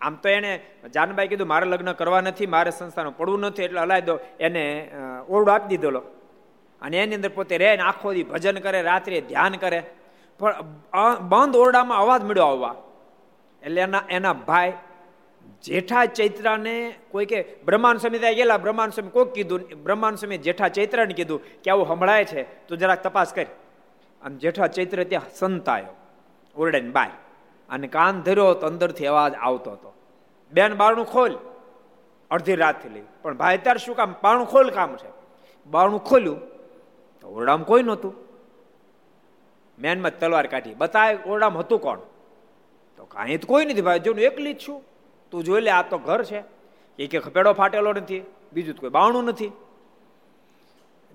આમ 0.00 0.14
તો 0.22 0.28
એને 0.28 0.52
જાનબાઈ 0.94 1.30
કીધું, 1.30 1.50
મારે 1.52 1.66
લગ્ન 1.66 1.92
કરવા 1.92 2.20
નથી, 2.20 2.52
મારે 2.54 2.70
સંસ્થાનું 2.70 3.16
પડવું 3.16 3.40
નથી, 3.40 3.66
એટલે 3.68 3.80
હલાવી 3.80 4.06
દો. 4.08 4.14
એને 4.40 4.64
ઓરડો 5.28 5.50
આપી 5.52 5.70
દીધેલો 5.72 6.02
અને 6.82 6.96
એની 7.02 7.18
અંદર 7.18 7.32
પોતે 7.36 7.54
રહે 7.58 7.76
ને 7.76 7.84
આખો 7.90 8.08
દી 8.12 8.26
ભજન 8.32 8.58
કરે, 8.64 8.78
રાત્રે 8.82 9.20
ધ્યાન 9.30 9.54
કરે. 9.56 9.80
પણ 10.40 10.54
બંધ 11.30 11.56
ઓરડામાં 11.56 11.98
અવાજ 11.98 12.22
મળ્યો 12.24 12.46
આવવા. 12.46 12.74
એટલે 13.62 13.80
એના 13.80 14.02
એના 14.10 14.34
ભાઈ 14.48 14.72
જેઠા 15.64 16.04
ચૈત્રાને 16.04 16.94
કોઈ 17.10 17.26
કે 17.26 17.44
બ્રહ્માંડ 17.64 17.98
સ્વામી 17.98 18.18
ત્યાં 18.18 18.34
ગયેલા, 18.34 18.56
બ્રહ્માંડ 18.56 18.92
સ્વામી 18.92 19.10
કોઈક 19.10 19.28
કીધું, 19.28 19.60
બ્રહ્માંડ 19.82 20.16
સ્વામી 20.16 20.38
જેઠા 20.38 20.68
ચૈત્રાને 20.68 21.14
કીધું 21.14 21.40
કે 21.62 21.70
આવું 21.70 21.88
સંભળાય 21.88 22.24
છે, 22.24 22.42
તું 22.42 22.78
જરાક 22.78 23.02
તપાસ 23.02 23.32
કરી. 23.32 23.46
આમ 24.22 24.36
જેઠા 24.36 24.66
ચૈત્ર 24.66 25.04
ત્યાં 25.04 25.22
સંતાયો 25.34 25.96
ઓરડાને 26.56 26.90
બાર 26.90 27.10
અને 27.70 27.86
કાન 27.86 28.22
ધર્યો 28.22 28.54
તો 28.54 28.66
અંદરથી 28.66 29.06
અવાજ 29.06 29.34
આવતો 29.34 29.70
હતો. 29.70 29.94
બેન 30.52 30.74
બારણું 30.74 31.06
ખોલ. 31.06 31.38
અડધી 32.30 32.54
રાતથી 32.54 32.88
લઈ. 32.88 33.02
પણ 33.22 33.36
ભાઈ, 33.36 33.58
અત્યારે 33.58 33.78
શું 33.78 33.96
કામ? 33.96 34.14
બારણું 34.22 34.46
ખોલ 34.46 34.70
કામ 34.70 34.96
છે. 34.96 35.12
બારણું 35.66 36.04
ખોલ્યું, 36.04 36.40
તો 37.20 37.28
ઓરડામાં 37.28 37.66
કોઈ 37.66 37.82
નહોતું. 37.82 38.14
મેનમાં 39.78 40.18
તલવાર 40.18 40.46
કાઢી. 40.46 40.74
બતાય 40.74 41.18
ઓરડામાં 41.26 41.62
હતું 41.62 41.80
કોણ? 41.80 41.98
તો 42.96 43.04
કાંઈ 43.04 43.36
તો 43.36 43.46
કોઈ 43.46 43.64
નથી. 43.64 43.82
ભાઈ 43.82 43.98
જો 43.98 44.12
એકલી 44.12 44.54
જ 44.54 44.58
છું. 44.68 44.93
તું 45.34 45.44
જોઈ 45.44 45.60
લે, 45.60 45.70
આ 45.70 45.82
તો 45.82 45.98
ઘર 45.98 46.22
છે. 46.22 46.40
એ 46.98 47.06
કે 47.06 47.18
ખપેડો 47.18 47.52
ફાટેલો 47.52 47.92
નથી, 47.92 48.22
બીજું 48.52 48.76
કોઈ 48.76 48.90
બાણું 48.90 49.24
નથી. 49.24 49.50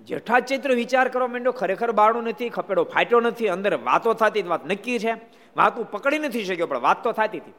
જેઠા 0.08 0.40
ચૈત્ર 0.40 0.70
વિચાર 0.74 1.08
કરવા 1.08 1.26
માંડ્યો, 1.26 1.52
ખરેખર 1.52 1.90
બાણું 1.92 2.24
નથી, 2.24 2.48
ખપેડો 2.48 2.84
ફાટ્યો 2.84 3.20
નથી, 3.20 3.48
અંદર 3.48 3.72
વાતો 3.88 4.14
થતી 4.14 4.42
વાત 4.42 4.66
નક્કી 4.66 4.98
છે. 4.98 5.12
વાત 5.56 5.72
હું 5.78 5.90
પકડી 5.90 6.18
નથી 6.18 6.44
શક્યો, 6.44 6.66
પણ 6.66 6.80
વાત 6.80 7.02
તો 7.04 7.12
થતી 7.12 7.38
હતી. 7.38 7.56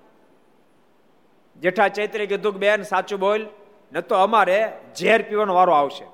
જેઠા 1.57 1.87
ચૈત્રે 1.87 2.25
કીધું 2.25 2.53
બેન, 2.53 2.83
સાચું 2.83 3.19
બોલ 3.19 3.41
ન 3.93 3.99
તો 3.99 4.15
અમારે 4.15 4.57
ઝેર 4.95 5.19
પીવાનો 5.21 5.53
વારો 5.53 5.73
આવશે. 5.73 6.05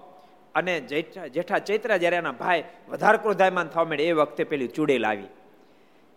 અને 0.56 0.74
જેઠા 0.82 1.28
જેઠા 1.28 1.60
ચૈત્ર 1.60 1.98
જ્યારે 1.98 2.18
એના 2.18 2.32
ભાઈ 2.32 2.64
વધારે 2.90 3.18
ક્રોધાયમાન 3.18 3.68
થવા 3.68 3.84
માંડે 3.84 4.04
એ 4.04 4.12
વખતે 4.12 4.44
પેલી 4.44 4.68
ચૂડેલ 4.68 5.06
આવી. 5.06 5.32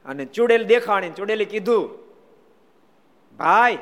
અને 0.06 0.24
ચૂડેલ 0.24 0.62
દેખાણી 0.64 1.16
ચૂડેલે 1.18 1.44
કીધું, 1.44 1.84
ભાઈ 3.38 3.78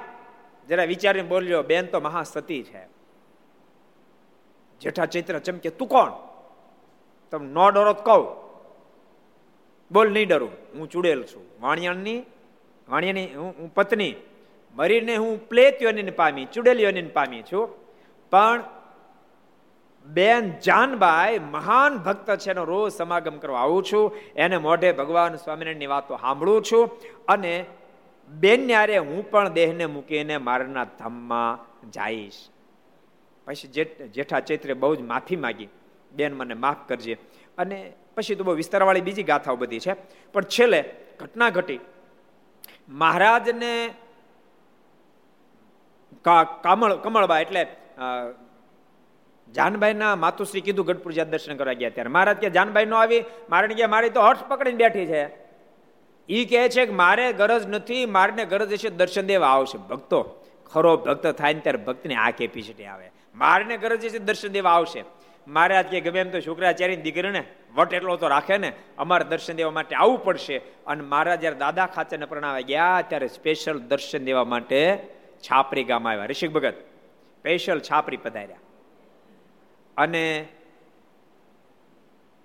જરા 0.69 0.85
વિચારીને 0.85 1.29
બોલ્યો, 1.29 1.63
બેન 1.63 1.87
તો 1.87 2.01
મહાસતી 2.01 2.63
છે. 2.63 2.87
જેઠા 4.81 5.07
ચૈત્ર 5.07 5.39
ચમકે 5.39 5.71
તું 5.71 5.89
કોણ? 5.89 6.13
તમે 7.31 7.47
નો 7.47 7.71
ડરો 7.71 7.95
કહું. 7.95 8.49
બોલ, 9.93 10.13
નહીં 10.13 10.29
ડરું. 10.29 10.51
હું 10.75 10.91
ચૂડેલ 10.91 11.23
છું. 11.23 11.43
વાણિયાની 11.61 12.23
વાણિયાની, 12.89 13.27
હું 13.35 13.75
પત્ની. 13.75 14.15
મરીને 14.75 15.17
હું 15.17 15.49
પ્લેત 15.49 15.83
યોનીને 15.83 16.11
પામી 16.11 16.45
ચુડેલીઓની 16.45 17.03
પામી 17.03 17.43
છું. 17.43 17.69
પણ 18.31 18.65
બેન 20.07 20.59
જાનબાઈ 20.59 21.39
મહાન 21.39 21.99
ભક્ત 21.99 22.37
છે 22.37 22.51
એનો 22.51 22.65
રોજ 22.65 22.93
સમાગમ 22.93 23.39
કરવા 23.39 23.61
આવું 23.61 23.85
છું. 23.93 24.17
એને 24.37 24.57
મોઢે 24.57 24.93
ભગવાન 24.93 25.35
સ્વામિનારાયણની 25.35 25.87
વાતો 25.87 26.17
સાંભળું 26.17 26.63
છું 26.73 26.91
અને 27.29 27.67
બેન 28.31 28.67
ન્યારે 28.67 28.99
હું 28.99 29.31
પણ 29.31 29.49
દેહને 29.49 29.87
મૂકીને 29.87 30.37
મારના 30.37 30.85
ધામમાં 30.85 31.91
જઈશ. 31.91 32.49
પછી 33.47 33.69
જેઠા 34.09 34.41
ચૈત્રે 34.41 34.75
બહુ 34.75 34.95
જ 34.95 35.01
માફી 35.01 35.37
માગી. 35.37 35.69
બેન, 36.13 36.35
મને 36.35 36.55
માફ 36.55 36.89
કરજે. 36.89 37.15
અને 37.59 37.93
પછી 38.17 38.35
તો 38.35 38.45
બહુ 38.45 38.55
વિસ્તારવાળી 38.55 39.01
બીજી 39.01 39.23
ગાથાઓ 39.23 39.57
બધી 39.57 39.81
છે. 39.81 39.95
પણ 40.33 40.43
છેલ્લે 40.43 40.85
ઘટના 41.19 41.51
ઘટી. 41.51 41.81
મહારાજને 42.89 43.95
કામળ, 46.63 46.97
કમળબા 46.97 47.41
એટલે 47.41 47.67
જાનભાઈના 49.53 50.17
માતુશ્રી 50.17 50.61
કીધું 50.61 50.87
ગઢપુર 50.87 51.13
જ્યાં 51.13 51.31
દર્શન 51.31 51.57
કરવા 51.57 51.73
ગયા 51.73 51.91
ત્યારે. 51.91 52.11
મહારાજ 52.11 52.37
કે, 52.37 52.51
જાનભાઈ 52.51 52.87
નો 52.87 52.97
આવી. 52.97 53.25
મારે 53.51 53.69
કે, 53.69 53.87
મારી 53.87 54.11
તો 54.11 54.21
હર્ષ 54.21 54.43
પકડીને 54.43 54.77
બેઠી 54.77 55.07
છે. 55.07 55.48
એ 56.29 56.45
કહે 56.45 56.69
છે 56.69 56.87
કે 56.87 56.93
મારે 56.93 57.33
ગરજ 57.33 57.67
નથી, 57.67 58.07
મારને 58.07 58.45
ગરજ 58.45 58.73
હશે, 58.73 58.89
દર્શન 58.89 59.23
દેવા 59.23 59.49
આવશે. 59.49 59.79
ભક્તો, 59.79 60.45
ખરો 60.73 60.97
ભક્ત 60.97 61.27
થાય 61.27 61.55
ને 61.55 61.61
ત્યારે 61.61 61.79
ભક્તની 61.79 62.15
આંખે 62.15 62.47
પીછટી 62.47 62.85
આવે. 62.85 63.11
મારને 63.35 63.77
ગરજ 63.77 64.05
હશે, 64.05 64.19
દર્શન 64.19 64.49
દેવા 64.49 64.71
આવશે. 64.71 65.05
મહારાજ 65.49 65.87
કે 65.87 66.01
ગમે 66.01 66.21
એમ 66.21 66.31
તો 66.31 66.41
શુક્રાચાર્યની 66.41 67.03
દીકરીને 67.03 67.45
વટ 67.75 67.95
એટલો 67.95 68.17
તો 68.17 68.29
રાખે 68.29 68.59
ને, 68.59 68.73
અમારે 68.99 69.25
દર્શન 69.25 69.53
દેવા 69.53 69.71
માટે 69.71 69.97
આવવું 69.97 70.25
પડશે. 70.25 70.59
અને 70.87 71.05
મહારાજ 71.05 71.41
જયારે 71.41 71.57
દાદા 71.57 71.87
ખાચરને 71.87 72.27
પ્રણાવે 72.27 72.63
ગયા, 72.63 73.05
ત્યારે 73.09 73.29
સ્પેશિયલ 73.29 73.79
દર્શન 73.79 74.19
દેવા 74.19 74.45
માટે 74.45 75.09
છાપરી 75.39 75.85
ગામ 75.85 76.09
આવ્યા. 76.09 76.25
ઋષિક 76.25 76.51
ભગત 76.51 76.75
સ્પેશિયલ 77.39 77.81
છાપરી 77.81 78.17
પધાર્યા. 78.17 78.57
અને 79.97 80.49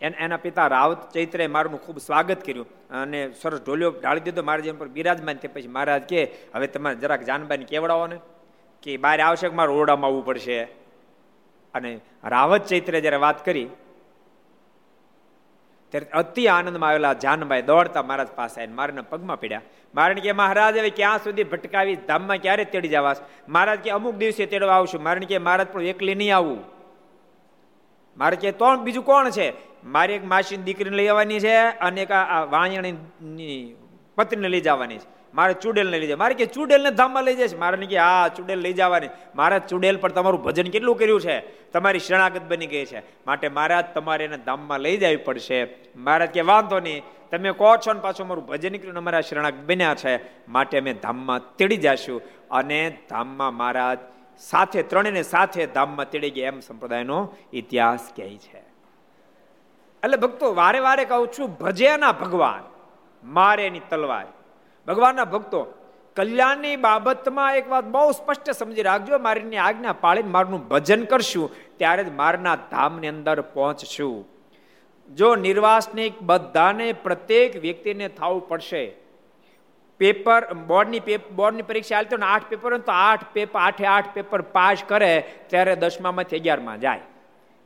એના 0.03 0.37
પિતા 0.37 0.67
રાવત 0.67 1.03
ચૈત્રે 1.13 1.47
મારું 1.47 1.79
ખૂબ 1.85 1.97
સ્વાગત 1.97 2.39
કર્યું 2.45 2.67
અને 3.01 3.19
સરસ 3.41 3.61
ઢોલિયો 3.63 3.91
ઢાળી 3.91 4.25
દીધો 4.27 4.43
મારા 4.43 4.65
જેમ 4.67 4.77
પર 4.77 4.89
બિરાજમાન 4.97 5.37
તે 5.43 5.47
પછી 5.47 5.67
મહારાજ 5.67 6.03
કે, 6.03 6.21
હવે 6.55 6.67
તમારે 6.67 6.99
જરાક 7.03 7.21
જાનબાઈને 7.23 7.65
કેવડાવો 7.65 8.07
ને 8.07 8.17
કે 8.83 8.97
બહાર 8.97 9.19
આવશે 9.21 9.47
કે 9.47 9.55
મારે 9.55 9.71
ઓરડામાં 9.71 10.09
આવવું 10.09 10.25
પડશે? 10.25 10.59
અને 11.73 11.91
રાવત 12.25 12.63
ચૈત્રે 12.65 13.01
જ્યારે 13.01 13.23
વાત 13.25 13.39
કરી, 13.45 13.69
ત્યારે 15.93 16.11
અતિ 16.13 16.43
આનંદમાં 16.47 16.89
આવેલા 16.89 17.15
જાનભાઈ 17.23 17.67
દોડતા 17.71 18.03
મહારાજ 18.03 18.31
પાસે 18.35 18.61
આવીને 18.61 18.75
મારાના 18.75 19.09
પગમાં 19.09 19.39
પડ્યા. 19.39 19.65
મારણ 19.95 20.19
કે, 20.19 20.31
મહારાજ, 20.33 20.77
હવે 20.77 20.91
ક્યાં 20.99 21.23
સુધી 21.23 21.49
ભટકાવી 21.51 21.97
ધામમાં 22.07 22.37
ક્યારે 22.37 22.65
તેડી 22.65 22.89
જવા 22.89 23.15
મહારાજ 23.47 23.79
કે, 23.79 23.89
અમુક 23.89 24.15
દિવસે 24.15 24.45
તેડવા 24.45 24.77
આવશું. 24.77 25.01
મારણ 25.03 25.29
કે 25.31 25.37
મહારાજ 25.37 25.69
પણ 25.73 25.91
એકલી 25.93 26.15
નહીં 26.15 26.35
આવું 26.35 26.63
મારે 28.17 28.35
કે, 28.35 28.51
તો 28.51 28.67
બીજું 28.77 29.05
કોણ 29.05 29.29
છે? 29.29 29.47
મારી 29.85 30.13
એક 30.13 30.25
માસીની 30.25 30.63
દીકરીને 30.63 30.97
લઈ 30.97 31.07
આવવાની 31.07 31.39
છે 31.39 31.57
અને 31.57 32.01
એક 32.01 32.11
આ 32.11 32.43
વાણિયાની 32.43 33.75
પત્નીને 34.15 34.49
લઈ 34.49 34.61
જવાની 34.61 34.97
છે. 34.97 35.13
મારે 35.33 35.53
ચુડેલને 35.53 35.99
લઈ 35.99 36.07
જાય. 36.07 36.15
મારે 36.15 36.33
કે 36.33 36.45
ચુડેલને 36.45 36.91
ધામમાં 36.91 37.23
લઈ 37.23 37.35
જાય 37.35 37.57
મારે 37.57 37.85
કે, 37.85 37.97
હા, 37.97 38.27
ચુડેલ 38.27 38.59
લઈ 38.59 38.73
જવાની. 38.73 39.07
મારા 39.35 39.59
ચુડેલ 39.59 39.97
પર 39.97 40.11
તમારું 40.11 40.43
ભજન 40.43 40.67
કેટલું 40.67 40.97
કર્યું 40.97 41.21
છે? 41.21 41.39
તમારી 41.71 41.99
શરણાગત 41.99 42.41
બની 42.41 42.67
ગઈ 42.67 42.85
છે. 42.85 42.99
માટે 42.99 43.49
મહારાજ, 43.49 43.85
તમારે 43.93 44.25
એને 44.25 44.37
ધામમાં 44.37 44.79
લઈ 44.79 44.97
જવી 44.97 45.15
પડશે. 45.15 45.67
મહારાજ 45.95 46.29
કે, 46.29 46.41
વાંધો 46.41 46.79
નહીં. 46.79 47.03
તમે 47.31 47.51
કહો 47.51 47.77
છો 47.77 47.93
ને 47.93 47.99
પાછું 47.99 48.27
મારું 48.27 48.45
ભજન 48.45 48.77
કર્યું 48.77 48.97
અમારા 48.97 49.21
શરણાગત 49.21 49.57
બન્યા 49.65 49.95
છે. 49.95 50.47
માટે 50.47 50.79
અમે 50.79 50.93
ધામમાં 50.93 51.55
તેડી 51.55 51.77
જશું. 51.77 52.21
અને 52.51 52.97
ધામમાં 53.09 53.53
મહારાજ 53.53 53.97
સાથે 54.39 54.83
ત્રણેને 54.83 55.23
સાથે 55.23 55.65
ધામમાં 55.65 56.09
તેડી 56.09 56.29
ગયા 56.29 56.47
એમ 56.47 56.59
સંપ્રદાયનો 56.59 57.35
ઇતિહાસ 57.53 58.09
કહે 58.15 58.37
છે. 58.37 58.62
એટલે 60.03 60.17
ભક્તો, 60.17 60.53
વારે 60.53 60.79
વારે 60.79 61.05
કહું 61.05 61.27
છું 61.35 61.47
ભજેના 61.57 62.11
ભગવાન, 62.13 62.63
મારે 63.23 63.63
એની 63.67 63.87
તલવાર. 63.89 64.27
ભગવાનના 64.87 65.25
ભક્તો, 65.25 65.61
કલ્યાણની 66.17 66.75
બાબતમાં 66.77 67.59
એક 67.59 67.69
વાત 67.69 67.85
બહુ 67.85 68.11
સ્પષ્ટ 68.11 68.49
સમજી 68.51 68.81
રાખજો, 68.81 69.19
મારીની 69.19 69.57
આજ્ઞા 69.57 69.93
પાળીને 70.01 70.29
મારનું 70.29 70.65
ભજન 70.67 71.05
કરશું, 71.05 71.53
ત્યારે 71.77 72.03
જ 72.03 72.11
મારના 72.11 72.57
ધામની 72.71 73.07
અંદર 73.07 73.37
પહોંચશું. 73.53 74.17
જો 75.09 75.29
નિર્વાસનિક 75.35 76.19
બધાને 76.21 76.87
પ્રત્યેક 77.05 77.55
વ્યક્તિને 77.61 78.05
થવું 78.09 78.43
પડશે, 78.47 78.83
પેપર, 79.99 80.41
બોર્ડની 80.67 81.17
બોર્ડની 81.35 81.67
પરીક્ષા 81.71 81.95
હાલતો 81.95 82.17
ને 82.17 82.25
આઠ 82.25 82.47
પેપર 82.51 82.77
તો 82.77 82.93
આઠ 82.97 83.25
પેપર 83.33 83.59
આઠે 83.59 83.85
આઠ 83.85 84.13
પેપર 84.13 84.41
પાસ 84.41 84.85
કરે, 84.87 85.11
ત્યારે 85.49 85.73
દસમામાંથી 85.75 86.39
અગિયારમાં 86.41 86.79
જાય. 86.79 87.03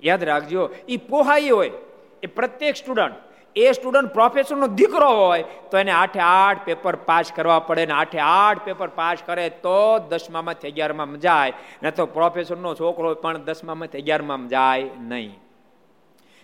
યાદ 0.03 0.23
રાખજો 0.23 0.69
એ 0.87 0.97
પોહાઈ 1.11 1.49
હોય. 1.49 1.75
એ 2.23 2.27
પ્રત્યેક 2.27 2.75
સ્ટુડન્ટ 2.75 3.15
એ 3.55 3.71
સ્ટુડન્ટ 3.71 4.13
પ્રોફેસરનો 4.13 4.67
દીકરો 4.67 5.09
હોય, 5.09 5.43
તો 5.71 5.77
એને 5.77 5.91
આઠે 5.91 6.19
આઠ 6.19 6.65
પેપર 6.65 6.95
પાસ 6.95 7.31
કરવા 7.35 7.59
પડે 7.59 7.85
ને 7.85 7.93
આઠે 7.93 8.19
આઠ 8.19 8.61
પેપર 8.65 8.87
પાસ 8.87 9.17
કરે 9.25 9.49
તો 9.49 9.99
દસમામાંથી 9.99 10.67
અગિયારમાં 10.67 11.19
જાય. 11.19 11.53
ને 11.83 11.91
તો 11.91 12.05
પ્રોફેસરનો 12.05 12.75
છોકરો 12.75 13.15
પણ 13.15 13.37
દસમામાંથી 13.37 13.97
અગિયારમાં 13.97 14.47
જાય 14.47 14.83
નહીં. 14.99 15.35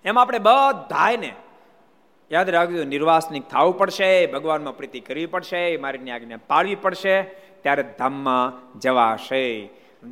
એમ 0.05 0.19
આપણે 0.19 0.39
બધાને 0.39 1.33
યાદ 2.31 2.49
રાખજો, 2.49 2.83
નિર્વાસનિક 2.83 3.47
થવું 3.47 3.77
પડશે, 3.77 4.25
ભગવાનમાં 4.25 4.77
પ્રીતિ 4.77 4.99
કરવી 4.99 5.25
પડશે 5.25 5.77
મારી 5.77 6.11
આજ્ઞા 6.11 6.37
પાળવી 6.47 6.75
પડશે, 6.75 7.21
ત્યારે 7.61 7.83
ધામમાં 7.83 8.79
જવાશે. 8.79 9.69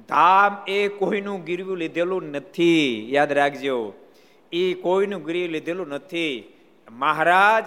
ધામ 0.09 0.57
એ 0.67 0.87
કોઈનું 0.87 1.43
ગીરવું 1.43 1.77
લીધેલું 1.77 2.23
નથી. 2.23 3.13
યાદ 3.13 3.31
રાખજો 3.31 3.93
એ 4.51 4.73
કોઈનું 4.73 5.23
ગીરવી 5.23 5.47
લીધેલું 5.47 5.87
નથી. 5.87 6.53
મહારાજ, 6.91 7.65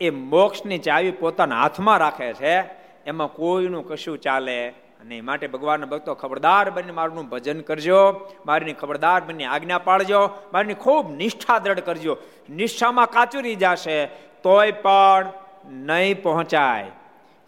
એ 0.00 0.10
મોક્ષની 0.10 0.78
ચાવી 0.78 1.10
પોતાના 1.10 1.62
હાથમાં 1.62 1.98
રાખે 1.98 2.32
છે. 2.32 2.60
એમાં 3.06 3.28
કોઈનું 3.28 3.88
કશું 3.88 4.18
ચાલે 4.18 4.72
નહીં. 5.04 5.24
માટે 5.24 5.46
ભગવાનના 5.46 5.86
ભક્તો 5.86 6.14
ખબરદાર 6.14 6.70
બની 6.70 6.92
મારું 6.92 7.28
ભજન 7.28 7.60
કરજો. 7.60 8.30
મારીની 8.46 8.72
ખબરદાર 8.72 9.20
બની 9.24 9.44
આજ્ઞા 9.44 9.78
પાડજો 9.78 10.30
મારીની 10.52 10.74
ખૂબ 10.74 11.16
નિષ્ઠા 11.16 11.58
દ્રઢ 11.58 11.80
કરજો. 11.80 12.16
નિષ્ઠામાં 12.50 13.10
કાચુરી 13.10 13.54
જશે, 13.54 14.06
તોય 14.42 14.72
પણ 14.72 15.32
નહીં 15.70 16.22
પહોંચાય. 16.22 16.90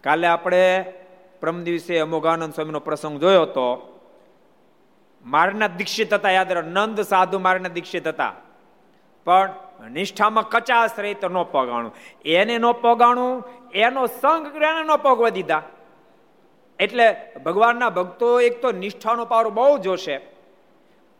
કાલે 0.01 0.27
આપણે 0.27 0.93
પ્રમ 1.39 1.63
દિવસે 1.63 1.99
અમોઘાનંદ 1.99 2.53
સ્વામીનો 2.53 2.79
પ્રસંગ 2.79 3.19
જોયો 3.19 3.41
હતો 3.41 3.93
મારના 5.25 5.67
દીક્ષિત 5.67 6.13
હતા. 6.13 6.31
યાદ 6.31 6.51
નંદ 6.51 7.01
સાધુ 7.01 7.39
મારના 7.39 7.69
દીક્ષિત 7.69 8.07
હતા. 8.07 8.33
પણ 9.27 9.91
નિષ્ઠામાં 9.91 10.49
કચાશ 10.49 10.99
રહી 10.99 11.13
તો 11.13 11.29
ન 11.29 11.43
પગાણું. 11.43 11.91
એને 12.25 12.55
ન 12.57 12.71
પગાણું, 12.71 13.43
એનો 13.73 14.05
સંગ 14.05 14.55
એને 14.55 14.83
ન 14.83 14.95
પગવા 14.95 15.29
દીધા. 15.29 15.61
એટલે 16.79 17.05
ભગવાનના 17.45 17.89
ભક્તો 17.89 18.27
એક 18.41 18.61
તો 18.61 18.71
નિષ્ઠાનો 18.71 19.25
પાવર 19.25 19.49
બહુ 19.49 19.77
જોશે 19.77 20.17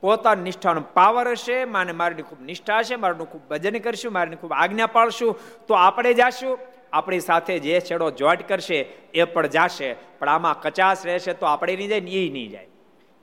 પોતાની 0.04 0.42
નિષ્ઠાનો 0.42 0.82
પાવર 0.94 1.28
હશે, 1.28 1.66
માને 1.66 1.92
મારીની 1.92 2.22
ખૂબ 2.22 2.42
નિષ્ઠા 2.42 2.80
હશે 2.80 2.96
મારું 2.96 3.32
ખૂબ 3.32 3.44
ભજન 3.50 3.78
કરશું, 3.80 4.14
મારીની 4.14 4.36
ખૂબ 4.36 4.54
આજ્ઞા 4.54 4.86
પાળશું, 4.86 5.40
તો 5.68 5.74
આપણે 5.74 6.14
જાશું. 6.14 6.60
આપણી 6.94 7.20
સાથે 7.20 7.60
જે 7.60 7.80
છેડો 7.80 8.12
જોઈન્ટ 8.12 8.50
કરશે, 8.50 8.80
એ 9.14 9.24
પણ 9.24 9.48
જાશે. 9.48 9.90
પણ 10.20 10.30
આમાં 10.30 10.62
કચાશ 10.62 11.06
રહેશે 11.06 11.34
તો 11.34 11.46
આપણે 11.46 11.76
નહીં 11.76 11.90
જાય 11.90 12.00
ને 12.00 12.12
એ 12.12 12.30
નહીં 12.30 12.50
જાય. 12.50 12.68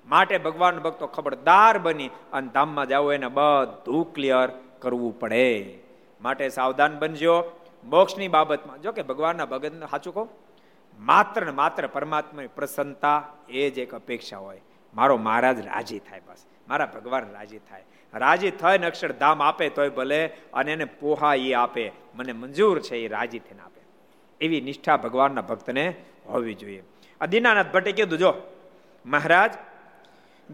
માટે 0.06 0.38
ભગવાન 0.38 0.78
ભક્તો 0.78 1.06
ખબરદાર 1.06 1.78
બની 1.78 2.10
અને 2.32 2.48
ધામમાં 2.48 2.88
જવું 2.88 3.14
એને 3.14 3.28
બધું 3.28 4.12
ક્લિયર 4.14 4.48
કરવું 4.84 5.20
પડે. 5.20 5.78
માટે 6.20 6.48
સાવધાન 6.48 6.98
બનજો. 6.98 7.60
મોક્ષની 7.84 8.28
બાબતમાં, 8.28 8.82
જો 8.82 8.92
કે 8.92 9.02
ભગવાનના 9.02 9.46
ભગત, 9.46 9.90
સાચું 9.90 10.14
કહું? 10.14 10.28
માત્ર 10.98 11.46
ને 11.46 11.52
માત્ર 11.52 11.86
પરમાત્માની 11.86 12.48
પ્રસન્નતા 12.48 13.28
એ 13.48 13.70
જ 13.70 13.78
એક 13.78 13.94
અપેક્ષા 13.94 14.38
હોય. 14.38 14.60
મારો 14.94 15.16
મહારાજ 15.16 15.66
રાજી 15.66 15.98
થાય 15.98 16.22
બસ. 16.26 16.46
મારા 16.68 16.86
ભગવાન 16.86 17.30
રાજી 17.32 17.58
થાય. 17.58 17.84
રાજી 18.14 18.50
થઈને 18.50 18.86
અક્ષરધામ 18.86 19.42
આપે 19.42 19.68
તોય 19.68 19.88
ભલે, 19.88 20.26
અને 20.26 20.72
એને 20.72 20.84
પોહા 20.84 21.34
એ 21.34 21.52
આપે. 21.52 21.92
મને 22.14 22.32
મંજૂર 22.32 22.80
છે 22.80 22.96
એ 22.96 23.08
રાજી 23.08 23.38
થઈને 23.38 23.62
આપે. 23.62 23.80
એવી 24.40 24.60
નિષ્ઠા 24.60 24.96
ભગવાનના 24.96 25.40
ભક્તને 25.40 25.94
હોવી 26.26 26.54
જોઈએ. 26.54 26.82
આ 27.20 27.26
દીનાનાથ 27.26 27.66
ભટ્ટે 27.72 27.92
કીધું, 27.92 28.18
જો, 28.18 28.34
મહારાજ, 29.06 29.54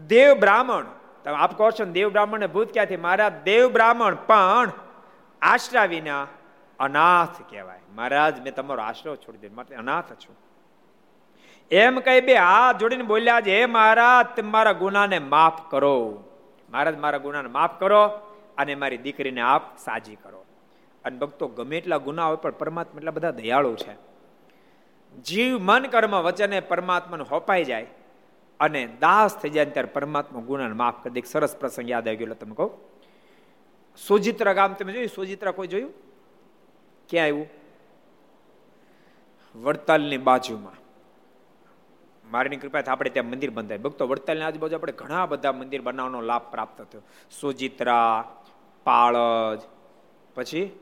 દેવ 0.07 0.33
બ્રાહ્મણ 0.33 0.85
તમે 1.23 1.35
આપ 1.35 1.57
કહો 1.57 1.71
છો 1.71 1.85
દેવ 1.85 2.09
બ્રાહ્મણ 2.09 2.47
ભૂત 2.47 2.73
ક્યાંથી? 2.73 2.97
મારા 2.97 3.29
દેવ 3.29 3.73
બ્રાહ્મણ 3.73 4.15
પણ 4.15 4.71
આશરા 5.41 5.85
વિના 5.85 6.27
અનાથ 6.79 7.41
કહેવાય. 7.49 7.79
મહારાજ, 7.95 8.41
મેં 8.41 8.55
તમારો 8.55 8.81
આશરો 8.81 9.15
છોડી 9.15 9.37
દીધો, 9.37 9.55
માટે 9.55 9.75
અનાથ 9.75 10.13
છું. 10.13 10.37
એમ 11.71 11.99
કહી 11.99 12.21
બે 12.21 12.33
હાથ 12.33 12.77
જોડીને 12.77 13.03
બોલ્યા 13.03 13.41
છે, 13.41 13.59
હે 13.59 13.65
મહારાજ 13.65 14.41
મારા 14.43 14.71
ગુનાને 14.71 15.19
માફ 15.19 15.71
કરો. 15.71 16.23
મહારાજ, 16.71 16.97
મારા 16.97 17.17
ગુનાને 17.17 17.49
માફ 17.49 17.79
કરો 17.79 18.05
અને 18.57 18.75
મારી 18.75 18.97
દીકરીને 18.97 19.41
આપ 19.41 19.77
સાજી 19.77 20.15
કરો. 20.15 20.45
અને 21.05 21.17
ભક્તો, 21.17 21.47
ગમે 21.47 21.77
એટલા 21.77 21.97
ગુના 21.97 22.25
હોય, 22.25 22.35
પણ 22.35 22.51
પરમાત્મા 22.51 22.97
એટલા 22.97 23.11
બધા 23.11 23.31
દયાળુ 23.31 23.75
છે. 23.75 24.11
જીવ 25.21 25.59
મન 25.59 25.83
કર્મ 25.83 26.21
વચને 26.21 26.59
પરમાત્માને 26.59 27.23
હોપાઈ 27.23 27.63
જાય. 27.63 27.87
અને 28.61 28.87
દાસ 28.99 29.37
થઈ 29.37 29.49
જાય 29.49 29.65
ત્યારે 29.65 29.87
પરમાત્મા 29.87 30.39
ગુનાને 30.39 30.73
માફ 30.73 31.03
કરી 31.03 31.13
દે. 31.13 31.21
સરસ 31.21 31.57
પ્રસંગ 31.57 31.89
યાદ 31.89 32.07
આવી 32.07 32.17
ગયો 32.17 32.33
તમે 32.33 32.55
કહો. 32.55 32.89
સુજિત્રા 34.07 34.53
ગામ 34.53 34.73
તમે 34.73 34.93
જોયું? 34.93 35.09
સુજિત્રા 35.15 35.51
કોઈ 35.51 35.67
જોયું? 35.67 35.93
ક્યાં 37.09 37.23
આવ્યું? 37.25 37.47
વડતાલની 39.55 40.17
બાજુમાં. 40.17 40.81
મારીની 42.31 42.55
કૃપાથી 42.55 42.91
આપણે 42.91 43.09
ત્યાં 43.09 43.25
મંદિર 43.25 43.49
બંધાય. 43.49 43.77
ભક્તો, 43.77 44.07
વડતાલની 44.07 44.43
આજુબાજુ 44.43 44.75
આપણે 44.75 44.91
ઘણા 44.91 45.25
બધા 45.25 45.51
મંદિર 45.51 45.81
બનાવવાનો 45.81 46.21
લાભ 46.21 46.41
પ્રાપ્ત 46.51 46.81
થયો. 46.81 47.01
સુજિત્રા, 47.39 48.35
પાળજ, 48.83 49.61
પછી 50.35 50.79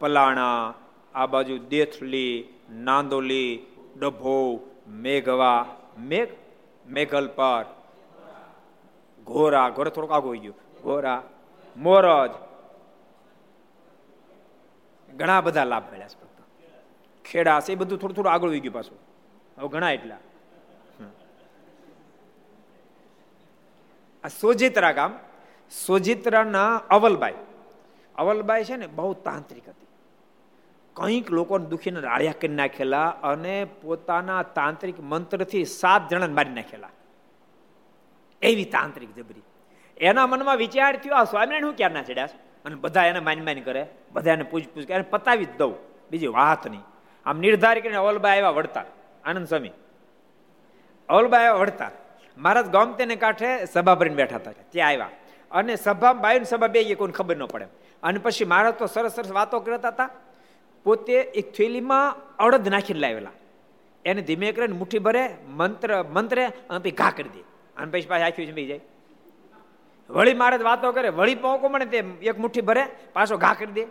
પલાણા, 0.00 0.74
આ 1.14 1.26
બાજુ 1.26 1.58
દેથલી, 1.58 2.48
નાંદોલી 2.70 3.66
ડભો 4.00 4.70
મેઘવા 4.88 5.76
મેઘ 5.98 6.28
મેઘલ 6.86 7.28
પર 7.28 7.64
ઘોરા 9.24 9.68
ઘોરા 9.68 9.90
થોડુંક 9.90 10.12
આગું 10.12 10.36
ગયું. 10.36 10.54
ઘોરા, 10.82 11.22
મોરજ. 11.76 12.30
ઘણા 15.16 15.40
બધા 15.40 15.64
લાભ 15.64 15.92
મળ્યા 15.92 16.08
છે 16.08 16.24
ખેડા 17.24 17.62
એ 17.68 17.74
બધું 17.74 17.98
થોડું 17.98 18.16
થોડું 18.16 18.32
આગળ 18.32 18.50
ગયું 18.50 18.74
પાછું. 18.74 18.98
હવે 19.58 19.68
ઘણા 19.68 19.90
એટલા. 19.90 20.16
આ 24.24 24.28
સોજિત્રા 24.28 24.92
ગામ, 24.92 25.18
સોજિત્રાના 25.86 26.76
અવલબાઈ. 26.76 27.34
અવલબાઈ 28.16 28.64
છે 28.64 28.76
ને 28.76 28.86
બહુ 28.86 29.14
તાંત્રિક 29.14 29.68
હતી. 29.68 29.83
કંઈક 30.94 31.30
લોકોને 31.30 31.66
દુખીને 31.66 32.00
રાળિયા 32.00 32.34
કરી 32.40 32.54
નાખેલા 32.54 33.08
અને 33.08 33.64
પોતાના 33.64 34.42
તાંત્રિક 34.42 35.00
મંત્રથી 35.00 35.64
સાત 35.64 36.08
જણાને 36.08 36.34
મારી 36.34 36.50
નાખેલા. 36.50 36.88
એવી 38.42 38.64
તાંત્રિક 38.64 39.14
જબરી. 39.14 39.42
એના 39.96 40.26
મનમાં 40.26 40.56
વિચાર 40.56 40.96
થયો, 40.96 41.14
આ 41.14 41.24
સ્વામિનારાયણ 41.24 41.66
હું 41.66 41.76
ક્યારના 41.76 42.02
ચડ્યા 42.02 42.28
અને 42.64 42.74
બધા 42.74 43.06
એને 43.06 43.20
માન 43.20 43.44
માન 43.44 43.60
કરે 43.60 43.86
બધા 44.12 44.32
એને 44.32 44.42
પૂછ 44.42 44.60
પૂછ 44.74 44.82
કરે 44.82 45.02
પતાવી 45.02 45.44
જ 45.44 45.56
દઉં. 45.56 45.74
બીજી 46.10 46.26
વાત 46.26 46.68
નહીં. 46.68 46.80
આમ 47.26 47.38
નિર્ધાર 47.38 47.80
કરીને 47.80 47.96
અવલબા 47.96 48.30
આવ્યા 48.30 48.50
વળતા. 48.50 48.84
આનંદ 49.24 49.48
સ્વામી. 49.48 49.70
અવલબા 51.08 51.38
આવ્યા 51.38 51.52
વળતા. 51.52 51.90
મહારાજ 52.38 52.66
ગમતેને 52.66 53.16
કાંઠે 53.16 53.64
સભા 53.64 53.94
ભરીને 53.94 54.16
બેઠા 54.16 54.36
હતા. 54.36 54.52
ત્યાં 54.70 54.88
આવ્યા. 54.88 55.10
અને 55.50 55.76
સભા 55.76 56.12
બાયું 56.12 56.44
સભા 56.44 56.66
બે 56.66 56.94
કોઈને 56.94 57.12
ખબર 57.12 57.36
ન 57.36 57.46
પડે. 57.46 57.66
અને 58.02 58.18
પછી 58.18 58.44
મહારાજ 58.44 58.74
તો 58.74 58.86
સરસ 58.86 59.12
સરસ 59.12 59.32
વાતો 59.32 59.60
કરતા 59.60 59.88
હતા. 59.88 60.10
પોતે 60.84 61.16
એક 61.40 61.52
થેલીમાં 61.52 62.16
અડદ 62.38 62.68
નાખીને 62.68 63.00
લાવેલા. 63.00 63.36
એને 64.04 64.22
ધીમે 64.22 64.52
કરીને 64.52 64.76
મુઠ્ઠી 64.76 64.98
ભરે, 64.98 65.24
મંત્ર, 65.56 65.90
મંત્રે 66.02 66.44
અને 66.44 66.78
પછી 66.78 66.90
ઘા 66.90 67.10
કરી 67.10 67.28
દે. 67.28 67.42
અને 67.76 67.88
પછી 67.90 68.06
પાછી 68.06 68.22
આખી 68.22 68.46
જમી 68.46 68.66
જાય. 68.66 68.80
વળી 70.10 70.34
મારે 70.34 70.56
વાતો 70.56 70.92
કરે, 70.92 71.08
વળી 71.08 71.34
પોકો 71.34 71.68
મને 71.68 71.86
તે 71.86 71.98
એક 72.22 72.38
મુઠ્ઠી 72.38 72.60
ભરે, 72.60 72.84
પાછો 73.12 73.36
ઘા 73.36 73.54
કરી 73.54 73.72
દે. 73.72 73.84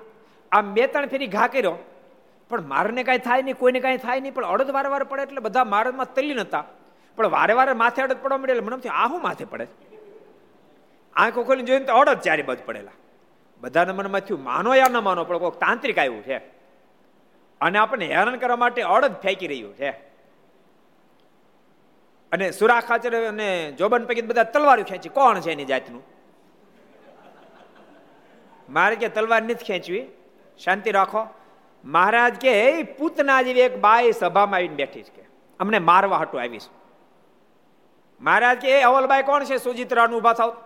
આમ 0.52 0.74
બે 0.74 0.88
ત્રણ 0.88 1.06
ફેરી 1.06 1.28
ઘા 1.28 1.48
કર્યો, 1.48 1.76
પણ 2.50 2.62
મારને 2.68 3.04
કાંઈ 3.04 3.18
થાય 3.18 3.42
નહીં, 3.42 3.58
કોઈને 3.58 3.80
કાંઈ 3.80 3.98
થાય 3.98 4.20
નહીં, 4.20 4.34
પણ 4.34 4.46
અડદ 4.46 4.70
વારે 4.72 5.06
પડે 5.12 5.22
એટલે 5.22 5.40
બધા 5.40 5.64
મારદમાં 5.64 6.14
તલી 6.14 6.34
નતા 6.34 6.66
પણ 7.18 7.28
વારે 7.28 7.54
વારે 7.54 7.74
માથે 7.74 8.02
અડદ 8.02 8.18
પડવા 8.24 8.38
મળે 8.38 8.54
એટલે 8.54 8.66
મને 8.66 8.90
આ 8.90 9.08
હું 9.08 9.22
માથે 9.22 9.46
પડે 9.46 9.66
આંખો 11.16 11.44
ખોલીને 11.44 11.68
જોઈને 11.68 11.86
તો 11.86 11.94
અડદ 11.94 12.22
ચારે 12.22 12.44
બાજુ 12.44 12.64
પડેલા. 12.66 12.98
બધાના 13.62 13.94
મનમાં 13.94 14.20
થયું, 14.20 14.44
માનો 14.44 14.76
યા 14.76 14.90
ન 14.90 14.98
માનો, 15.04 15.26
પણ 15.26 15.38
કોઈક 15.38 15.58
તાંત્રિક 15.60 15.98
આવ્યું 15.98 16.24
છે. 16.24 16.38
અને 17.64 17.80
આપણને 17.80 18.08
હેરાન 18.08 18.36
કરવા 18.36 18.56
માટે 18.56 18.82
અડદ 18.82 19.14
ફેંકી 19.14 19.48
રહ્યું 19.48 19.74
છે. 19.74 19.90
અને 22.32 22.52
સુરા 22.52 22.80
ખાચર 22.80 23.28
અને 23.28 23.72
જોબન 23.72 24.06
પૈકી 24.06 24.22
બધા 24.22 24.44
તલવારો 24.44 24.84
ખેંચી. 24.84 25.10
કોણ 25.10 25.40
છે 25.40 25.52
એની 25.52 25.66
જાતનું? 25.66 26.04
મારે 28.70 28.96
કે 28.96 29.08
તલવાર 29.08 29.44
નથી 29.44 29.54
ખેંચવી. 29.54 30.08
શાંતિ 30.64 30.92
રાખો. 30.92 31.28
મહારાજ 31.86 32.36
કે 32.36 32.84
પૂતના 32.84 33.42
જેવી 33.42 33.60
એક 33.60 33.80
બાઈ 33.80 34.12
સભામાં 34.12 34.58
આવીને 34.58 34.76
બેઠી 34.76 35.04
છે 35.04 35.28
અમને 35.60 35.80
મારવા 35.80 36.18
હટું 36.18 36.42
આવીશ. 36.42 36.68
મહારાજ 38.22 38.58
કે 38.58 38.82
અવલબાઈ 38.82 39.24
કોણ 39.24 39.44
છે? 39.44 39.58
સુજિત્રાનું 39.58 40.20
ઊભા 40.20 40.34
થાવ. 40.34 40.58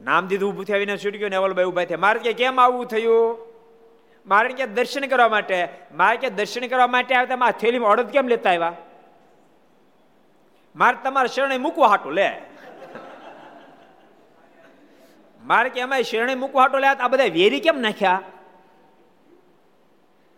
નામ 0.00 0.26
દીધું 0.26 0.52
ઉભું 0.52 0.64
થયા 0.64 0.78
વિના 0.78 0.96
છૂટી 0.96 1.18
ગયું 1.18 1.30
ને 1.30 1.36
અવલબાઈ 1.36 1.64
ઊભા 1.64 1.84
થયા. 1.84 1.98
મારે 1.98 2.20
કે, 2.20 2.32
કેમ 2.32 2.60
આવું 2.60 2.86
થયું? 2.86 3.45
મારે 4.26 4.48
ક્યાં 4.48 4.74
દર્શન 4.74 5.06
કરવા 5.06 5.28
માટે, 5.28 5.68
મારે 5.94 6.16
ક્યાં 6.16 6.34
દર્શન 6.34 6.66
કરવા 6.66 6.86
માટે 6.86 7.14
આવ્યા 7.14 7.36
તમે 7.36 7.46
આ 7.46 7.50
થેલીમાં 7.50 7.90
અડદ 7.90 8.10
કેમ 8.10 8.28
લેતા 8.28 8.50
આવ્યા? 8.50 8.72
મારે 10.76 10.96
તમારા 11.04 11.26
શરણે 11.26 11.58
મૂકવા 11.58 11.88
હાટું, 11.88 12.12
લે. 12.12 12.42
મારે 15.44 15.68
કે 15.68 15.80
અમારે 15.80 16.02
શરણે 16.02 16.34
મૂકવા 16.34 16.62
હાટો 16.62 16.78
લે, 16.78 16.86
આ 16.86 17.08
બધા 17.08 17.24
વેરી 17.24 17.60
કેમ 17.60 17.80
નાખ્યા? 17.80 18.22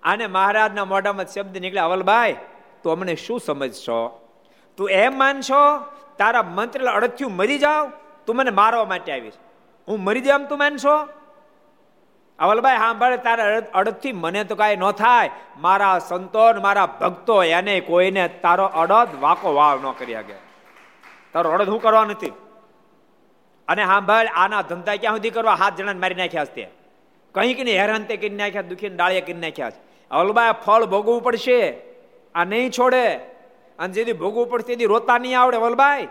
આને 0.02 0.26
મહારાજના 0.26 0.84
મોઢામાં 0.84 1.26
શબ્દ 1.26 1.56
નીકળ્યા, 1.56 1.84
અવલભાઈ, 1.84 2.36
તું 2.82 2.92
અમને 2.92 3.14
શું 3.14 3.40
સમજશો? 3.40 4.30
તું 4.76 4.90
એમ 4.90 5.18
માનશો, 5.18 5.78
તારા 6.18 6.42
મંત્ર 6.42 6.84
અડથિયું 6.84 7.32
મરી 7.36 7.58
જાવ 7.58 7.92
તું 8.26 8.36
મને 8.36 8.50
મારવા 8.50 8.84
માટે 8.84 9.12
આવીશ. 9.12 9.32
હું 9.88 10.00
મરી 10.00 10.20
જાઉં 10.20 10.48
તું 10.48 10.58
માનશો? 10.58 11.08
અવલભાઈ 12.38 12.78
સાંભળે 12.78 13.16
તારા 13.16 13.62
અડદથી 13.74 14.12
મને 14.12 14.44
તો 14.44 14.54
કાંઈ 14.54 14.76
ન 14.76 14.90
થાય. 14.90 15.30
મારા 15.58 15.98
સંતો 15.98 16.60
મારા 16.62 16.86
ભક્તો, 16.86 17.42
એને 17.42 17.80
કોઈને 17.80 18.28
તારો 18.28 18.64
અડદ 18.64 19.08
વાકો 19.20 19.54
વાવ 19.54 19.80
ન 19.88 19.92
કરી 19.92 20.14
શકે. 20.14 20.34
તારો 21.32 21.50
અડદ 21.50 21.68
હું 21.68 21.82
કરવા 21.82 22.04
નથી. 22.04 22.32
અને 23.68 23.84
સાંભળ 23.84 24.26
આના 24.26 24.62
ધંધા 24.62 24.96
ક્યાં 24.96 25.14
સુધી 25.14 25.30
કરવા? 25.30 25.54
હાથ 25.54 25.76
જણાને 25.76 26.00
મારી 26.00 26.14
નાખ્યા 26.14 26.44
છે 26.44 26.68
કંઈક 27.34 27.60
ને 27.60 27.78
હેરાન 27.78 28.02
તે 28.02 28.16
કરી 28.16 28.28
નાખ્યા, 28.28 28.62
દુખીને 28.62 28.96
ડાળિયા 28.96 29.20
કરી 29.20 29.34
નાખ્યા 29.34 29.70
છે. 29.70 30.08
અવલભાઈ 30.10 30.52
ફળ 30.66 30.84
ભોગવવું 30.84 31.22
પડશે. 31.22 31.76
આ 32.34 32.44
નહીં 32.44 32.70
છોડે. 32.70 33.16
અને 33.78 33.92
જેથી 33.92 34.12
ભોગવવું 34.12 34.50
પડશે 34.50 34.66
તેથી 34.66 34.84
રોતા 34.84 35.18
નહીં 35.18 35.40
આવડે. 35.40 35.56
વલભાઈ 35.56 36.08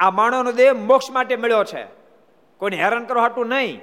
આ 0.00 0.10
માણસનો 0.10 0.52
દેહ 0.52 0.72
મોક્ષ 0.72 1.10
માટે 1.10 1.36
મળ્યો 1.36 1.64
છે. 1.64 1.86
કોઈને 2.58 2.76
હેરાન 2.76 3.04
કરવા 3.04 3.22
હાટું 3.22 3.48
નહીં. 3.48 3.80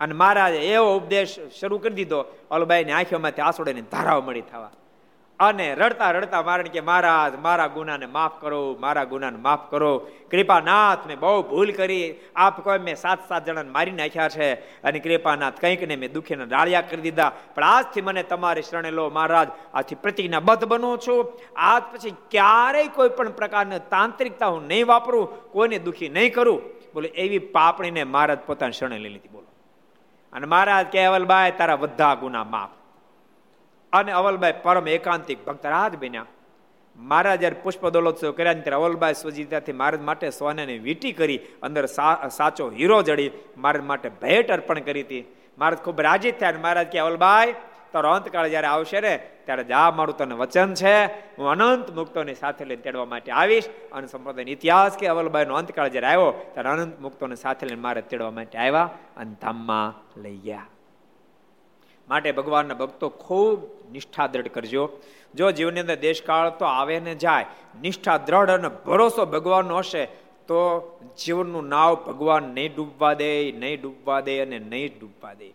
અને 0.00 0.14
મહારાજે 0.14 0.58
એવો 0.58 0.96
ઉપદેશ 0.96 1.36
શરૂ 1.60 1.78
કરી 1.78 1.94
દીધો, 1.94 2.24
અલબાઈની 2.50 2.92
આંખોમાંથી 2.92 3.42
આસોડેની 3.42 3.80
ધારાઓ 3.80 4.20
મળી 4.20 4.40
થવા. 4.40 4.70
અને 5.40 5.74
રડતા 5.74 6.10
રડતા 6.10 6.42
મારણ 6.42 6.62
કે, 6.62 6.80
મહારાજ, 6.80 7.38
મારા 7.38 7.66
ગુનાને 7.66 8.06
માફ 8.06 8.40
કરો, 8.40 8.76
મારા 8.80 9.04
ગુનાને 9.04 9.38
માફ 9.38 9.70
કરો. 9.70 10.08
કૃપાનાથ, 10.30 11.06
મેં 11.06 11.18
બહુ 11.18 11.42
ભૂલ 11.42 11.72
કરી. 11.72 12.14
આપ 12.36 12.64
કોઈ 12.64 12.78
મેં 12.78 12.96
સાત 12.96 13.28
સાત 13.28 13.44
જણાને 13.44 13.70
મારી 13.70 13.90
નાખ્યા 13.90 14.28
છે. 14.28 14.54
અને 14.54 14.98
કૃપાનાથ 14.98 15.60
કંઈક 15.60 15.82
ને 15.82 15.96
મેં 15.96 16.12
દુઃખીને 16.12 16.46
ડાળિયા 16.46 16.80
કરી 16.80 17.00
દીધા. 17.00 17.32
પણ 17.54 17.64
આજથી 17.64 18.00
મને 18.00 18.22
તમારી 18.22 18.62
શરણે 18.62 18.90
લો, 18.90 19.10
મહારાજ. 19.10 19.48
આથી 19.74 19.94
પ્રતિજ્ઞાબદ્ધ 19.94 20.64
બનું 20.64 20.98
છું. 20.98 21.32
આજ 21.56 21.82
પછી 21.82 22.10
ક્યારેય 22.10 22.86
કોઈ 22.86 23.08
પણ 23.08 23.32
પ્રકારની 23.32 23.78
તાંત્રિકતા 23.78 24.46
હું 24.46 24.66
નહીં 24.66 24.86
વાપરું, 24.86 25.52
કોઈને 25.52 25.78
દુઃખી 25.78 26.08
નહીં 26.08 26.34
કરું. 26.34 26.62
બોલે, 26.94 27.08
એવી 27.08 27.38
પાપણીને 27.38 28.04
મહારાજ 28.04 28.38
પોતાની 28.38 28.72
શરણે 28.72 28.98
લઈ 28.98 29.08
લીધી. 29.08 29.28
બોલો. 29.28 29.49
અને 30.32 30.46
મહારાજ 30.46 30.86
કેવલભાઈ 30.86 31.52
તારા 31.58 31.76
બધા 31.76 32.14
ગુના 32.14 32.44
માફ. 32.44 32.70
અને 33.92 34.12
અવલભાઈ 34.12 34.54
પરમ 34.62 34.88
એકાંતિક 34.88 35.44
ભક્તરાજ 35.44 35.96
બન્યા. 35.96 36.26
મહારાજ 36.96 37.40
જયારે 37.40 37.56
પુષ્પ 37.62 37.88
દોલોત્સવ 37.88 38.30
કર્યા 38.30 38.52
ત્યારે 38.52 38.76
અવલભાઈ 38.76 39.44
ત્યાંથી 39.44 39.72
મહારાજ 39.72 40.00
માટે 40.00 40.30
સોનાની 40.30 40.78
વીટી 40.78 41.12
કરી, 41.12 41.38
અંદર 41.62 41.86
સાચો 42.30 42.70
હીરો 42.70 43.02
જડી, 43.02 43.30
મહારાજ 43.56 43.82
માટે 43.82 44.08
ભેટ 44.22 44.52
અર્પણ 44.52 44.80
કરી 44.80 45.02
હતી. 45.02 45.24
મહારાજ 45.58 45.78
ખૂબ 45.78 46.00
રાજી 46.00 46.32
થયા 46.32 46.52
મહારાજ 46.62 46.86
કે 46.86 46.98
અવલભાઈ 46.98 47.54
તારો 47.92 48.10
અંતકાળ 48.10 48.48
જયારે 48.48 48.66
આવશે 48.66 49.00
ને, 49.00 49.14
ત્યારે 49.44 49.64
જા, 49.64 49.90
મારું 49.90 50.16
તને 50.16 50.34
વચન 50.34 50.74
છે. 50.74 50.94
હું 51.38 51.46
અનંત 51.48 51.90
મુક્તોની 51.90 52.34
સાથે 52.34 52.64
લઈને 52.64 52.82
તેડવા 52.82 53.04
માટે 53.04 53.30
આવીશ 53.32 53.68
અને 53.92 54.06
સંપ્રદાયનો 54.06 54.50
ઇતિહાસ 54.50 54.96
કે 54.96 55.06
અવલબાઈનો 55.06 55.54
અંતકાળ 55.54 55.88
જયારે 55.88 56.06
આવ્યો, 56.06 56.32
ત્યારે 56.54 56.68
અનંત 56.68 57.00
મુક્તોને 57.00 57.34
સાથે 57.34 57.66
લઈને 57.66 57.80
મારે 57.80 58.02
તેડવા 58.02 58.30
માટે 58.30 58.58
આવ્યા 58.58 58.90
અને 59.16 59.34
ધામમાં 59.42 60.20
લઈ 60.22 60.36
ગયા. 60.36 60.66
માટે 62.08 62.32
ભગવાનના 62.32 62.74
ભક્તો 62.74 63.08
ખૂબ 63.08 63.58
નિષ્ઠા 63.92 64.26
દ્રઢ 64.26 64.48
કરજો. 64.48 64.84
જો 65.34 65.50
જીવનની 65.50 65.80
અંદર 65.80 65.94
દેશકાળ 65.94 66.50
તો 66.50 66.64
આવે 66.64 67.00
ને 67.00 67.14
જાય, 67.14 67.46
નિષ્ઠા 67.80 68.16
દ્રઢ 68.16 68.50
અને 68.50 68.68
ભરોસો 68.86 69.26
ભગવાનનો 69.26 69.78
હશે, 69.78 70.04
તો 70.48 70.60
જીવનનું 71.18 71.68
નાવ 71.68 71.94
ભગવાન 71.94 72.42
નહીં 72.42 72.74
ડૂબવા 72.74 73.14
દે, 73.14 73.52
નહીં 73.52 73.80
ડૂબવા 73.80 74.20
દે 74.20 74.40
અને 74.40 74.58
નહીં 74.58 74.98
ડૂબવા 75.00 75.34
દે. 75.34 75.48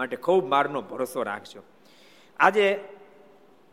માટે 0.00 0.16
ખૂબ 0.16 0.48
મારનો 0.48 0.82
ભરોસો 0.82 1.22
રાખજો. 1.22 1.62
આજે 2.40 2.84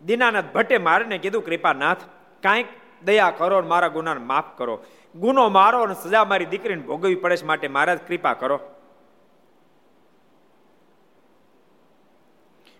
દીનાનાથ 0.05 0.45
ભટ્ટે 0.53 0.78
મારને 0.78 1.17
કીધું, 1.17 1.45
કૃપાનાથ, 1.45 2.01
કાંઈક 2.43 2.67
દયા 3.05 3.34
કરો 3.38 3.61
મારા 3.61 3.88
ગુનાને 3.88 4.19
માફ 4.19 4.57
કરો. 4.57 4.84
ગુનો 5.15 5.49
મારો 5.49 5.82
અને 5.82 5.95
સજા 6.03 6.23
મારી 6.25 6.45
દીકરીને 6.45 6.82
ભોગવવી 6.82 7.15
પડે 7.15 7.38
છે 7.38 7.45
માટે 7.45 7.67
મહારાજ 7.67 7.99
કૃપા 8.07 8.34
કરો. 8.34 8.59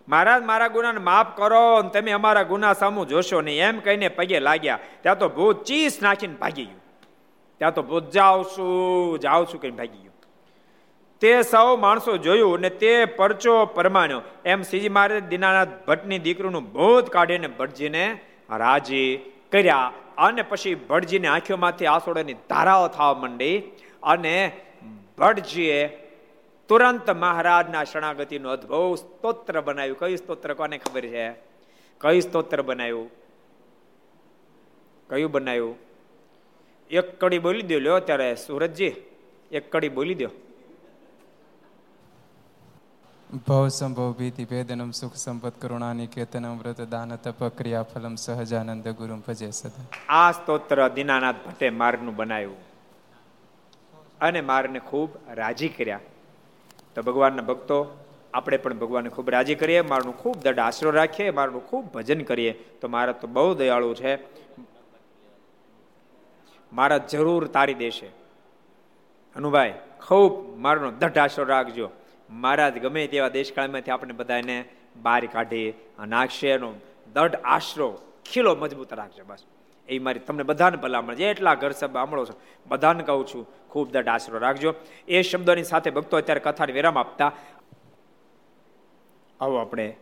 મહારાજ, 0.08 0.42
મારા 0.42 0.68
ગુનાને 0.68 1.00
માફ 1.00 1.36
કરો 1.36 1.74
અને 1.74 1.88
તમે 1.88 2.10
અમારા 2.10 2.42
ગુના 2.42 2.72
સામું 2.72 3.08
જોશો 3.08 3.40
નહીં. 3.40 3.60
એમ 3.60 3.80
કહીને 3.80 4.08
પગે 4.08 4.38
લાગ્યા. 4.40 4.78
ત્યાં 5.00 5.18
તો 5.18 5.28
ભૂત 5.28 5.64
ચીસ 5.64 6.02
નાખીને 6.02 6.34
ભાગી 6.34 6.64
ગયું. 6.64 6.82
ત્યાં 7.58 7.74
તો 7.74 7.82
ભૂત, 7.82 8.10
જાઉં 8.10 8.44
છું 8.44 9.18
જાઉં 9.18 9.46
છું 9.46 9.60
કહીને 9.60 9.76
ભાગી 9.76 9.98
ગયું. 9.98 10.07
તે 11.20 11.42
સૌ 11.42 11.76
માણસો 11.76 12.16
જોયું 12.16 12.54
અને 12.54 12.70
તે 12.70 13.04
પરચો 13.04 13.66
પરમાણ્યો. 13.66 14.22
એમ 14.44 14.62
સીજી 14.62 14.88
મહારાજ 14.88 15.22
દીનાનાથ 15.22 15.68
ભટ્ટની 15.86 16.18
દીકરીનું 16.18 16.72
ભૂત 16.72 17.10
કાઢીને 17.10 17.46
ભટજીને 17.46 18.20
રાજી 18.56 19.16
કર્યા. 19.52 19.92
અને 20.18 20.42
પછી 20.42 20.74
ભટજીની 20.74 21.26
આંખોમાંથી 21.26 21.86
આસોડાની 21.86 22.32
ધારાઓ 22.34 22.88
થવા 22.88 23.14
માંડી 23.14 23.58
અને 24.02 24.56
ભટજીએ 25.18 25.86
તુરંત 26.68 27.10
મહારાજના 27.10 27.84
શરણાગતિનું 27.84 28.52
અદભુત 28.52 28.98
સ્તોત્ર 28.98 29.60
બનાવ્યું. 29.60 29.98
કયું 29.98 30.16
સ્તોત્ર 30.16 30.54
કોને 30.54 30.78
ખબર 30.78 31.06
છે? 31.06 31.30
કયું 32.00 32.20
સ્તોત્ર 32.20 32.62
બનાવ્યું? 32.62 33.10
કયું 35.10 35.30
બનાવ્યું? 35.30 35.76
એક 36.90 37.20
કડી 37.20 37.38
બોલી 37.38 37.62
દો 37.62 37.78
લ્યો 37.78 37.98
ત્યારે 38.00 38.34
સુરતજી 38.34 38.92
એક 39.52 39.72
કડી 39.72 39.88
બોલી 39.88 40.14
દો 40.14 40.28
ભવ 43.34 43.68
સંભવ 43.68 44.12
ભીતિ 44.12 44.44
ભેદનમ 44.44 44.90
સુખ 44.90 45.14
સંપત 45.14 45.52
કરુણા 45.60 45.92
નિકેતનમ 45.92 46.58
વ્રત 46.58 46.80
દાન 46.80 47.16
તપ 47.16 47.44
ક્રિયા 47.44 47.82
ફલમ 47.82 48.14
સહજાનંદ 48.14 48.88
ગુરુ 48.88 49.16
ભજે 49.16 49.50
સદા 49.50 49.82
આ 50.08 50.32
સ્તોત્ર 50.32 50.88
દીનાનાથ 50.88 51.34
ભટ્ટે 51.46 51.70
માર્ગનું 51.70 52.16
બનાવ્યું 52.16 52.56
અને 54.20 54.40
મારને 54.40 54.78
ખૂબ 54.78 55.10
રાજી 55.34 55.68
કર્યા. 55.68 56.00
તો 56.94 57.02
ભગવાનના 57.02 57.42
ભક્તો, 57.42 58.04
આપણે 58.34 58.56
પણ 58.56 58.78
ભગવાનને 58.78 59.08
ખૂબ 59.08 59.30
રાજી 59.30 59.54
કરીએ, 59.54 59.80
મારનું 59.80 60.16
ખૂબ 60.16 60.36
દઢ 60.36 60.58
આશરો 60.58 60.90
રાખીએ, 60.90 61.30
મારનું 61.30 61.66
ખૂબ 61.66 61.92
ભજન 61.92 62.20
કરીએ. 62.20 62.52
તો 62.52 62.88
મારા 62.88 63.12
તો 63.12 63.28
બહુ 63.28 63.54
દયાળુ 63.54 63.94
છે. 63.94 64.18
મારા 66.72 66.98
જરૂર 66.98 67.46
તારી 67.46 67.74
દેશે. 67.74 68.06
અનુભાઈ 69.36 69.74
ખૂબ 70.06 70.58
મારનો 70.58 70.90
દઢ 70.90 71.18
આશરો 71.18 71.44
રાખજો. 71.44 71.90
મહારાજ 72.30 72.78
ગમે 72.78 73.06
તેવા 73.06 73.28
દેશકાળમાંથી 73.28 73.90
આપણે 73.90 74.12
બધાને 74.12 74.64
બહાર 75.02 75.26
કાઢી 75.26 75.74
નાખશે 76.06 76.48
એનો 76.48 76.74
દઢ 77.12 77.34
આશરો 77.44 77.98
ખીલો 78.32 78.56
મજબૂત 78.56 78.92
રાખજો 78.92 79.24
બસ. 79.26 79.44
એ 79.88 79.98
મારી 79.98 80.20
તમને 80.20 80.42
બધાને 80.42 80.76
ભલામણ 80.76 81.14
જેટલા 81.14 81.54
ઘર 81.54 81.70
સભા 81.70 82.00
સાંભળો 82.00 82.24
છો. 82.24 82.40
બધાને 82.66 83.02
કહું 83.02 83.26
છું, 83.26 83.46
ખૂબ 83.68 83.92
દઢ 83.92 84.08
આશરો 84.08 84.38
રાખજો. 84.38 84.74
એ 85.08 85.22
શબ્દોની 85.22 85.64
સાથે 85.64 85.90
ભક્તો 85.90 86.16
અત્યારે 86.16 86.40
કથાને 86.40 86.72
વિરામ 86.72 86.98
આપતા. 86.98 87.32
આવો 89.40 89.56
આપણે 89.56 89.96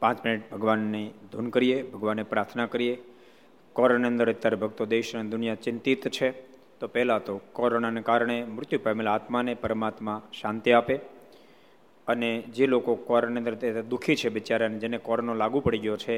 પાંચ 0.00 0.24
મિનિટ 0.24 0.50
ભગવાનની 0.50 1.10
ધૂન 1.32 1.48
કરીએ, 1.48 1.82
ભગવાનને 1.82 2.22
પ્રાર્થના 2.22 2.66
કરીએ. 2.66 3.02
કોરોના 3.72 4.06
અંદર 4.06 4.32
અત્યારે 4.32 4.56
ભક્તો 4.56 4.86
દેશ 4.86 5.16
અને 5.16 5.30
દુનિયા 5.30 5.54
ચિંતિત 5.54 6.08
છે. 6.08 6.30
તો 6.80 6.86
પહેલાં 6.86 7.24
તો 7.24 7.40
કોરોનાને 7.52 8.00
કારણે 8.00 8.44
મૃત્યુ 8.44 8.80
પામેલા 8.84 9.12
આત્માને 9.12 9.54
પરમાત્મા 9.54 10.22
શાંતિ 10.40 10.72
આપે. 10.72 11.00
અને 12.08 12.30
જે 12.56 12.66
લોકો 12.66 12.94
કોરોનાની 13.08 13.50
અંદર 13.50 13.82
દુઃખી 13.82 14.16
છે 14.16 14.28
બિચારાને, 14.28 14.78
જેને 14.78 14.98
કોરોનો 14.98 15.34
લાગુ 15.34 15.60
પડી 15.60 15.78
ગયો 15.78 15.96
છે, 15.96 16.16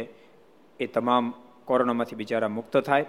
એ 0.80 0.86
તમામ 0.86 1.34
કોરોનામાંથી 1.64 2.16
બિચારા 2.16 2.48
મુક્ત 2.48 2.76
થાય 2.78 3.06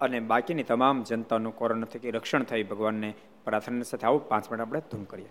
અને 0.00 0.20
બાકીની 0.20 0.62
તમામ 0.62 1.02
જનતાનું 1.02 1.56
કોરોના 1.56 1.86
થકી 1.86 2.10
રક્ષણ 2.10 2.42
થાય 2.42 2.62
ભગવાનને 2.62 3.10
પ્રાર્થના 3.44 3.82
સાથે 3.82 4.06
આવું 4.06 4.28
પાંચ 4.28 4.50
મિનિટ 4.50 4.64
આપણે 4.66 4.80
ધૂમ 4.90 5.04
કરીએ. 5.04 5.30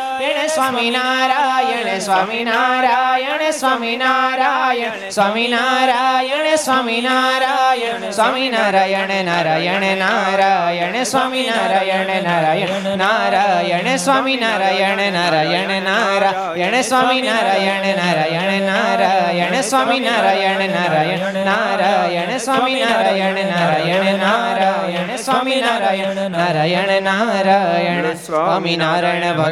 સ્વામિનારાયણ 0.55 1.99
સ્વામિનારાયણ 1.99 3.51
સ્વામિનારાયણ 3.51 5.09
સ્વામિનારાયણ 5.09 6.55
સ્વામિનારાયણ 6.55 8.11
સ્વામિનારાયણ 8.11 9.25
નારાયણ 9.25 9.85
નારાયણ 9.97 11.03
સ્વામિનારાયણ 11.03 12.23
નારાયણ 12.23 12.97
નારાયણ 12.97 13.95
સ્વામિનારાયણ 13.95 15.13
નારાયણ 15.13 15.83
નારાયણ 15.83 16.81
સ્વામિનારાયણ 16.81 17.85
નારાયણ 17.95 18.61
નારાયણ 18.65 19.61
સ્વામિનારાયણ 19.61 20.69
નારાયણ 20.69 21.39
નારાયણ 21.45 22.37
સ્વામિનારાયણ 22.37 23.39
નારાયણ 23.47 24.19
નારાયણ 24.19 25.15
સ્વામિનારાયણ 25.17 26.31
નારાયણ 26.31 27.03
નારાયણ 27.03 28.13
સ્વામિનારાયણ 28.13 29.51